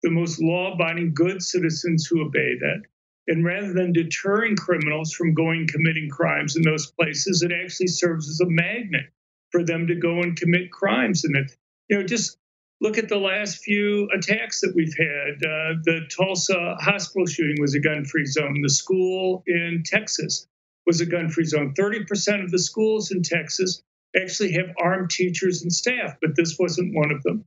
the 0.02 0.10
most 0.10 0.40
law 0.40 0.72
abiding 0.72 1.14
good 1.14 1.42
citizens 1.42 2.06
who 2.06 2.24
obey 2.24 2.56
that 2.60 2.82
and 3.28 3.44
rather 3.44 3.72
than 3.72 3.92
deterring 3.92 4.56
criminals 4.56 5.12
from 5.12 5.34
going 5.34 5.68
committing 5.68 6.08
crimes 6.10 6.56
in 6.56 6.62
those 6.62 6.90
places, 6.90 7.42
it 7.42 7.52
actually 7.52 7.86
serves 7.86 8.28
as 8.28 8.40
a 8.40 8.50
magnet 8.50 9.06
for 9.50 9.64
them 9.64 9.86
to 9.86 9.94
go 9.94 10.20
and 10.22 10.36
commit 10.36 10.72
crimes 10.72 11.24
And 11.24 11.36
it. 11.36 11.56
You 11.88 11.98
know, 11.98 12.04
just 12.04 12.38
look 12.80 12.98
at 12.98 13.08
the 13.08 13.18
last 13.18 13.58
few 13.58 14.08
attacks 14.10 14.60
that 14.62 14.74
we've 14.74 14.96
had. 14.96 15.36
Uh, 15.36 15.78
the 15.84 16.00
Tulsa 16.16 16.76
hospital 16.80 17.26
shooting 17.26 17.60
was 17.60 17.74
a 17.74 17.80
gun 17.80 18.04
free 18.04 18.26
zone. 18.26 18.60
The 18.60 18.70
school 18.70 19.44
in 19.46 19.82
Texas 19.84 20.48
was 20.86 21.00
a 21.00 21.06
gun 21.06 21.28
free 21.28 21.44
zone. 21.44 21.74
30% 21.78 22.42
of 22.42 22.50
the 22.50 22.58
schools 22.58 23.12
in 23.12 23.22
Texas 23.22 23.82
actually 24.20 24.52
have 24.52 24.74
armed 24.82 25.10
teachers 25.10 25.62
and 25.62 25.72
staff, 25.72 26.16
but 26.20 26.34
this 26.34 26.58
wasn't 26.58 26.94
one 26.94 27.12
of 27.12 27.22
them. 27.22 27.44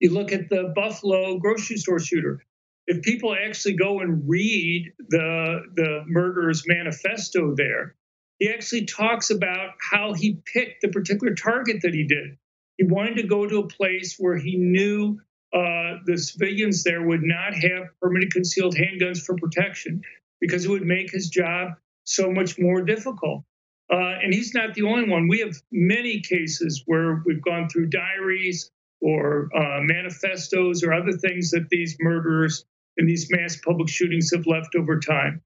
You 0.00 0.10
look 0.10 0.32
at 0.32 0.48
the 0.48 0.72
Buffalo 0.74 1.38
grocery 1.38 1.76
store 1.76 1.98
shooter 1.98 2.44
if 2.90 3.02
people 3.02 3.36
actually 3.36 3.74
go 3.74 4.00
and 4.00 4.28
read 4.28 4.92
the 5.10 5.60
the 5.76 6.04
murderer's 6.08 6.64
manifesto 6.66 7.54
there, 7.54 7.94
he 8.40 8.50
actually 8.50 8.86
talks 8.86 9.30
about 9.30 9.74
how 9.92 10.12
he 10.12 10.42
picked 10.52 10.82
the 10.82 10.88
particular 10.88 11.34
target 11.34 11.82
that 11.82 11.94
he 11.94 12.04
did. 12.04 12.36
He 12.78 12.84
wanted 12.84 13.18
to 13.18 13.28
go 13.28 13.46
to 13.46 13.58
a 13.58 13.68
place 13.68 14.16
where 14.18 14.36
he 14.36 14.56
knew 14.56 15.20
uh, 15.54 16.02
the 16.04 16.18
civilians 16.18 16.82
there 16.82 17.00
would 17.00 17.22
not 17.22 17.54
have 17.54 17.90
permanent 18.02 18.32
concealed 18.32 18.74
handguns 18.74 19.22
for 19.22 19.36
protection 19.36 20.02
because 20.40 20.64
it 20.64 20.70
would 20.70 20.82
make 20.82 21.12
his 21.12 21.28
job 21.28 21.74
so 22.02 22.32
much 22.32 22.58
more 22.58 22.82
difficult. 22.82 23.44
Uh, 23.92 24.18
and 24.22 24.34
he's 24.34 24.52
not 24.52 24.74
the 24.74 24.82
only 24.82 25.08
one. 25.08 25.28
We 25.28 25.40
have 25.40 25.54
many 25.70 26.22
cases 26.22 26.82
where 26.86 27.22
we've 27.24 27.42
gone 27.42 27.68
through 27.68 27.90
diaries 27.90 28.72
or 29.00 29.48
uh, 29.54 29.80
manifestos 29.82 30.82
or 30.82 30.92
other 30.92 31.12
things 31.12 31.52
that 31.52 31.68
these 31.70 31.96
murderers 32.00 32.64
and 32.96 33.08
these 33.08 33.28
mass 33.30 33.56
public 33.56 33.88
shootings 33.88 34.30
have 34.34 34.46
left 34.46 34.74
over 34.74 34.98
time. 34.98 35.42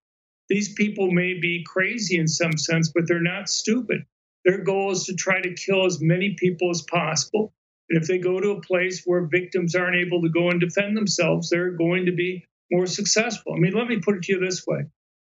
These 0.48 0.74
people 0.74 1.11
may 1.11 1.35
be 1.40 1.64
crazy 1.66 2.18
in 2.18 2.28
some 2.28 2.57
sense, 2.57 2.90
but 2.94 3.04
they're 3.07 3.22
not 3.22 3.48
stupid. 3.48 4.04
Their 4.44 4.62
goal 4.62 4.90
is 4.90 5.04
to 5.04 5.14
try 5.14 5.40
to 5.40 5.54
kill 5.54 5.87
as 5.87 6.02
many 6.02 6.37
people 6.38 6.70
as 6.70 6.83
possible. 6.83 7.54
And 7.88 8.00
if 8.00 8.09
they 8.09 8.18
go 8.18 8.40
to 8.40 8.50
a 8.50 8.61
place 8.61 9.02
where 9.04 9.26
victims 9.26 9.74
aren't 9.74 9.96
able 9.96 10.22
to 10.22 10.28
go 10.28 10.50
and 10.50 10.61
defend 10.61 10.96
themselves, 10.96 11.48
they're 11.48 11.72
going 11.72 12.07
to 12.07 12.12
be 12.12 12.44
more 12.70 12.87
successful. 12.87 13.54
I 13.54 13.59
mean, 13.59 13.72
let 13.72 13.88
me 13.88 14.00
put 14.00 14.16
it 14.16 14.22
to 14.24 14.33
you 14.33 14.40
this 14.40 14.66
way. 14.66 14.87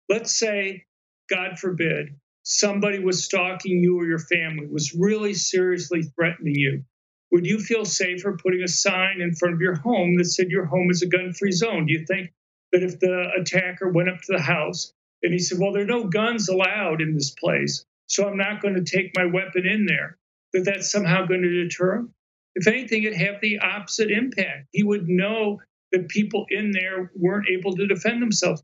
Let's 0.08 0.38
say, 0.38 0.84
God 1.30 1.58
forbid, 1.58 2.16
somebody 2.42 2.98
was 2.98 3.24
stalking 3.24 3.82
you 3.82 3.98
or 3.98 4.06
your 4.06 4.18
family, 4.18 4.66
was 4.66 4.94
really 4.94 5.34
seriously 5.34 6.02
threatening 6.02 6.54
you. 6.54 6.84
Would 7.32 7.46
you 7.46 7.58
feel 7.60 7.86
safer 7.86 8.36
putting 8.36 8.62
a 8.62 8.68
sign 8.68 9.22
in 9.22 9.34
front 9.34 9.54
of 9.54 9.60
your 9.62 9.74
home 9.74 10.16
that 10.18 10.26
said 10.26 10.50
your 10.50 10.66
home 10.66 10.90
is 10.90 11.00
a 11.00 11.06
gun 11.06 11.32
free 11.32 11.50
zone? 11.50 11.86
Do 11.86 11.92
you 11.94 12.04
think 12.04 12.30
that 12.72 12.82
if 12.82 13.00
the 13.00 13.30
attacker 13.40 13.88
went 13.88 14.10
up 14.10 14.20
to 14.20 14.32
the 14.32 14.42
house 14.42 14.92
and 15.22 15.32
he 15.32 15.38
said, 15.38 15.58
Well, 15.58 15.72
there 15.72 15.84
are 15.84 15.86
no 15.86 16.04
guns 16.04 16.50
allowed 16.50 17.00
in 17.00 17.14
this 17.14 17.30
place, 17.30 17.86
so 18.06 18.28
I'm 18.28 18.36
not 18.36 18.60
going 18.60 18.74
to 18.74 18.84
take 18.84 19.16
my 19.16 19.24
weapon 19.24 19.66
in 19.66 19.86
there, 19.86 20.18
that 20.52 20.66
that's 20.66 20.90
somehow 20.90 21.24
going 21.24 21.40
to 21.40 21.64
deter 21.64 21.94
him? 21.94 22.14
If 22.54 22.66
anything, 22.66 23.04
it'd 23.04 23.18
have 23.18 23.40
the 23.40 23.60
opposite 23.60 24.10
impact. 24.10 24.68
He 24.70 24.82
would 24.82 25.08
know 25.08 25.62
that 25.92 26.08
people 26.08 26.44
in 26.50 26.70
there 26.70 27.10
weren't 27.16 27.48
able 27.48 27.74
to 27.76 27.86
defend 27.86 28.20
themselves. 28.20 28.62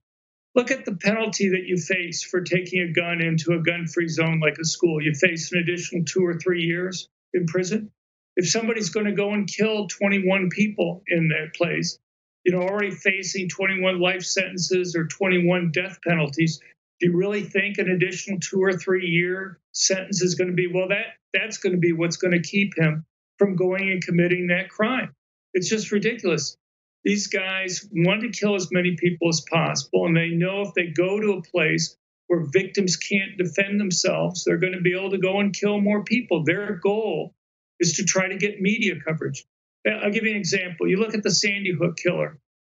Look 0.55 0.71
at 0.71 0.85
the 0.85 0.97
penalty 0.97 1.49
that 1.51 1.65
you 1.65 1.79
face 1.79 2.23
for 2.23 2.43
taking 2.43 2.83
a 2.83 2.93
gun 2.93 3.23
into 3.23 3.55
a 3.55 3.63
gun 3.63 3.87
free 3.87 4.09
zone 4.09 4.41
like 4.41 4.59
a 4.59 4.65
school. 4.67 5.03
You 5.03 5.15
face 5.15 5.53
an 5.53 5.61
additional 5.61 6.05
two 6.05 6.27
or 6.27 6.39
three 6.39 6.65
years 6.65 7.09
in 7.33 7.47
prison 7.47 7.93
if 8.39 8.49
somebody's 8.49 8.91
going 8.91 9.07
to 9.07 9.13
go 9.13 9.33
and 9.35 9.49
kill 9.49 9.89
21 9.89 10.49
people 10.51 11.03
in 11.09 11.29
that 11.29 11.55
place, 11.57 11.99
you 12.45 12.53
know, 12.53 12.63
already 12.63 12.93
facing 12.93 13.49
21 13.49 14.01
life 14.01 14.23
sentences 14.23 14.95
or 14.95 15.07
21 15.09 15.73
death 15.73 15.99
penalties, 16.07 16.61
do 17.01 17.09
you 17.09 17.17
really 17.17 17.43
think 17.43 17.79
an 17.79 17.91
additional 17.91 18.39
two 18.39 18.63
or 18.63 18.73
three 18.73 19.07
year 19.07 19.59
sentence 19.73 20.23
is 20.23 20.37
going 20.37 20.51
to 20.51 20.55
be 20.55 20.69
well? 20.73 20.89
That 20.89 21.17
that's 21.35 21.59
going 21.59 21.73
to 21.73 21.81
be 21.81 21.93
what's 21.93 22.17
going 22.17 22.33
to 22.33 22.49
keep 22.49 22.79
him 22.79 23.05
from 23.39 23.57
going 23.57 23.91
and 23.91 24.03
committing 24.03 24.47
that 24.47 24.71
crime. 24.71 25.13
It's 25.53 25.69
just 25.69 25.91
ridiculous. 25.91 26.57
These 27.03 27.27
guys 27.27 27.89
want 27.91 28.21
to 28.21 28.31
kill 28.31 28.55
as 28.55 28.71
many 28.71 28.97
people 28.97 29.31
as 29.31 29.45
possible, 29.51 30.07
and 30.07 30.17
they 30.17 30.29
know 30.29 30.63
if 30.63 30.75
they 30.75 30.87
go 30.87 31.21
to 31.21 31.33
a 31.33 31.43
place 31.43 31.97
where 32.29 32.47
victims 32.53 32.97
can't 32.97 33.37
defend 33.37 33.81
themselves, 33.81 34.45
they're 34.45 34.59
going 34.59 34.75
to 34.75 34.81
be 34.81 34.97
able 34.97 35.11
to 35.11 35.19
go 35.19 35.41
and 35.41 35.53
kill 35.53 35.81
more 35.81 36.05
people. 36.05 36.45
Their 36.45 36.75
goal 36.77 37.35
is 37.81 37.95
to 37.95 38.05
try 38.05 38.29
to 38.29 38.37
get 38.37 38.61
media 38.61 38.95
coverage. 39.07 39.45
I'll 39.87 40.11
give 40.11 40.25
you 40.25 40.33
an 40.33 40.37
example. 40.37 40.89
You 40.89 40.99
look 40.99 41.15
at 41.15 41.23
the 41.23 41.31
Sandy 41.31 41.73
Hook 41.73 41.97
killer. 41.97 42.39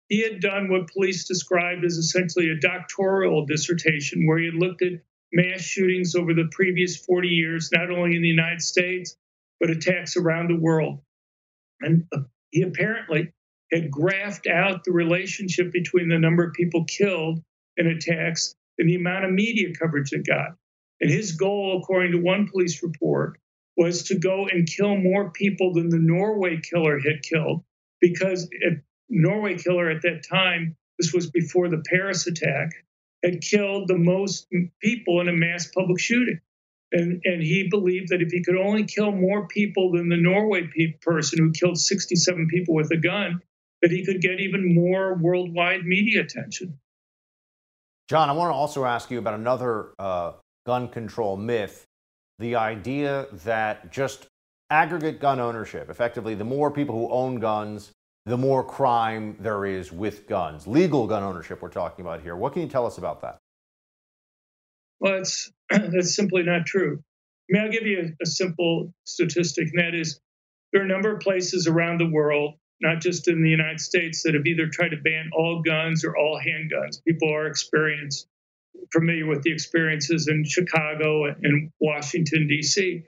He 0.10 0.22
had 0.22 0.42
done 0.42 0.70
what 0.70 0.92
police 0.92 1.28
described 1.28 1.86
as 1.86 1.94
essentially 1.94 2.50
a 2.50 2.60
doctoral 2.60 3.46
dissertation 3.46 4.26
where 4.26 4.40
he 4.40 4.46
had 4.46 4.56
looked 4.56 4.82
at 4.82 5.02
mass 5.32 5.62
shootings 5.62 6.16
over 6.16 6.34
the 6.34 6.50
previous 6.52 6.98
40 6.98 7.28
years, 7.28 7.70
not 7.72 7.92
only 7.92 8.16
in 8.16 8.22
the 8.22 8.28
United 8.28 8.62
States, 8.62 9.16
but 9.60 9.70
attacks 9.70 10.18
around 10.18 10.48
the 10.48 10.60
world. 10.60 11.02
And 11.82 12.06
uh, 12.12 12.22
he 12.52 12.64
apparently 12.64 13.32
had 13.72 13.92
graphed 13.92 14.48
out 14.52 14.84
the 14.84 14.92
relationship 14.92 15.72
between 15.72 16.10
the 16.10 16.18
number 16.18 16.44
of 16.44 16.54
people 16.54 16.86
killed 16.86 17.44
in 17.78 17.88
attacks 17.88 18.56
and 18.78 18.90
the 18.90 18.96
amount 18.96 19.26
of 19.26 19.32
media 19.32 19.74
coverage 19.74 20.12
it 20.12 20.26
got. 20.26 20.56
And 21.02 21.10
his 21.10 21.34
goal, 21.34 21.80
according 21.82 22.14
to 22.14 22.18
one 22.18 22.50
police 22.50 22.82
report, 22.82 23.40
was 23.80 24.04
to 24.04 24.20
go 24.20 24.46
and 24.46 24.68
kill 24.68 24.98
more 24.98 25.32
people 25.32 25.74
than 25.74 25.88
the 25.88 25.98
Norway 25.98 26.60
killer 26.60 27.00
had 27.00 27.24
killed, 27.24 27.64
because 28.02 28.50
Norway 29.08 29.58
killer 29.58 29.90
at 29.90 30.02
that 30.02 30.26
time, 30.30 30.76
this 31.00 31.14
was 31.14 31.32
before 31.32 31.70
the 31.70 31.82
Paris 31.90 32.28
attack, 32.28 32.72
had 33.24 33.40
killed 33.40 33.88
the 33.88 33.98
most 33.98 34.48
people 34.82 35.22
in 35.22 35.30
a 35.30 35.34
mass 35.34 35.72
public 35.74 35.98
shooting. 35.98 36.42
And, 36.92 37.22
and 37.24 37.42
he 37.42 37.70
believed 37.70 38.10
that 38.10 38.22
if 38.22 38.32
he 38.32 38.44
could 38.44 38.58
only 38.58 38.84
kill 38.84 39.14
more 39.14 39.48
people 39.48 39.94
than 39.94 40.10
the 40.10 40.18
Norway 40.18 40.68
pe- 40.76 40.98
person 41.02 41.40
who 41.40 41.52
killed 41.52 41.78
67 41.78 42.48
people 42.50 42.76
with 42.76 42.92
a 42.92 42.98
gun, 42.98 43.42
that 43.82 43.92
he 43.92 44.06
could 44.06 44.20
get 44.20 44.42
even 44.42 44.76
more 44.76 45.16
worldwide 45.16 45.86
media 45.86 46.22
attention. 46.22 46.78
John, 48.10 48.30
I 48.30 48.34
want 48.34 48.50
to 48.50 48.56
also 48.56 48.84
ask 48.84 49.10
you 49.10 49.20
about 49.20 49.36
another 49.36 49.94
uh, 49.98 50.34
gun 50.66 50.90
control 50.90 51.38
myth 51.38 51.86
the 52.40 52.56
idea 52.56 53.28
that 53.46 53.92
just 53.92 54.28
aggregate 54.70 55.20
gun 55.20 55.40
ownership, 55.40 55.90
effectively, 55.90 56.36
the 56.36 56.46
more 56.46 56.72
people 56.72 56.96
who 56.96 57.14
own 57.14 57.40
guns, 57.40 57.92
the 58.26 58.38
more 58.38 58.64
crime 58.64 59.36
there 59.40 59.66
is 59.66 59.92
with 59.92 60.28
guns. 60.28 60.68
Legal 60.68 61.08
gun 61.08 61.24
ownership, 61.24 61.62
we're 61.62 61.70
talking 61.70 62.06
about 62.06 62.22
here. 62.22 62.36
What 62.36 62.54
can 62.54 62.62
you 62.62 62.68
tell 62.68 62.86
us 62.86 62.98
about 62.98 63.22
that? 63.22 63.38
Well, 65.00 65.20
it's, 65.20 65.52
that's 65.70 66.16
simply 66.16 66.44
not 66.44 66.66
true. 66.66 67.00
I 67.50 67.54
mean, 67.54 67.64
I'll 67.64 67.72
give 67.72 67.88
you 67.88 68.00
a, 68.20 68.24
a 68.24 68.26
simple 68.26 68.94
statistic, 69.06 69.70
and 69.74 69.84
that 69.84 69.96
is 69.96 70.20
there 70.72 70.82
are 70.82 70.86
a 70.86 70.88
number 70.88 71.14
of 71.14 71.22
places 71.22 71.68
around 71.68 72.00
the 72.00 72.10
world, 72.10 72.56
not 72.82 73.02
just 73.02 73.28
in 73.28 73.44
the 73.44 73.50
United 73.50 73.80
States, 73.80 74.24
that 74.24 74.36
have 74.36 74.46
either 74.46 74.68
tried 74.68 74.90
to 74.90 74.98
ban 74.98 75.32
all 75.34 75.62
guns 75.64 76.06
or 76.06 76.16
all 76.16 76.40
handguns. 76.40 77.04
People 77.06 77.34
are 77.34 77.48
experienced, 77.48 78.28
familiar 78.92 79.28
with 79.28 79.44
the 79.44 79.52
experiences 79.52 80.28
in 80.28 80.44
Chicago 80.44 81.26
and 81.26 81.72
Washington, 81.80 82.48
D.C. 82.48 83.04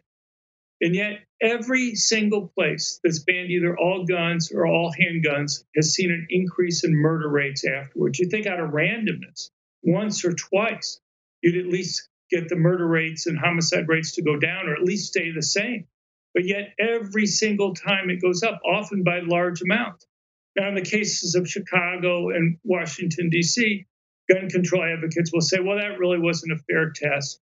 And 0.81 0.95
yet, 0.95 1.19
every 1.41 1.95
single 1.95 2.47
place 2.47 2.99
that's 3.03 3.19
banned 3.19 3.51
either 3.51 3.77
all 3.77 4.05
guns 4.05 4.51
or 4.51 4.65
all 4.65 4.91
handguns 4.91 5.63
has 5.75 5.93
seen 5.93 6.11
an 6.11 6.27
increase 6.29 6.83
in 6.83 6.95
murder 6.95 7.29
rates 7.29 7.65
afterwards. 7.65 8.19
You 8.19 8.29
think 8.29 8.47
out 8.47 8.59
of 8.59 8.71
randomness, 8.71 9.51
once 9.83 10.25
or 10.25 10.33
twice, 10.33 10.99
you'd 11.41 11.63
at 11.63 11.71
least 11.71 12.09
get 12.31 12.49
the 12.49 12.55
murder 12.55 12.87
rates 12.87 13.27
and 13.27 13.37
homicide 13.37 13.87
rates 13.87 14.13
to 14.13 14.23
go 14.23 14.37
down 14.37 14.67
or 14.67 14.73
at 14.73 14.83
least 14.83 15.07
stay 15.07 15.31
the 15.31 15.43
same. 15.43 15.87
But 16.33 16.45
yet, 16.45 16.73
every 16.79 17.25
single 17.25 17.73
time 17.73 18.09
it 18.09 18.21
goes 18.21 18.41
up, 18.41 18.61
often 18.65 19.03
by 19.03 19.19
large 19.19 19.61
amounts. 19.61 20.07
Now, 20.55 20.69
in 20.69 20.75
the 20.75 20.81
cases 20.81 21.35
of 21.35 21.49
Chicago 21.49 22.29
and 22.29 22.57
Washington, 22.63 23.29
D.C., 23.29 23.85
gun 24.31 24.49
control 24.49 24.83
advocates 24.83 25.31
will 25.33 25.41
say, 25.41 25.59
well, 25.59 25.77
that 25.77 25.99
really 25.99 26.19
wasn't 26.19 26.51
a 26.51 26.63
fair 26.69 26.91
test. 26.91 27.39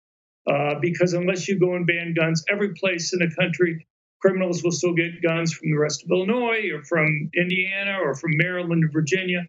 Uh, 0.50 0.76
because 0.82 1.14
unless 1.14 1.48
you 1.48 1.60
go 1.60 1.76
and 1.76 1.86
ban 1.86 2.14
guns 2.18 2.44
every 2.50 2.74
place 2.74 3.14
in 3.14 3.20
the 3.20 3.34
country, 3.36 3.86
criminals 4.22 4.64
will 4.64 4.72
still 4.72 4.94
get 4.94 5.22
guns 5.22 5.54
from 5.54 5.70
the 5.70 5.78
rest 5.78 6.04
of 6.04 6.12
Illinois 6.12 6.70
or 6.74 6.84
from 6.84 7.30
Indiana 7.36 8.00
or 8.02 8.16
from 8.16 8.32
Maryland 8.34 8.84
or 8.84 8.92
Virginia. 8.92 9.48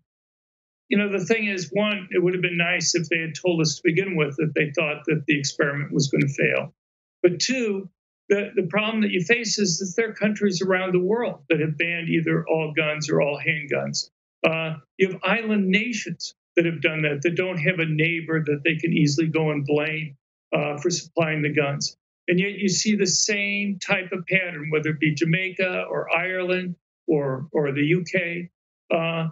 You 0.89 0.99
know, 0.99 1.09
the 1.09 1.25
thing 1.25 1.47
is, 1.47 1.71
one, 1.73 2.09
it 2.11 2.23
would 2.23 2.35
have 2.35 2.43
been 2.43 2.57
nice 2.57 2.95
if 2.95 3.09
they 3.09 3.21
had 3.21 3.35
told 3.41 3.61
us 3.61 3.77
to 3.77 3.83
begin 3.85 4.17
with 4.17 4.37
that 4.37 4.53
they 4.55 4.73
thought 4.73 5.05
that 5.07 5.25
the 5.27 5.39
experiment 5.39 5.93
was 5.93 6.09
going 6.09 6.23
to 6.23 6.29
fail. 6.29 6.75
But 7.23 7.39
two, 7.39 7.89
the, 8.29 8.51
the 8.55 8.67
problem 8.67 9.03
that 9.03 9.11
you 9.11 9.23
face 9.23 9.59
is 9.59 9.79
that 9.79 9.95
there 9.97 10.11
are 10.11 10.15
countries 10.15 10.63
around 10.63 10.93
the 10.93 11.01
world 11.01 11.43
that 11.49 11.61
have 11.61 11.79
banned 11.79 12.09
either 12.09 12.45
all 12.47 12.73
guns 12.77 13.09
or 13.09 13.21
all 13.21 13.39
handguns. 13.39 14.11
Uh, 14.45 14.79
you 14.99 15.13
have 15.13 15.21
island 15.23 15.69
nations 15.69 16.35
that 16.57 16.67
have 16.67 16.83
done 16.83 17.03
that, 17.03 17.23
that 17.23 17.37
don't 17.37 17.59
have 17.59 17.79
a 17.79 17.87
neighbor 17.87 18.43
that 18.45 18.63
they 18.65 18.77
can 18.77 18.93
easily 18.93 19.29
go 19.29 19.51
and 19.51 19.65
blame 19.65 20.17
uh, 20.53 20.77
for 20.79 20.91
supplying 20.91 21.43
the 21.43 21.53
guns. 21.53 21.97
And 22.29 22.39
yet 22.39 22.53
you 22.53 22.69
see 22.69 22.97
the 22.97 23.07
same 23.07 23.79
type 23.79 24.13
of 24.13 24.27
pattern, 24.27 24.71
whether 24.71 24.91
it 24.91 25.01
be 25.01 25.15
Jamaica 25.15 25.85
or 25.91 26.15
Ireland 26.15 26.77
or, 27.07 27.49
or 27.53 27.73
the 27.73 27.95
UK. 27.95 28.51
Uh, 28.93 29.31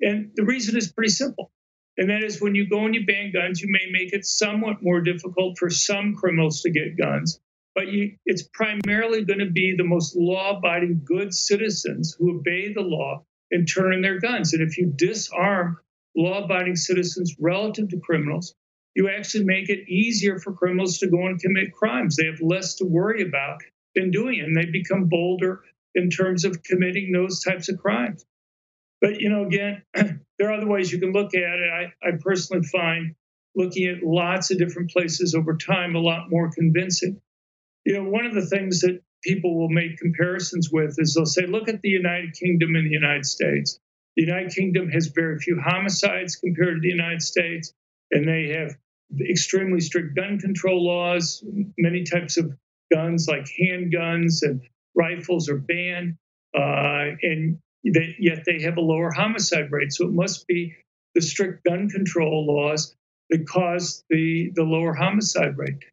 and 0.00 0.30
the 0.34 0.44
reason 0.44 0.76
is 0.76 0.90
pretty 0.90 1.10
simple. 1.10 1.52
And 1.96 2.08
that 2.08 2.24
is 2.24 2.40
when 2.40 2.54
you 2.54 2.68
go 2.68 2.86
and 2.86 2.94
you 2.94 3.04
ban 3.04 3.32
guns, 3.32 3.60
you 3.60 3.68
may 3.70 3.90
make 3.90 4.12
it 4.12 4.24
somewhat 4.24 4.82
more 4.82 5.00
difficult 5.00 5.58
for 5.58 5.68
some 5.68 6.14
criminals 6.14 6.62
to 6.62 6.70
get 6.70 6.96
guns. 6.96 7.40
But 7.74 7.88
you, 7.88 8.16
it's 8.24 8.42
primarily 8.42 9.24
going 9.24 9.40
to 9.40 9.50
be 9.50 9.74
the 9.76 9.84
most 9.84 10.16
law 10.16 10.56
abiding 10.56 11.02
good 11.04 11.34
citizens 11.34 12.16
who 12.18 12.38
obey 12.38 12.72
the 12.72 12.80
law 12.80 13.24
and 13.50 13.68
turn 13.68 13.92
in 13.92 14.02
their 14.02 14.18
guns. 14.18 14.54
And 14.54 14.62
if 14.62 14.78
you 14.78 14.92
disarm 14.94 15.78
law 16.16 16.44
abiding 16.44 16.76
citizens 16.76 17.36
relative 17.38 17.88
to 17.90 18.00
criminals, 18.00 18.54
you 18.94 19.08
actually 19.08 19.44
make 19.44 19.68
it 19.68 19.88
easier 19.88 20.38
for 20.38 20.52
criminals 20.52 20.98
to 20.98 21.08
go 21.08 21.26
and 21.26 21.40
commit 21.40 21.72
crimes. 21.72 22.16
They 22.16 22.26
have 22.26 22.40
less 22.40 22.74
to 22.76 22.84
worry 22.84 23.22
about 23.22 23.60
in 23.94 24.10
doing 24.10 24.38
it, 24.38 24.44
and 24.44 24.56
they 24.56 24.66
become 24.66 25.06
bolder 25.06 25.62
in 25.94 26.10
terms 26.10 26.44
of 26.44 26.62
committing 26.62 27.12
those 27.12 27.42
types 27.42 27.68
of 27.68 27.78
crimes. 27.78 28.24
But, 29.00 29.20
you 29.20 29.30
know, 29.30 29.46
again, 29.46 29.82
there 30.38 30.50
are 30.50 30.52
other 30.52 30.66
ways 30.66 30.92
you 30.92 31.00
can 31.00 31.12
look 31.12 31.34
at 31.34 31.58
it. 31.58 31.70
I, 31.72 32.08
I 32.08 32.12
personally 32.20 32.64
find 32.64 33.14
looking 33.54 33.86
at 33.86 34.02
lots 34.02 34.50
of 34.50 34.58
different 34.58 34.90
places 34.90 35.34
over 35.34 35.56
time 35.56 35.94
a 35.94 36.00
lot 36.00 36.30
more 36.30 36.50
convincing. 36.50 37.20
You 37.84 37.94
know, 37.94 38.10
one 38.10 38.26
of 38.26 38.34
the 38.34 38.46
things 38.46 38.80
that 38.80 39.02
people 39.22 39.58
will 39.58 39.68
make 39.68 39.98
comparisons 39.98 40.70
with 40.70 40.96
is 40.98 41.14
they'll 41.14 41.26
say, 41.26 41.46
look 41.46 41.68
at 41.68 41.82
the 41.82 41.88
United 41.88 42.34
Kingdom 42.34 42.74
and 42.76 42.86
the 42.86 42.94
United 42.94 43.26
States. 43.26 43.80
The 44.16 44.24
United 44.24 44.52
Kingdom 44.52 44.90
has 44.90 45.08
very 45.08 45.38
few 45.38 45.60
homicides 45.60 46.36
compared 46.36 46.76
to 46.76 46.80
the 46.80 46.88
United 46.88 47.22
States 47.22 47.72
and 48.10 48.26
they 48.26 48.48
have 48.50 48.76
extremely 49.20 49.80
strict 49.80 50.14
gun 50.14 50.38
control 50.38 50.84
laws. 50.84 51.44
Many 51.78 52.04
types 52.04 52.36
of 52.36 52.52
guns, 52.92 53.28
like 53.28 53.46
handguns 53.60 54.42
and 54.42 54.60
rifles, 54.94 55.48
are 55.48 55.58
banned, 55.58 56.16
uh, 56.54 57.16
and 57.22 57.58
they, 57.84 58.16
yet 58.18 58.44
they 58.44 58.62
have 58.62 58.76
a 58.76 58.82
lower 58.82 59.10
homicide 59.10 59.70
rate. 59.70 59.92
So 59.92 60.06
it 60.06 60.12
must 60.12 60.46
be 60.46 60.74
the 61.14 61.22
strict 61.22 61.64
gun 61.64 61.88
control 61.88 62.46
laws 62.46 62.94
that 63.30 63.46
cause 63.46 64.04
the, 64.10 64.50
the 64.54 64.64
lower 64.64 64.94
homicide 64.94 65.56
rate. 65.56 65.84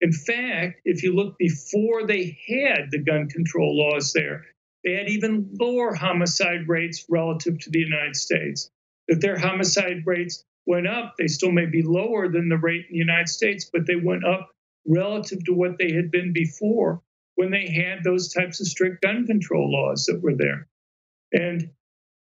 In 0.00 0.12
fact, 0.12 0.80
if 0.84 1.02
you 1.02 1.14
look 1.14 1.36
before 1.38 2.06
they 2.06 2.38
had 2.48 2.90
the 2.90 3.02
gun 3.04 3.28
control 3.28 3.76
laws 3.76 4.12
there, 4.14 4.46
they 4.84 4.92
had 4.92 5.08
even 5.08 5.50
lower 5.60 5.94
homicide 5.94 6.68
rates 6.68 7.06
relative 7.08 7.58
to 7.60 7.70
the 7.70 7.80
United 7.80 8.16
States. 8.16 8.70
That 9.08 9.20
their 9.20 9.38
homicide 9.38 10.02
rates 10.06 10.44
went 10.66 10.86
up. 10.86 11.14
They 11.18 11.26
still 11.26 11.50
may 11.50 11.66
be 11.66 11.82
lower 11.82 12.28
than 12.28 12.48
the 12.48 12.56
rate 12.56 12.86
in 12.88 12.92
the 12.92 12.98
United 12.98 13.28
States, 13.28 13.68
but 13.72 13.86
they 13.86 13.96
went 13.96 14.24
up 14.24 14.50
relative 14.86 15.44
to 15.44 15.52
what 15.52 15.78
they 15.78 15.92
had 15.92 16.10
been 16.10 16.32
before 16.32 17.02
when 17.34 17.50
they 17.50 17.68
had 17.68 18.04
those 18.04 18.32
types 18.32 18.60
of 18.60 18.66
strict 18.66 19.02
gun 19.02 19.26
control 19.26 19.70
laws 19.72 20.06
that 20.06 20.20
were 20.22 20.34
there. 20.34 20.68
And, 21.32 21.70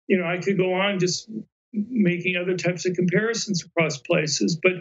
you 0.07 0.17
know, 0.17 0.25
I 0.25 0.37
could 0.37 0.57
go 0.57 0.73
on 0.73 0.99
just 0.99 1.29
making 1.73 2.35
other 2.35 2.57
types 2.57 2.85
of 2.85 2.95
comparisons 2.95 3.63
across 3.63 3.97
places, 3.97 4.59
but 4.61 4.73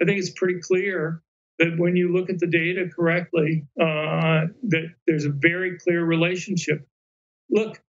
I 0.00 0.04
think 0.04 0.18
it's 0.18 0.30
pretty 0.30 0.60
clear 0.60 1.22
that 1.58 1.78
when 1.78 1.94
you 1.94 2.12
look 2.12 2.30
at 2.30 2.38
the 2.38 2.46
data 2.46 2.88
correctly, 2.94 3.66
uh, 3.78 4.46
that 4.68 4.94
there's 5.06 5.26
a 5.26 5.30
very 5.30 5.78
clear 5.78 6.02
relationship. 6.02 6.86
Look, 7.50 7.82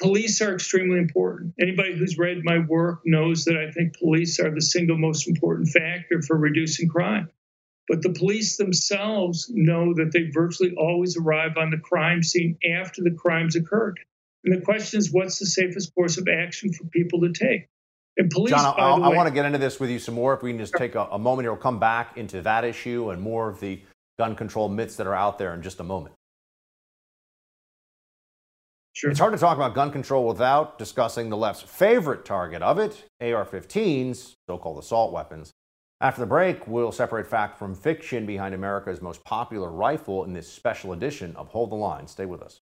police 0.00 0.40
are 0.40 0.54
extremely 0.54 0.98
important. 0.98 1.54
Anybody 1.60 1.96
who's 1.96 2.18
read 2.18 2.44
my 2.44 2.58
work 2.58 3.00
knows 3.04 3.44
that 3.44 3.56
I 3.56 3.70
think 3.70 3.98
police 3.98 4.40
are 4.40 4.50
the 4.50 4.62
single 4.62 4.96
most 4.96 5.28
important 5.28 5.68
factor 5.68 6.22
for 6.22 6.36
reducing 6.36 6.88
crime. 6.88 7.30
But 7.88 8.02
the 8.02 8.10
police 8.10 8.56
themselves 8.56 9.50
know 9.52 9.94
that 9.94 10.12
they 10.12 10.30
virtually 10.30 10.74
always 10.76 11.16
arrive 11.16 11.56
on 11.56 11.70
the 11.70 11.78
crime 11.78 12.22
scene 12.22 12.56
after 12.78 13.02
the 13.02 13.10
crimes 13.10 13.56
occurred. 13.56 13.98
And 14.44 14.56
the 14.56 14.64
question 14.64 14.98
is, 14.98 15.12
what's 15.12 15.38
the 15.38 15.46
safest 15.46 15.94
course 15.94 16.16
of 16.16 16.28
action 16.28 16.72
for 16.72 16.84
people 16.84 17.20
to 17.22 17.32
take? 17.32 17.68
And 18.16 18.30
police, 18.30 18.50
John, 18.50 18.74
I, 18.78 18.96
way, 18.96 19.04
I 19.04 19.08
want 19.16 19.28
to 19.28 19.34
get 19.34 19.44
into 19.44 19.58
this 19.58 19.80
with 19.80 19.90
you 19.90 19.98
some 19.98 20.14
more. 20.14 20.34
If 20.34 20.42
we 20.42 20.50
can 20.50 20.58
just 20.58 20.74
take 20.74 20.94
a, 20.94 21.04
a 21.06 21.18
moment 21.18 21.44
here, 21.44 21.52
we'll 21.52 21.60
come 21.60 21.78
back 21.78 22.16
into 22.16 22.42
that 22.42 22.64
issue 22.64 23.10
and 23.10 23.20
more 23.20 23.48
of 23.48 23.60
the 23.60 23.80
gun 24.18 24.36
control 24.36 24.68
myths 24.68 24.96
that 24.96 25.06
are 25.06 25.14
out 25.14 25.38
there 25.38 25.54
in 25.54 25.62
just 25.62 25.80
a 25.80 25.84
moment. 25.84 26.14
Sure. 29.00 29.10
It's 29.10 29.18
hard 29.18 29.32
to 29.32 29.38
talk 29.38 29.56
about 29.56 29.74
gun 29.74 29.90
control 29.90 30.26
without 30.26 30.76
discussing 30.76 31.30
the 31.30 31.36
left's 31.38 31.62
favorite 31.62 32.22
target 32.22 32.60
of 32.60 32.78
it 32.78 33.06
AR 33.22 33.46
15s, 33.46 34.34
so 34.46 34.58
called 34.58 34.78
assault 34.78 35.10
weapons. 35.10 35.52
After 36.02 36.20
the 36.20 36.26
break, 36.26 36.68
we'll 36.68 36.92
separate 36.92 37.26
fact 37.26 37.58
from 37.58 37.74
fiction 37.74 38.26
behind 38.26 38.54
America's 38.54 39.00
most 39.00 39.24
popular 39.24 39.70
rifle 39.70 40.24
in 40.24 40.34
this 40.34 40.52
special 40.52 40.92
edition 40.92 41.34
of 41.36 41.48
Hold 41.48 41.70
the 41.70 41.76
Line. 41.76 42.08
Stay 42.08 42.26
with 42.26 42.42
us. 42.42 42.60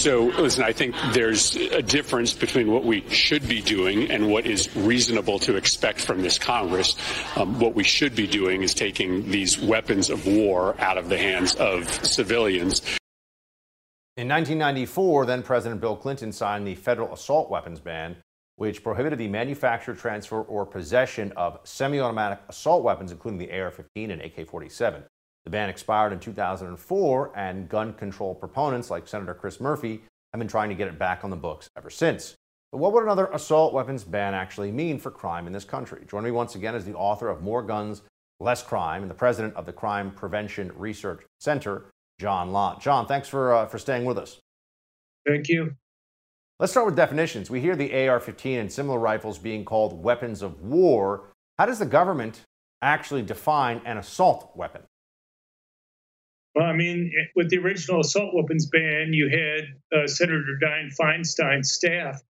So, 0.00 0.32
listen, 0.38 0.64
I 0.64 0.72
think 0.72 0.96
there's 1.12 1.56
a 1.56 1.82
difference 1.82 2.32
between 2.32 2.72
what 2.72 2.86
we 2.86 3.06
should 3.10 3.46
be 3.46 3.60
doing 3.60 4.10
and 4.10 4.30
what 4.30 4.46
is 4.46 4.74
reasonable 4.74 5.38
to 5.40 5.56
expect 5.56 6.00
from 6.00 6.22
this 6.22 6.38
Congress. 6.38 6.96
Um, 7.36 7.60
what 7.60 7.74
we 7.74 7.84
should 7.84 8.16
be 8.16 8.26
doing 8.26 8.62
is 8.62 8.72
taking 8.72 9.30
these 9.30 9.60
weapons 9.60 10.08
of 10.08 10.26
war 10.26 10.74
out 10.80 10.96
of 10.96 11.10
the 11.10 11.18
hands 11.18 11.54
of 11.56 11.86
civilians. 12.02 12.80
In 14.16 14.26
1994, 14.26 15.26
then 15.26 15.42
President 15.42 15.82
Bill 15.82 15.96
Clinton 15.96 16.32
signed 16.32 16.66
the 16.66 16.76
federal 16.76 17.12
assault 17.12 17.50
weapons 17.50 17.78
ban, 17.78 18.16
which 18.56 18.82
prohibited 18.82 19.18
the 19.18 19.28
manufacture, 19.28 19.94
transfer, 19.94 20.40
or 20.40 20.64
possession 20.64 21.30
of 21.36 21.60
semi 21.64 22.00
automatic 22.00 22.38
assault 22.48 22.82
weapons, 22.82 23.12
including 23.12 23.38
the 23.38 23.52
AR 23.52 23.70
15 23.70 24.12
and 24.12 24.22
AK 24.22 24.48
47. 24.48 25.04
The 25.44 25.50
ban 25.50 25.68
expired 25.68 26.12
in 26.12 26.20
2004, 26.20 27.32
and 27.36 27.68
gun 27.68 27.94
control 27.94 28.34
proponents 28.34 28.90
like 28.90 29.08
Senator 29.08 29.34
Chris 29.34 29.60
Murphy 29.60 30.02
have 30.32 30.38
been 30.38 30.48
trying 30.48 30.68
to 30.68 30.74
get 30.74 30.88
it 30.88 30.98
back 30.98 31.24
on 31.24 31.30
the 31.30 31.36
books 31.36 31.70
ever 31.76 31.90
since. 31.90 32.34
But 32.72 32.78
what 32.78 32.92
would 32.92 33.02
another 33.02 33.26
assault 33.32 33.72
weapons 33.72 34.04
ban 34.04 34.34
actually 34.34 34.70
mean 34.70 34.98
for 34.98 35.10
crime 35.10 35.46
in 35.46 35.52
this 35.52 35.64
country? 35.64 36.04
Joining 36.08 36.26
me 36.26 36.36
once 36.36 36.54
again 36.54 36.74
is 36.74 36.84
the 36.84 36.94
author 36.94 37.28
of 37.28 37.42
More 37.42 37.62
Guns, 37.62 38.02
Less 38.38 38.62
Crime 38.62 39.02
and 39.02 39.10
the 39.10 39.14
president 39.14 39.54
of 39.56 39.66
the 39.66 39.72
Crime 39.72 40.12
Prevention 40.12 40.70
Research 40.76 41.24
Center, 41.40 41.86
John 42.20 42.52
Lott. 42.52 42.80
John, 42.80 43.06
thanks 43.06 43.28
for, 43.28 43.54
uh, 43.54 43.66
for 43.66 43.78
staying 43.78 44.04
with 44.04 44.18
us. 44.18 44.38
Thank 45.26 45.48
you. 45.48 45.74
Let's 46.60 46.72
start 46.72 46.86
with 46.86 46.96
definitions. 46.96 47.50
We 47.50 47.60
hear 47.60 47.74
the 47.74 48.08
AR 48.08 48.20
15 48.20 48.58
and 48.58 48.72
similar 48.72 48.98
rifles 48.98 49.38
being 49.38 49.64
called 49.64 50.02
weapons 50.02 50.42
of 50.42 50.60
war. 50.60 51.30
How 51.58 51.66
does 51.66 51.78
the 51.78 51.86
government 51.86 52.42
actually 52.82 53.22
define 53.22 53.80
an 53.84 53.96
assault 53.96 54.52
weapon? 54.54 54.82
Well, 56.54 56.66
I 56.66 56.72
mean, 56.72 57.12
with 57.36 57.50
the 57.50 57.58
original 57.58 58.00
assault 58.00 58.34
weapons 58.34 58.66
ban, 58.66 59.12
you 59.12 59.28
had 59.28 59.98
uh, 59.98 60.06
Senator 60.06 60.58
Dianne 60.60 60.94
Feinstein's 60.96 61.72
staff 61.72 62.20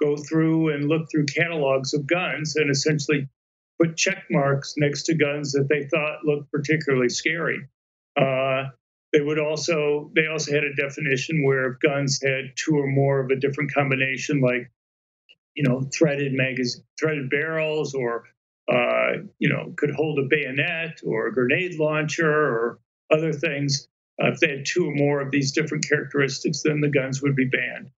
go 0.00 0.16
through 0.16 0.74
and 0.74 0.88
look 0.88 1.10
through 1.10 1.26
catalogs 1.26 1.94
of 1.94 2.06
guns 2.06 2.56
and 2.56 2.70
essentially 2.70 3.28
put 3.80 3.96
check 3.96 4.24
marks 4.30 4.74
next 4.76 5.04
to 5.04 5.14
guns 5.14 5.52
that 5.52 5.68
they 5.68 5.84
thought 5.84 6.24
looked 6.24 6.50
particularly 6.50 7.08
scary. 7.08 7.68
Uh, 8.20 8.64
they 9.12 9.20
would 9.20 9.38
also 9.38 10.10
they 10.14 10.26
also 10.26 10.52
had 10.52 10.64
a 10.64 10.74
definition 10.74 11.44
where 11.44 11.72
if 11.72 11.80
guns 11.80 12.20
had 12.22 12.52
two 12.56 12.76
or 12.76 12.86
more 12.86 13.20
of 13.20 13.30
a 13.30 13.36
different 13.36 13.72
combination, 13.72 14.40
like 14.40 14.70
you 15.54 15.62
know 15.62 15.88
threaded 15.96 16.32
magazine, 16.32 16.82
threaded 17.00 17.30
barrels, 17.30 17.94
or 17.94 18.24
uh, 18.70 19.22
you 19.38 19.48
know 19.48 19.72
could 19.76 19.94
hold 19.94 20.18
a 20.18 20.28
bayonet 20.28 21.00
or 21.06 21.28
a 21.28 21.32
grenade 21.32 21.78
launcher 21.78 22.30
or 22.30 22.80
other 23.10 23.32
things. 23.32 23.88
Uh, 24.20 24.32
if 24.32 24.40
they 24.40 24.48
had 24.48 24.66
two 24.66 24.86
or 24.86 24.94
more 24.94 25.20
of 25.20 25.30
these 25.30 25.52
different 25.52 25.88
characteristics, 25.88 26.62
then 26.64 26.80
the 26.80 26.88
guns 26.88 27.22
would 27.22 27.36
be 27.36 27.46
banned. 27.46 27.90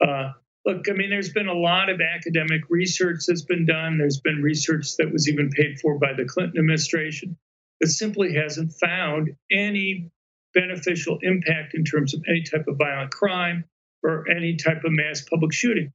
Uh, 0.00 0.32
look, 0.64 0.88
I 0.88 0.92
mean, 0.92 1.10
there's 1.10 1.32
been 1.32 1.48
a 1.48 1.54
lot 1.54 1.88
of 1.88 2.00
academic 2.00 2.62
research 2.68 3.24
that's 3.26 3.42
been 3.42 3.66
done. 3.66 3.98
There's 3.98 4.20
been 4.20 4.42
research 4.42 4.96
that 4.98 5.12
was 5.12 5.28
even 5.28 5.50
paid 5.50 5.80
for 5.80 5.98
by 5.98 6.12
the 6.16 6.24
Clinton 6.24 6.58
administration 6.58 7.36
that 7.80 7.88
simply 7.88 8.34
hasn't 8.34 8.72
found 8.72 9.36
any 9.50 10.10
beneficial 10.54 11.18
impact 11.22 11.74
in 11.74 11.84
terms 11.84 12.14
of 12.14 12.22
any 12.28 12.44
type 12.44 12.66
of 12.68 12.78
violent 12.78 13.10
crime 13.10 13.64
or 14.02 14.28
any 14.30 14.56
type 14.56 14.84
of 14.84 14.92
mass 14.92 15.22
public 15.22 15.52
shooting. 15.52 15.92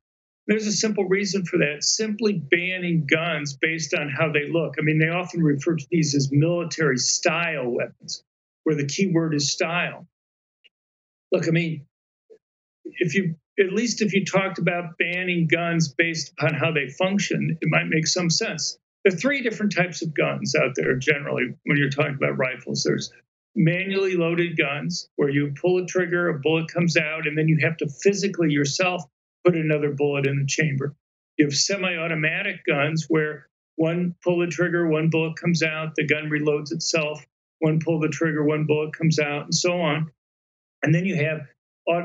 There's 0.48 0.68
a 0.68 0.72
simple 0.72 1.06
reason 1.06 1.46
for 1.46 1.58
that. 1.60 1.84
Simply 1.84 2.34
banning 2.34 3.06
guns 3.06 3.54
based 3.54 3.94
on 3.94 4.10
how 4.10 4.32
they 4.32 4.50
look. 4.52 4.76
I 4.80 4.82
mean, 4.82 4.98
they 4.98 5.10
often 5.10 5.44
refer 5.44 5.76
to 5.76 5.88
these 5.92 6.16
as 6.16 6.30
military 6.32 6.98
style 6.98 7.70
weapons, 7.70 8.24
where 8.64 8.76
the 8.76 8.86
key 8.86 9.12
word 9.12 9.34
is 9.34 9.52
style. 9.52 10.08
Look, 11.32 11.48
I 11.48 11.52
mean, 11.52 11.86
if 12.86 13.16
you 13.16 13.36
at 13.60 13.74
least 13.74 14.02
if 14.02 14.14
you 14.14 14.26
talked 14.26 14.58
about 14.58 14.98
banning 14.98 15.48
guns 15.48 15.94
based 15.94 16.32
upon 16.32 16.54
how 16.54 16.72
they 16.72 16.88
function, 16.88 17.58
it 17.62 17.68
might 17.70 17.88
make 17.88 18.08
some 18.08 18.30
sense. 18.30 18.78
There 19.04 19.14
are 19.14 19.18
three 19.18 19.42
different 19.42 19.76
types 19.76 20.02
of 20.02 20.14
guns 20.14 20.56
out 20.56 20.76
there 20.76 20.96
generally 20.96 21.56
when 21.66 21.78
you're 21.78 21.90
talking 21.90 22.16
about 22.16 22.38
rifles. 22.38 22.84
There's 22.84 23.12
manually 23.56 24.16
loaded 24.16 24.58
guns 24.58 25.10
where 25.16 25.30
you 25.30 25.54
pull 25.60 25.82
a 25.82 25.86
trigger, 25.86 26.30
a 26.30 26.40
bullet 26.40 26.72
comes 26.72 26.98
out, 26.98 27.28
and 27.28 27.38
then 27.38 27.48
you 27.48 27.60
have 27.62 27.78
to 27.78 27.90
physically 27.90 28.52
yourself 28.52 29.04
put 29.46 29.56
another 29.56 29.92
bullet 29.92 30.26
in 30.26 30.40
the 30.40 30.46
chamber. 30.46 30.96
You 31.38 31.46
have 31.46 31.56
semi 31.56 31.96
automatic 31.96 32.62
guns 32.66 33.06
where 33.08 33.48
one 33.76 34.16
pull 34.24 34.40
the 34.40 34.48
trigger, 34.48 34.88
one 34.88 35.10
bullet 35.10 35.38
comes 35.38 35.64
out, 35.64 35.96
the 35.96 36.06
gun 36.06 36.30
reloads 36.30 36.74
itself, 36.74 37.26
one 37.60 37.80
pull 37.80 38.00
the 38.00 38.10
trigger, 38.10 38.44
one 38.44 38.66
bullet 38.66 38.94
comes 38.94 39.20
out, 39.20 39.44
and 39.44 39.56
so 39.56 39.82
on. 39.82 40.12
And 40.84 40.94
then 40.94 41.06
you 41.06 41.16
have 41.16 41.48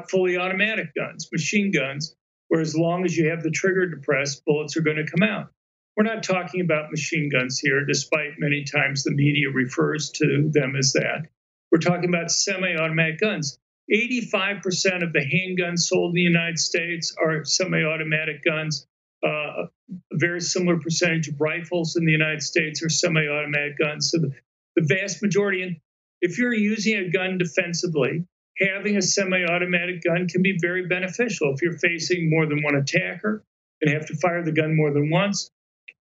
fully 0.08 0.36
automatic 0.36 0.94
guns, 0.94 1.28
machine 1.32 1.70
guns, 1.70 2.14
where 2.48 2.60
as 2.60 2.76
long 2.76 3.04
as 3.04 3.16
you 3.16 3.30
have 3.30 3.42
the 3.42 3.50
trigger 3.50 3.86
depressed, 3.86 4.44
bullets 4.44 4.76
are 4.76 4.82
going 4.82 4.96
to 4.96 5.10
come 5.10 5.22
out. 5.22 5.50
We're 5.96 6.04
not 6.04 6.22
talking 6.22 6.60
about 6.60 6.90
machine 6.90 7.30
guns 7.30 7.58
here, 7.58 7.84
despite 7.84 8.38
many 8.38 8.64
times 8.64 9.04
the 9.04 9.12
media 9.12 9.50
refers 9.50 10.10
to 10.10 10.50
them 10.52 10.74
as 10.76 10.92
that. 10.94 11.28
We're 11.70 11.78
talking 11.78 12.08
about 12.08 12.30
semi 12.30 12.76
automatic 12.76 13.20
guns. 13.20 13.58
85% 13.92 15.02
of 15.02 15.12
the 15.12 15.20
handguns 15.20 15.80
sold 15.80 16.10
in 16.10 16.14
the 16.14 16.22
United 16.22 16.58
States 16.58 17.14
are 17.22 17.44
semi 17.44 17.82
automatic 17.84 18.42
guns. 18.42 18.86
Uh, 19.24 19.28
a 19.28 19.68
very 20.12 20.40
similar 20.40 20.78
percentage 20.78 21.28
of 21.28 21.40
rifles 21.40 21.96
in 21.96 22.04
the 22.04 22.12
United 22.12 22.42
States 22.42 22.82
are 22.82 22.88
semi 22.88 23.26
automatic 23.26 23.78
guns. 23.78 24.10
So 24.10 24.18
the, 24.18 24.32
the 24.76 24.86
vast 24.86 25.22
majority, 25.22 25.62
and 25.62 25.76
if 26.20 26.38
you're 26.38 26.54
using 26.54 26.96
a 26.96 27.10
gun 27.10 27.38
defensively, 27.38 28.24
having 28.58 28.96
a 28.96 29.02
semi 29.02 29.44
automatic 29.44 30.02
gun 30.02 30.28
can 30.28 30.42
be 30.42 30.58
very 30.60 30.86
beneficial. 30.86 31.52
If 31.52 31.62
you're 31.62 31.78
facing 31.78 32.30
more 32.30 32.46
than 32.46 32.62
one 32.62 32.76
attacker 32.76 33.44
and 33.80 33.92
have 33.92 34.06
to 34.06 34.16
fire 34.16 34.42
the 34.42 34.52
gun 34.52 34.76
more 34.76 34.92
than 34.92 35.10
once, 35.10 35.50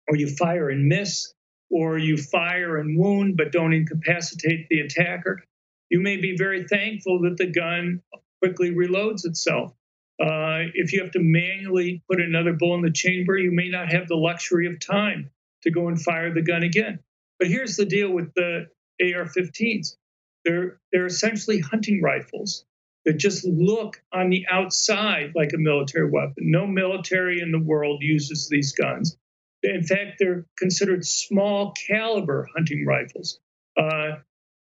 or 0.08 0.16
you 0.16 0.28
fire 0.28 0.70
and 0.70 0.86
miss, 0.86 1.32
or 1.70 1.98
you 1.98 2.16
fire 2.16 2.78
and 2.78 2.98
wound 2.98 3.36
but 3.36 3.52
don't 3.52 3.72
incapacitate 3.72 4.68
the 4.68 4.80
attacker, 4.80 5.42
you 5.90 6.00
may 6.00 6.16
be 6.16 6.36
very 6.36 6.64
thankful 6.64 7.22
that 7.22 7.36
the 7.36 7.46
gun 7.46 8.02
quickly 8.40 8.70
reloads 8.70 9.24
itself. 9.24 9.72
Uh, 10.20 10.66
if 10.74 10.92
you 10.92 11.02
have 11.02 11.12
to 11.12 11.20
manually 11.20 12.02
put 12.10 12.20
another 12.20 12.52
bullet 12.52 12.78
in 12.78 12.82
the 12.82 12.90
chamber, 12.90 13.36
you 13.36 13.52
may 13.52 13.68
not 13.68 13.92
have 13.92 14.08
the 14.08 14.16
luxury 14.16 14.66
of 14.66 14.80
time 14.80 15.30
to 15.62 15.70
go 15.70 15.88
and 15.88 16.00
fire 16.00 16.32
the 16.32 16.42
gun 16.42 16.62
again. 16.62 16.98
But 17.38 17.48
here's 17.48 17.76
the 17.76 17.86
deal 17.86 18.10
with 18.10 18.32
the 18.34 18.66
AR 19.00 19.26
15s 19.26 19.96
they're, 20.44 20.80
they're 20.92 21.06
essentially 21.06 21.60
hunting 21.60 22.00
rifles 22.02 22.64
that 23.04 23.18
just 23.18 23.44
look 23.44 24.02
on 24.12 24.30
the 24.30 24.46
outside 24.50 25.32
like 25.34 25.52
a 25.52 25.58
military 25.58 26.10
weapon. 26.10 26.50
No 26.50 26.66
military 26.66 27.40
in 27.40 27.52
the 27.52 27.58
world 27.58 28.02
uses 28.02 28.48
these 28.48 28.72
guns. 28.72 29.16
In 29.62 29.82
fact, 29.82 30.16
they're 30.18 30.46
considered 30.56 31.04
small 31.04 31.72
caliber 31.72 32.48
hunting 32.54 32.86
rifles. 32.86 33.40
Uh, 33.76 34.16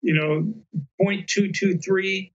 you 0.03 0.15
know, 0.15 0.55
0.223 1.01 2.31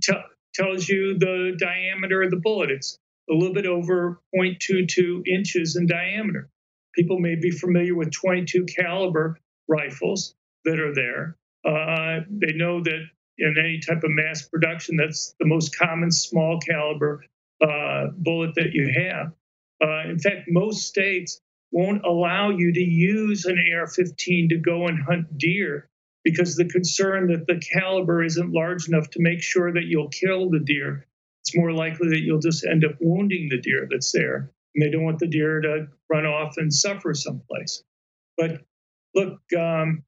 t- 0.00 0.12
tells 0.54 0.88
you 0.88 1.18
the 1.18 1.56
diameter 1.58 2.22
of 2.22 2.30
the 2.30 2.36
bullet. 2.36 2.70
It's 2.70 2.98
a 3.30 3.34
little 3.34 3.54
bit 3.54 3.66
over 3.66 4.20
0.22 4.34 5.26
inches 5.26 5.76
in 5.76 5.86
diameter. 5.86 6.48
People 6.94 7.18
may 7.18 7.34
be 7.34 7.50
familiar 7.50 7.94
with 7.94 8.12
22 8.12 8.64
caliber 8.64 9.38
rifles 9.68 10.34
that 10.64 10.80
are 10.80 10.94
there. 10.94 11.36
Uh, 11.64 12.24
they 12.30 12.52
know 12.52 12.82
that 12.82 13.04
in 13.38 13.54
any 13.58 13.80
type 13.80 14.02
of 14.02 14.10
mass 14.10 14.48
production, 14.48 14.96
that's 14.96 15.34
the 15.38 15.46
most 15.46 15.76
common 15.78 16.10
small 16.10 16.58
caliber 16.60 17.24
uh, 17.62 18.06
bullet 18.16 18.54
that 18.54 18.72
you 18.72 18.92
have. 18.94 19.32
Uh, 19.82 20.10
in 20.10 20.18
fact, 20.18 20.48
most 20.48 20.86
states 20.86 21.40
won't 21.70 22.04
allow 22.04 22.50
you 22.50 22.72
to 22.72 22.80
use 22.80 23.44
an 23.44 23.58
AR-15 23.72 24.48
to 24.48 24.56
go 24.56 24.86
and 24.86 25.02
hunt 25.02 25.38
deer 25.38 25.88
because 26.24 26.56
the 26.56 26.68
concern 26.68 27.28
that 27.28 27.46
the 27.46 27.60
caliber 27.72 28.24
isn't 28.24 28.52
large 28.52 28.88
enough 28.88 29.10
to 29.10 29.20
make 29.20 29.42
sure 29.42 29.72
that 29.72 29.84
you'll 29.84 30.08
kill 30.08 30.50
the 30.50 30.60
deer. 30.60 31.06
It's 31.42 31.56
more 31.56 31.72
likely 31.72 32.08
that 32.10 32.20
you'll 32.20 32.40
just 32.40 32.66
end 32.66 32.84
up 32.84 32.96
wounding 33.00 33.48
the 33.48 33.60
deer 33.60 33.86
that's 33.90 34.12
there. 34.12 34.50
And 34.74 34.82
they 34.82 34.90
don't 34.90 35.04
want 35.04 35.18
the 35.18 35.26
deer 35.26 35.60
to 35.60 35.88
run 36.10 36.26
off 36.26 36.54
and 36.56 36.72
suffer 36.72 37.14
someplace. 37.14 37.82
But 38.36 38.62
look, 39.18 39.38
um, 39.58 40.04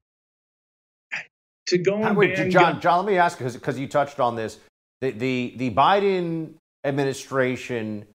to 1.67 1.77
go 1.77 2.03
and 2.03 2.17
Wait, 2.17 2.49
John, 2.49 2.81
John, 2.81 3.05
let 3.05 3.11
me 3.11 3.17
ask 3.17 3.37
because 3.37 3.55
because 3.55 3.79
you 3.79 3.87
touched 3.87 4.19
on 4.19 4.35
this. 4.35 4.59
The, 5.01 5.11
the 5.11 5.53
the 5.57 5.71
Biden 5.71 6.53
administration 6.83 8.05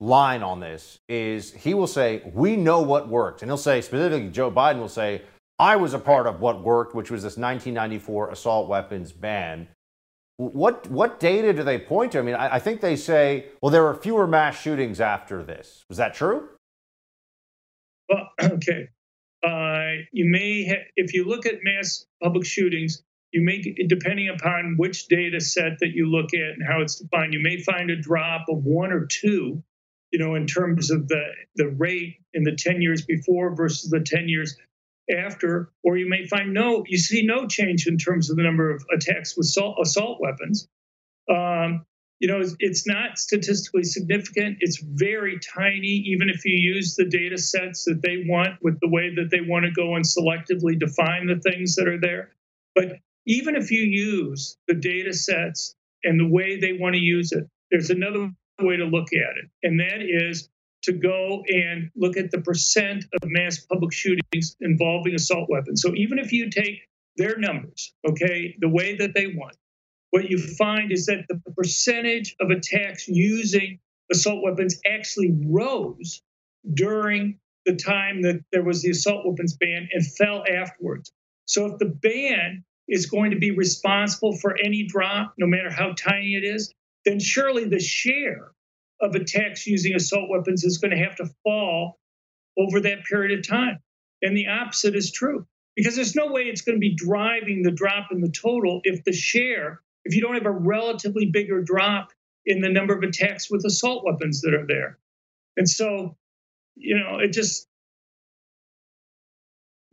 line 0.00 0.42
on 0.42 0.60
this 0.60 0.98
is 1.08 1.52
he 1.52 1.74
will 1.74 1.86
say 1.86 2.22
we 2.32 2.56
know 2.56 2.80
what 2.80 3.08
worked, 3.08 3.42
and 3.42 3.50
he'll 3.50 3.56
say 3.56 3.80
specifically 3.80 4.28
Joe 4.30 4.50
Biden 4.50 4.78
will 4.78 4.88
say 4.88 5.22
I 5.58 5.76
was 5.76 5.94
a 5.94 5.98
part 5.98 6.26
of 6.26 6.40
what 6.40 6.62
worked, 6.62 6.94
which 6.94 7.10
was 7.10 7.22
this 7.22 7.36
1994 7.36 8.30
assault 8.30 8.68
weapons 8.68 9.12
ban. 9.12 9.68
What 10.36 10.90
what 10.90 11.20
data 11.20 11.52
do 11.52 11.62
they 11.62 11.78
point 11.78 12.12
to? 12.12 12.18
I 12.18 12.22
mean, 12.22 12.34
I, 12.34 12.56
I 12.56 12.58
think 12.58 12.80
they 12.80 12.96
say 12.96 13.46
well 13.60 13.70
there 13.70 13.82
were 13.82 13.94
fewer 13.94 14.26
mass 14.26 14.60
shootings 14.60 15.00
after 15.00 15.42
this. 15.42 15.84
Was 15.88 15.98
that 15.98 16.14
true? 16.14 16.48
Well, 18.08 18.30
okay. 18.42 18.88
You 19.44 20.30
may, 20.30 20.66
ha- 20.66 20.86
if 20.96 21.14
you 21.14 21.24
look 21.24 21.46
at 21.46 21.60
mass 21.62 22.04
public 22.22 22.46
shootings, 22.46 23.02
you 23.32 23.42
may, 23.42 23.62
depending 23.86 24.28
upon 24.28 24.74
which 24.76 25.06
data 25.06 25.40
set 25.40 25.78
that 25.80 25.90
you 25.94 26.10
look 26.10 26.34
at 26.34 26.54
and 26.54 26.66
how 26.66 26.80
it's 26.80 26.96
defined, 26.96 27.32
you 27.32 27.40
may 27.40 27.62
find 27.62 27.90
a 27.90 28.00
drop 28.00 28.46
of 28.48 28.64
one 28.64 28.92
or 28.92 29.06
two, 29.06 29.62
you 30.10 30.18
know, 30.18 30.34
in 30.34 30.46
terms 30.46 30.90
of 30.90 31.06
the 31.06 31.22
the 31.54 31.68
rate 31.68 32.16
in 32.34 32.42
the 32.42 32.56
10 32.56 32.82
years 32.82 33.04
before 33.04 33.54
versus 33.54 33.88
the 33.90 34.00
10 34.00 34.28
years 34.28 34.56
after, 35.16 35.70
or 35.82 35.96
you 35.96 36.08
may 36.08 36.26
find 36.26 36.52
no, 36.52 36.84
you 36.86 36.98
see 36.98 37.24
no 37.24 37.46
change 37.46 37.86
in 37.86 37.98
terms 37.98 38.30
of 38.30 38.36
the 38.36 38.42
number 38.42 38.70
of 38.70 38.84
attacks 38.94 39.36
with 39.36 39.46
assault, 39.46 39.78
assault 39.80 40.20
weapons. 40.20 40.68
Um, 41.28 41.84
you 42.20 42.28
know, 42.28 42.42
it's, 42.58 42.86
not 42.86 43.18
statistically 43.18 43.82
significant. 43.82 44.58
It's 44.60 44.78
very 44.82 45.40
tiny, 45.54 46.04
even 46.06 46.28
if 46.28 46.44
you 46.44 46.54
use 46.54 46.94
the 46.94 47.06
data 47.06 47.38
sets 47.38 47.84
that 47.84 48.02
they 48.02 48.24
want 48.26 48.62
with 48.62 48.78
the 48.80 48.88
way 48.88 49.14
that 49.14 49.30
they 49.30 49.40
want 49.40 49.64
to 49.64 49.72
go 49.72 49.96
and 49.96 50.04
selectively 50.04 50.78
define 50.78 51.26
the 51.26 51.40
things 51.40 51.76
that 51.76 51.88
are 51.88 52.00
there. 52.00 52.30
But 52.74 52.98
even 53.26 53.56
if 53.56 53.70
you 53.70 53.82
use 53.82 54.58
the 54.68 54.74
data 54.74 55.14
sets 55.14 55.74
and 56.04 56.20
the 56.20 56.28
way 56.28 56.60
they 56.60 56.74
want 56.74 56.94
to 56.94 57.00
use 57.00 57.32
it, 57.32 57.48
there's 57.70 57.90
another 57.90 58.30
way 58.60 58.76
to 58.76 58.84
look 58.84 59.08
at 59.14 59.36
it, 59.38 59.50
and 59.62 59.80
that 59.80 60.02
is 60.02 60.48
to 60.82 60.92
go 60.92 61.42
and 61.48 61.90
look 61.94 62.16
at 62.16 62.30
the 62.30 62.40
percent 62.40 63.04
of 63.12 63.28
mass 63.30 63.58
public 63.60 63.92
shootings 63.92 64.56
involving 64.60 65.14
assault 65.14 65.48
weapons. 65.48 65.82
So 65.82 65.94
even 65.94 66.18
if 66.18 66.32
you 66.32 66.50
take 66.50 66.80
their 67.16 67.38
numbers, 67.38 67.94
okay, 68.08 68.56
the 68.58 68.68
way 68.68 68.96
that 68.96 69.14
they 69.14 69.26
want, 69.28 69.56
what 70.10 70.28
you 70.28 70.38
find 70.38 70.92
is 70.92 71.06
that 71.06 71.26
the 71.28 71.40
percentage 71.52 72.36
of 72.40 72.50
attacks 72.50 73.08
using 73.08 73.78
assault 74.12 74.42
weapons 74.42 74.80
actually 74.90 75.36
rose 75.46 76.22
during 76.74 77.38
the 77.64 77.76
time 77.76 78.22
that 78.22 78.42
there 78.52 78.64
was 78.64 78.82
the 78.82 78.90
assault 78.90 79.26
weapons 79.26 79.56
ban 79.56 79.88
and 79.92 80.06
fell 80.16 80.44
afterwards. 80.50 81.12
So 81.46 81.66
if 81.66 81.78
the 81.78 81.86
ban 81.86 82.64
is 82.88 83.06
going 83.06 83.30
to 83.30 83.38
be 83.38 83.52
responsible 83.52 84.36
for 84.36 84.56
any 84.58 84.84
drop, 84.84 85.34
no 85.38 85.46
matter 85.46 85.70
how 85.70 85.92
tiny 85.92 86.34
it 86.34 86.44
is, 86.44 86.74
then 87.04 87.20
surely 87.20 87.64
the 87.64 87.78
share 87.78 88.52
of 89.00 89.14
attacks 89.14 89.66
using 89.66 89.94
assault 89.94 90.28
weapons 90.28 90.64
is 90.64 90.78
going 90.78 90.90
to 90.90 91.02
have 91.02 91.16
to 91.16 91.30
fall 91.44 91.98
over 92.58 92.80
that 92.80 93.04
period 93.04 93.38
of 93.38 93.46
time. 93.46 93.78
And 94.22 94.36
the 94.36 94.48
opposite 94.48 94.94
is 94.94 95.10
true 95.10 95.46
because 95.76 95.96
there's 95.96 96.14
no 96.14 96.30
way 96.30 96.42
it's 96.42 96.62
going 96.62 96.76
to 96.76 96.80
be 96.80 96.94
driving 96.94 97.62
the 97.62 97.70
drop 97.70 98.08
in 98.10 98.20
the 98.20 98.30
total 98.30 98.80
if 98.84 99.04
the 99.04 99.12
share, 99.12 99.80
if 100.04 100.14
you 100.14 100.22
don't 100.22 100.34
have 100.34 100.46
a 100.46 100.50
relatively 100.50 101.26
bigger 101.26 101.62
drop 101.62 102.10
in 102.46 102.60
the 102.60 102.68
number 102.68 102.96
of 102.96 103.02
attacks 103.02 103.50
with 103.50 103.64
assault 103.64 104.04
weapons 104.04 104.40
that 104.42 104.54
are 104.54 104.66
there. 104.66 104.98
And 105.56 105.68
so, 105.68 106.16
you 106.76 106.98
know, 106.98 107.18
it 107.18 107.32
just, 107.32 107.68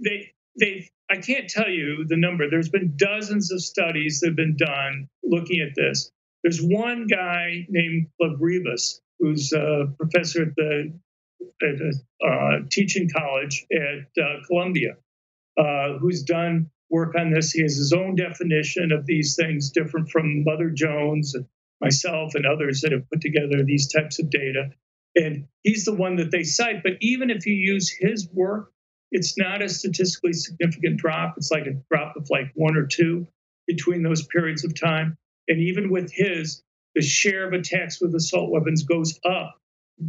they, 0.03 0.31
they, 0.59 0.89
I 1.09 1.17
can't 1.17 1.49
tell 1.49 1.69
you 1.69 2.05
the 2.07 2.17
number. 2.17 2.49
There's 2.49 2.69
been 2.69 2.93
dozens 2.95 3.51
of 3.51 3.61
studies 3.61 4.19
that 4.19 4.29
have 4.29 4.35
been 4.35 4.55
done 4.57 5.09
looking 5.23 5.61
at 5.61 5.75
this. 5.75 6.11
There's 6.43 6.61
one 6.61 7.07
guy 7.07 7.65
named 7.69 8.07
Klarevas, 8.21 8.99
who's 9.19 9.51
a 9.53 9.93
professor 9.97 10.43
at 10.43 10.55
the 10.55 10.93
at 11.61 11.81
a 11.81 12.27
uh, 12.27 12.59
teaching 12.71 13.09
college 13.09 13.65
at 13.71 14.23
uh, 14.23 14.45
Columbia, 14.47 14.97
uh, 15.57 15.97
who's 15.99 16.23
done 16.23 16.69
work 16.89 17.15
on 17.19 17.31
this. 17.31 17.51
He 17.51 17.61
has 17.61 17.75
his 17.75 17.93
own 17.93 18.15
definition 18.15 18.91
of 18.91 19.05
these 19.05 19.35
things, 19.35 19.71
different 19.71 20.09
from 20.09 20.43
Mother 20.43 20.69
Jones 20.69 21.35
and 21.35 21.45
myself 21.81 22.35
and 22.35 22.45
others 22.45 22.81
that 22.81 22.91
have 22.91 23.09
put 23.09 23.21
together 23.21 23.63
these 23.63 23.87
types 23.91 24.19
of 24.19 24.29
data. 24.29 24.71
And 25.15 25.47
he's 25.63 25.85
the 25.85 25.95
one 25.95 26.17
that 26.17 26.31
they 26.31 26.43
cite. 26.43 26.83
But 26.83 26.93
even 27.01 27.29
if 27.29 27.45
you 27.45 27.53
use 27.53 27.89
his 27.89 28.27
work, 28.31 28.71
it's 29.11 29.37
not 29.37 29.61
a 29.61 29.69
statistically 29.69 30.33
significant 30.33 30.97
drop. 30.97 31.35
It's 31.37 31.51
like 31.51 31.65
a 31.65 31.81
drop 31.89 32.15
of 32.17 32.29
like 32.29 32.51
one 32.55 32.75
or 32.77 32.85
two 32.85 33.27
between 33.67 34.03
those 34.03 34.25
periods 34.27 34.63
of 34.63 34.79
time. 34.79 35.17
And 35.47 35.59
even 35.59 35.89
with 35.89 36.11
his, 36.13 36.63
the 36.95 37.01
share 37.01 37.47
of 37.47 37.53
attacks 37.53 38.01
with 38.01 38.13
assault 38.15 38.51
weapons 38.51 38.83
goes 38.83 39.19
up 39.25 39.55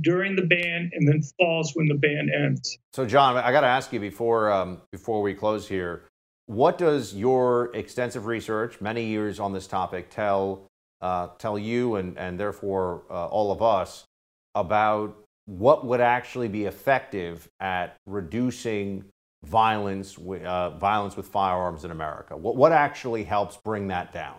during 0.01 0.37
the 0.37 0.43
ban 0.43 0.91
and 0.93 1.09
then 1.09 1.22
falls 1.39 1.72
when 1.74 1.87
the 1.87 1.95
ban 1.95 2.29
ends. 2.35 2.79
So, 2.93 3.07
John, 3.07 3.37
I 3.37 3.53
got 3.53 3.62
to 3.62 3.66
ask 3.66 3.93
you 3.93 4.01
before 4.01 4.51
um, 4.51 4.83
before 4.93 5.22
we 5.22 5.35
close 5.35 5.68
here, 5.68 6.08
what 6.49 6.79
does 6.79 7.15
your 7.15 7.71
extensive 7.75 8.25
research, 8.25 8.81
many 8.81 9.05
years 9.05 9.39
on 9.39 9.53
this 9.53 9.67
topic, 9.67 10.09
tell 10.09 10.67
uh, 11.01 11.29
tell 11.39 11.59
you 11.59 11.97
and 11.97 12.19
and 12.19 12.41
therefore 12.41 13.03
uh, 13.11 13.27
all 13.27 13.53
of 13.53 13.63
us 13.63 14.05
about 14.55 15.15
what 15.45 15.85
would 15.85 16.01
actually 16.01 16.49
be 16.49 16.65
effective 16.65 17.49
at 17.61 17.97
reducing 18.07 19.05
violence 19.45 20.17
uh, 20.19 20.71
violence 20.71 21.19
with 21.19 21.29
firearms 21.29 21.85
in 21.85 21.91
America? 21.91 22.35
What 22.35 22.57
what 22.57 22.73
actually 22.73 23.25
helps 23.25 23.59
bring 23.59 23.89
that 23.89 24.15
down? 24.15 24.37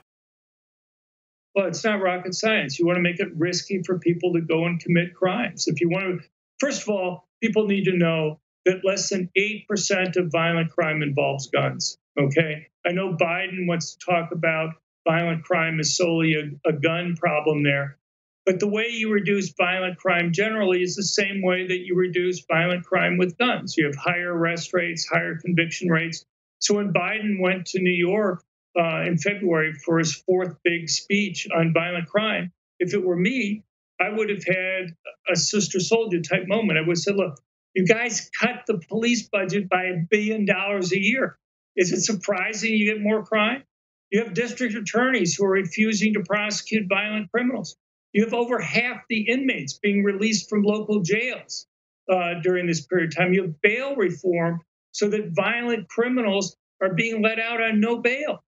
Well, 1.53 1.67
it's 1.67 1.83
not 1.83 2.01
rocket 2.01 2.33
science. 2.33 2.79
You 2.79 2.87
want 2.87 2.97
to 2.97 3.03
make 3.03 3.19
it 3.19 3.29
risky 3.35 3.83
for 3.83 3.99
people 3.99 4.33
to 4.33 4.41
go 4.41 4.65
and 4.65 4.79
commit 4.79 5.13
crimes. 5.13 5.67
If 5.67 5.79
you 5.79 5.89
want 5.89 6.21
to, 6.21 6.27
first 6.59 6.83
of 6.83 6.89
all, 6.89 7.27
people 7.41 7.67
need 7.67 7.85
to 7.85 7.95
know 7.95 8.39
that 8.69 8.85
less 8.85 9.09
than 9.09 9.29
8% 9.37 10.17
of 10.17 10.31
violent 10.31 10.71
crime 10.71 11.01
involves 11.01 11.47
guns. 11.47 11.97
Okay. 12.19 12.67
I 12.85 12.91
know 12.91 13.15
Biden 13.15 13.67
wants 13.67 13.95
to 13.95 14.05
talk 14.05 14.31
about 14.31 14.75
violent 15.07 15.43
crime 15.43 15.79
as 15.79 15.97
solely 15.97 16.35
a, 16.35 16.69
a 16.69 16.73
gun 16.73 17.15
problem 17.15 17.63
there. 17.63 17.97
But 18.45 18.59
the 18.59 18.67
way 18.67 18.89
you 18.89 19.11
reduce 19.11 19.53
violent 19.53 19.97
crime 19.97 20.31
generally 20.31 20.81
is 20.81 20.95
the 20.95 21.03
same 21.03 21.41
way 21.41 21.67
that 21.67 21.79
you 21.79 21.95
reduce 21.95 22.45
violent 22.45 22.85
crime 22.85 23.17
with 23.17 23.37
guns. 23.37 23.75
You 23.77 23.85
have 23.85 23.95
higher 23.95 24.33
arrest 24.33 24.73
rates, 24.73 25.07
higher 25.07 25.37
conviction 25.37 25.89
rates. 25.89 26.25
So 26.59 26.75
when 26.75 26.93
Biden 26.93 27.41
went 27.41 27.67
to 27.67 27.81
New 27.81 27.91
York 27.91 28.43
uh, 28.77 29.01
in 29.01 29.17
February 29.17 29.73
for 29.73 29.99
his 29.99 30.15
fourth 30.15 30.55
big 30.63 30.89
speech 30.89 31.47
on 31.55 31.73
violent 31.73 32.07
crime. 32.07 32.51
If 32.79 32.93
it 32.93 33.03
were 33.03 33.15
me, 33.15 33.63
I 33.99 34.09
would 34.09 34.29
have 34.29 34.43
had 34.45 34.95
a 35.31 35.35
Sister 35.35 35.79
Souljah 35.79 36.27
type 36.27 36.47
moment. 36.47 36.77
I 36.77 36.81
would 36.81 36.95
have 36.95 36.97
said, 36.97 37.15
look, 37.15 37.41
you 37.75 37.85
guys 37.85 38.29
cut 38.39 38.63
the 38.67 38.81
police 38.89 39.27
budget 39.29 39.69
by 39.69 39.83
a 39.83 39.97
billion 40.09 40.45
dollars 40.45 40.91
a 40.91 40.99
year. 40.99 41.37
Is 41.75 41.91
it 41.91 42.01
surprising 42.01 42.73
you 42.73 42.93
get 42.93 43.01
more 43.01 43.23
crime? 43.23 43.63
You 44.11 44.23
have 44.23 44.33
district 44.33 44.73
attorneys 44.75 45.35
who 45.35 45.45
are 45.45 45.51
refusing 45.51 46.13
to 46.15 46.23
prosecute 46.23 46.89
violent 46.89 47.31
criminals. 47.31 47.77
You 48.11 48.23
have 48.25 48.33
over 48.33 48.59
half 48.59 49.03
the 49.07 49.29
inmates 49.29 49.77
being 49.77 50.03
released 50.03 50.49
from 50.49 50.63
local 50.63 51.01
jails 51.01 51.67
uh, 52.11 52.35
during 52.41 52.65
this 52.65 52.85
period 52.85 53.11
of 53.11 53.17
time. 53.17 53.33
You 53.33 53.43
have 53.43 53.61
bail 53.61 53.95
reform 53.95 54.61
so 54.91 55.09
that 55.09 55.31
violent 55.35 55.87
criminals 55.89 56.57
are 56.81 56.93
being 56.93 57.21
let 57.21 57.39
out 57.39 57.61
on 57.61 57.79
no 57.79 58.01
bail. 58.01 58.43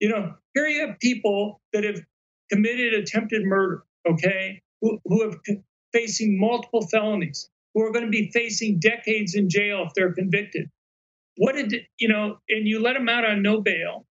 You 0.00 0.08
know, 0.08 0.34
here 0.54 0.66
you 0.66 0.86
have 0.88 0.98
people 0.98 1.60
that 1.72 1.84
have 1.84 2.00
committed 2.50 2.94
attempted 2.94 3.44
murder, 3.44 3.84
okay, 4.08 4.60
who, 4.80 4.98
who 5.04 5.22
have 5.22 5.36
facing 5.92 6.38
multiple 6.38 6.86
felonies, 6.88 7.48
who 7.76 7.82
are 7.82 7.92
going 7.92 8.06
to 8.06 8.10
be 8.10 8.30
facing 8.32 8.78
decades 8.78 9.34
in 9.34 9.50
jail 9.50 9.84
if 9.86 9.92
they're 9.94 10.14
convicted. 10.14 10.70
What 11.36 11.56
did 11.56 11.74
you 11.98 12.08
know? 12.08 12.38
And 12.48 12.66
you 12.66 12.82
let 12.82 12.94
them 12.94 13.06
out 13.10 13.26
on 13.26 13.42
no 13.42 13.60
bail. 13.60 14.06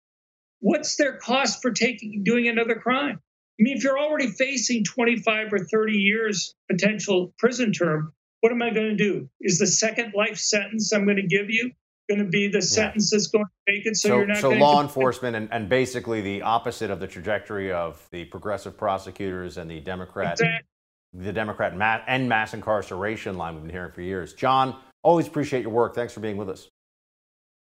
What's 0.61 0.97
their 0.97 1.17
cost 1.17 1.62
for 1.62 1.71
taking 1.71 2.23
doing 2.25 2.47
another 2.47 2.75
crime? 2.75 3.19
I 3.19 3.62
mean, 3.62 3.79
if 3.79 3.83
you're 3.83 3.99
already 3.99 4.29
facing 4.29 4.85
25 4.85 5.53
or 5.53 5.59
30 5.61 5.93
years 5.95 6.55
potential 6.71 7.33
prison 7.39 7.73
term, 7.73 8.12
what 8.41 8.53
am 8.53 8.61
I 8.61 8.69
going 8.71 8.97
to 8.97 9.03
do? 9.03 9.31
Is 9.41 9.59
the 9.59 9.67
second 9.67 10.12
life 10.15 10.37
sentence 10.37 10.93
I'm 10.93 11.07
going 11.07 11.17
to 11.17 11.27
give 11.27 11.49
you 11.49 11.71
going 12.11 12.19
to 12.19 12.29
be 12.29 12.49
the 12.49 12.61
sentence 12.61 13.11
that's 13.11 13.29
going 13.29 13.47
to 13.47 13.73
make 13.73 13.87
it 13.87 13.97
so, 13.97 14.09
so 14.09 14.17
you're 14.19 14.27
not 14.27 14.37
so 14.37 14.51
law 14.51 14.77
to 14.77 14.83
enforcement 14.83 15.35
and, 15.37 15.49
and 15.51 15.71
basically 15.71 16.21
the 16.21 16.43
opposite 16.43 16.91
of 16.91 17.01
the 17.01 17.07
trajectory 17.07 17.73
of 17.73 18.07
the 18.11 18.27
progressive 18.27 18.77
prosecutors 18.77 19.57
and 19.57 19.71
the 19.71 19.81
democrat 19.81 20.33
exactly. 20.33 20.69
The 21.15 21.33
democrat 21.33 21.77
ma- 21.77 22.01
and 22.07 22.29
mass 22.29 22.55
incarceration 22.55 23.37
line 23.37 23.55
we've 23.55 23.62
been 23.62 23.73
hearing 23.73 23.93
for 23.93 24.03
years 24.03 24.35
john 24.35 24.77
always 25.03 25.27
appreciate 25.27 25.62
your 25.62 25.71
work 25.71 25.95
thanks 25.95 26.12
for 26.12 26.21
being 26.21 26.37
with 26.37 26.51
us 26.51 26.69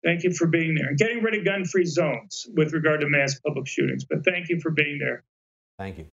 thank 0.05 0.25
you 0.25 0.33
for 0.33 0.47
being 0.47 0.75
there 0.75 0.95
getting 0.95 1.23
rid 1.23 1.35
of 1.35 1.45
gun-free 1.45 1.85
zones 1.85 2.47
with 2.57 2.73
regard 2.73 3.01
to 3.01 3.09
mass 3.09 3.39
public 3.47 3.67
shootings 3.67 4.05
but 4.09 4.25
thank 4.25 4.49
you 4.49 4.59
for 4.61 4.71
being 4.71 4.99
there 4.99 5.23
thank 5.79 5.99
you 5.99 6.07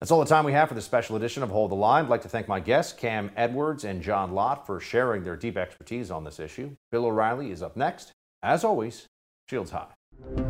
that's 0.00 0.10
all 0.10 0.20
the 0.20 0.26
time 0.26 0.46
we 0.46 0.52
have 0.52 0.68
for 0.68 0.74
this 0.74 0.86
special 0.86 1.16
edition 1.16 1.42
of 1.42 1.50
Hold 1.50 1.70
the 1.70 1.74
Line. 1.74 2.06
I'd 2.06 2.10
like 2.10 2.22
to 2.22 2.28
thank 2.28 2.48
my 2.48 2.58
guests, 2.58 2.94
Cam 2.94 3.30
Edwards 3.36 3.84
and 3.84 4.00
John 4.00 4.32
Lott, 4.32 4.66
for 4.66 4.80
sharing 4.80 5.22
their 5.22 5.36
deep 5.36 5.58
expertise 5.58 6.10
on 6.10 6.24
this 6.24 6.40
issue. 6.40 6.74
Bill 6.90 7.04
O'Reilly 7.04 7.50
is 7.50 7.62
up 7.62 7.76
next. 7.76 8.12
As 8.42 8.64
always, 8.64 9.06
shields 9.50 9.72
high. 9.72 10.49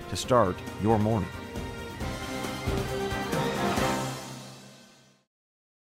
to 0.11 0.17
start 0.17 0.55
your 0.83 0.99
morning. 0.99 1.29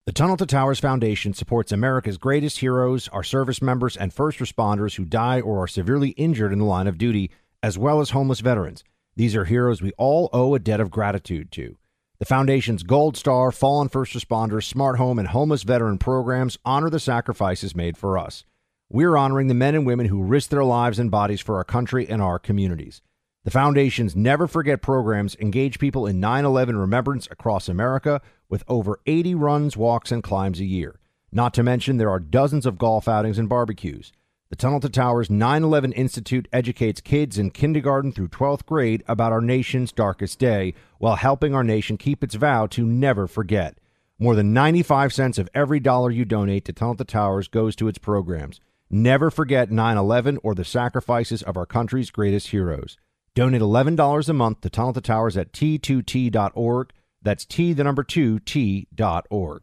The 0.05 0.13
Tunnel 0.13 0.37
to 0.37 0.47
Towers 0.47 0.79
Foundation 0.79 1.33
supports 1.33 1.73
America's 1.73 2.19
greatest 2.19 2.59
heroes, 2.59 3.09
our 3.09 3.23
service 3.23 3.63
members, 3.63 3.97
and 3.97 4.13
first 4.13 4.39
responders 4.41 4.97
who 4.97 5.07
die 5.07 5.41
or 5.41 5.63
are 5.63 5.69
severely 5.69 6.11
injured 6.11 6.53
in 6.53 6.59
the 6.59 6.67
line 6.67 6.87
of 6.87 6.99
duty, 6.99 7.31
as 7.63 7.79
well 7.79 8.01
as 8.01 8.11
homeless 8.11 8.41
veterans. 8.41 8.85
These 9.17 9.35
are 9.35 9.47
heroes 9.47 9.81
we 9.81 9.93
all 9.97 10.29
owe 10.35 10.55
a 10.55 10.59
debt 10.59 10.81
of 10.81 10.91
gratitude 10.91 11.51
to. 11.53 11.79
The 12.19 12.27
Foundation's 12.27 12.83
Gold 12.83 13.17
Star, 13.17 13.51
Fallen 13.51 13.89
First 13.89 14.13
Responders, 14.13 14.65
Smart 14.65 14.99
Home, 14.99 15.19
and 15.19 15.29
Homeless 15.29 15.63
Veteran 15.63 15.97
programs 15.97 16.59
honor 16.65 16.91
the 16.91 17.01
sacrifices 17.01 17.75
made 17.75 17.97
for 17.97 18.19
us. 18.19 18.45
We're 18.91 19.17
honoring 19.17 19.47
the 19.47 19.55
men 19.55 19.75
and 19.75 19.87
women 19.87 20.07
who 20.07 20.23
risk 20.23 20.51
their 20.51 20.65
lives 20.65 20.99
and 20.99 21.11
bodies 21.11 21.41
for 21.41 21.57
our 21.57 21.65
country 21.65 22.07
and 22.07 22.21
our 22.21 22.39
communities. 22.39 23.01
The 23.45 23.51
Foundation's 23.51 24.15
Never 24.15 24.47
Forget 24.47 24.83
programs 24.83 25.35
engage 25.35 25.81
people 25.81 26.07
in 26.07 26.21
9 26.21 26.45
11 26.45 26.77
remembrance 26.77 27.27
across 27.29 27.69
America 27.69 28.21
with 28.49 28.63
over 28.69 29.01
80 29.05 29.35
runs, 29.35 29.77
walks, 29.77 30.13
and 30.13 30.23
climbs 30.23 30.61
a 30.61 30.65
year. 30.65 31.01
Not 31.33 31.53
to 31.55 31.65
mention, 31.65 31.97
there 31.97 32.11
are 32.11 32.21
dozens 32.21 32.67
of 32.67 32.79
golf 32.79 33.09
outings 33.09 33.39
and 33.39 33.49
barbecues. 33.49 34.13
The 34.51 34.55
Tunnel 34.55 34.79
to 34.79 34.89
Towers 34.89 35.29
9 35.29 35.65
11 35.65 35.91
Institute 35.91 36.47
educates 36.53 37.01
kids 37.01 37.37
in 37.37 37.51
kindergarten 37.51 38.13
through 38.13 38.29
12th 38.29 38.65
grade 38.65 39.03
about 39.09 39.33
our 39.33 39.41
nation's 39.41 39.91
darkest 39.91 40.39
day 40.39 40.75
while 40.99 41.17
helping 41.17 41.53
our 41.53 41.65
nation 41.65 41.97
keep 41.97 42.23
its 42.23 42.37
vow 42.37 42.69
to 42.69 42.87
never 42.87 43.27
forget. 43.27 43.77
More 44.21 44.37
than 44.37 44.53
95 44.53 45.13
cents 45.13 45.39
of 45.39 45.49
every 45.53 45.81
dollar 45.81 46.13
you 46.13 46.25
donate 46.25 46.65
to 46.67 46.73
Tunnel 46.73 46.95
to 46.95 47.05
Towers 47.05 47.49
goes 47.49 47.75
to 47.75 47.89
its 47.89 47.99
programs. 47.99 48.61
Never 48.89 49.33
forget 49.33 49.73
9 49.73 49.97
11 49.97 50.39
or 50.45 50.55
the 50.55 50.65
sacrifices 50.65 51.43
of 51.43 51.57
our 51.57 51.67
country's 51.67 52.13
greatest 52.13 52.51
heroes. 52.51 52.97
Donate 53.35 53.63
$11 53.63 54.29
a 54.29 54.33
month 54.35 54.61
to 54.61 54.69
Tunnel 54.69 54.93
to 54.93 55.01
Towers 55.01 55.39
at 55.39 55.53
t2t.org. 55.53 56.93
That's 57.23 57.47
T, 57.47 57.73
the 57.73 57.85
number 57.85 58.03
2, 58.03 58.41
T.org. 58.41 59.63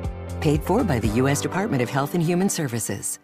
Paid 0.41 0.63
for 0.63 0.83
by 0.83 0.99
the 0.99 1.07
U.S. 1.09 1.39
Department 1.39 1.81
of 1.81 1.89
Health 1.89 2.13
and 2.13 2.23
Human 2.23 2.49
Services. 2.49 3.19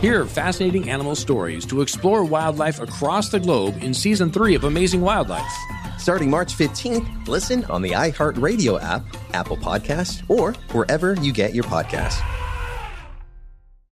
Hear 0.00 0.24
fascinating 0.24 0.90
animal 0.90 1.14
stories 1.14 1.64
to 1.66 1.80
explore 1.80 2.24
wildlife 2.24 2.80
across 2.80 3.28
the 3.28 3.38
globe 3.38 3.80
in 3.82 3.94
season 3.94 4.32
three 4.32 4.54
of 4.56 4.64
Amazing 4.64 5.00
Wildlife. 5.00 5.52
Starting 5.98 6.28
March 6.28 6.56
15th, 6.56 7.28
listen 7.28 7.64
on 7.66 7.82
the 7.82 7.90
iHeartRadio 7.90 8.82
app, 8.82 9.04
Apple 9.32 9.56
Podcast, 9.56 10.28
or 10.28 10.54
wherever 10.72 11.14
you 11.22 11.32
get 11.32 11.54
your 11.54 11.62
podcasts. 11.64 12.20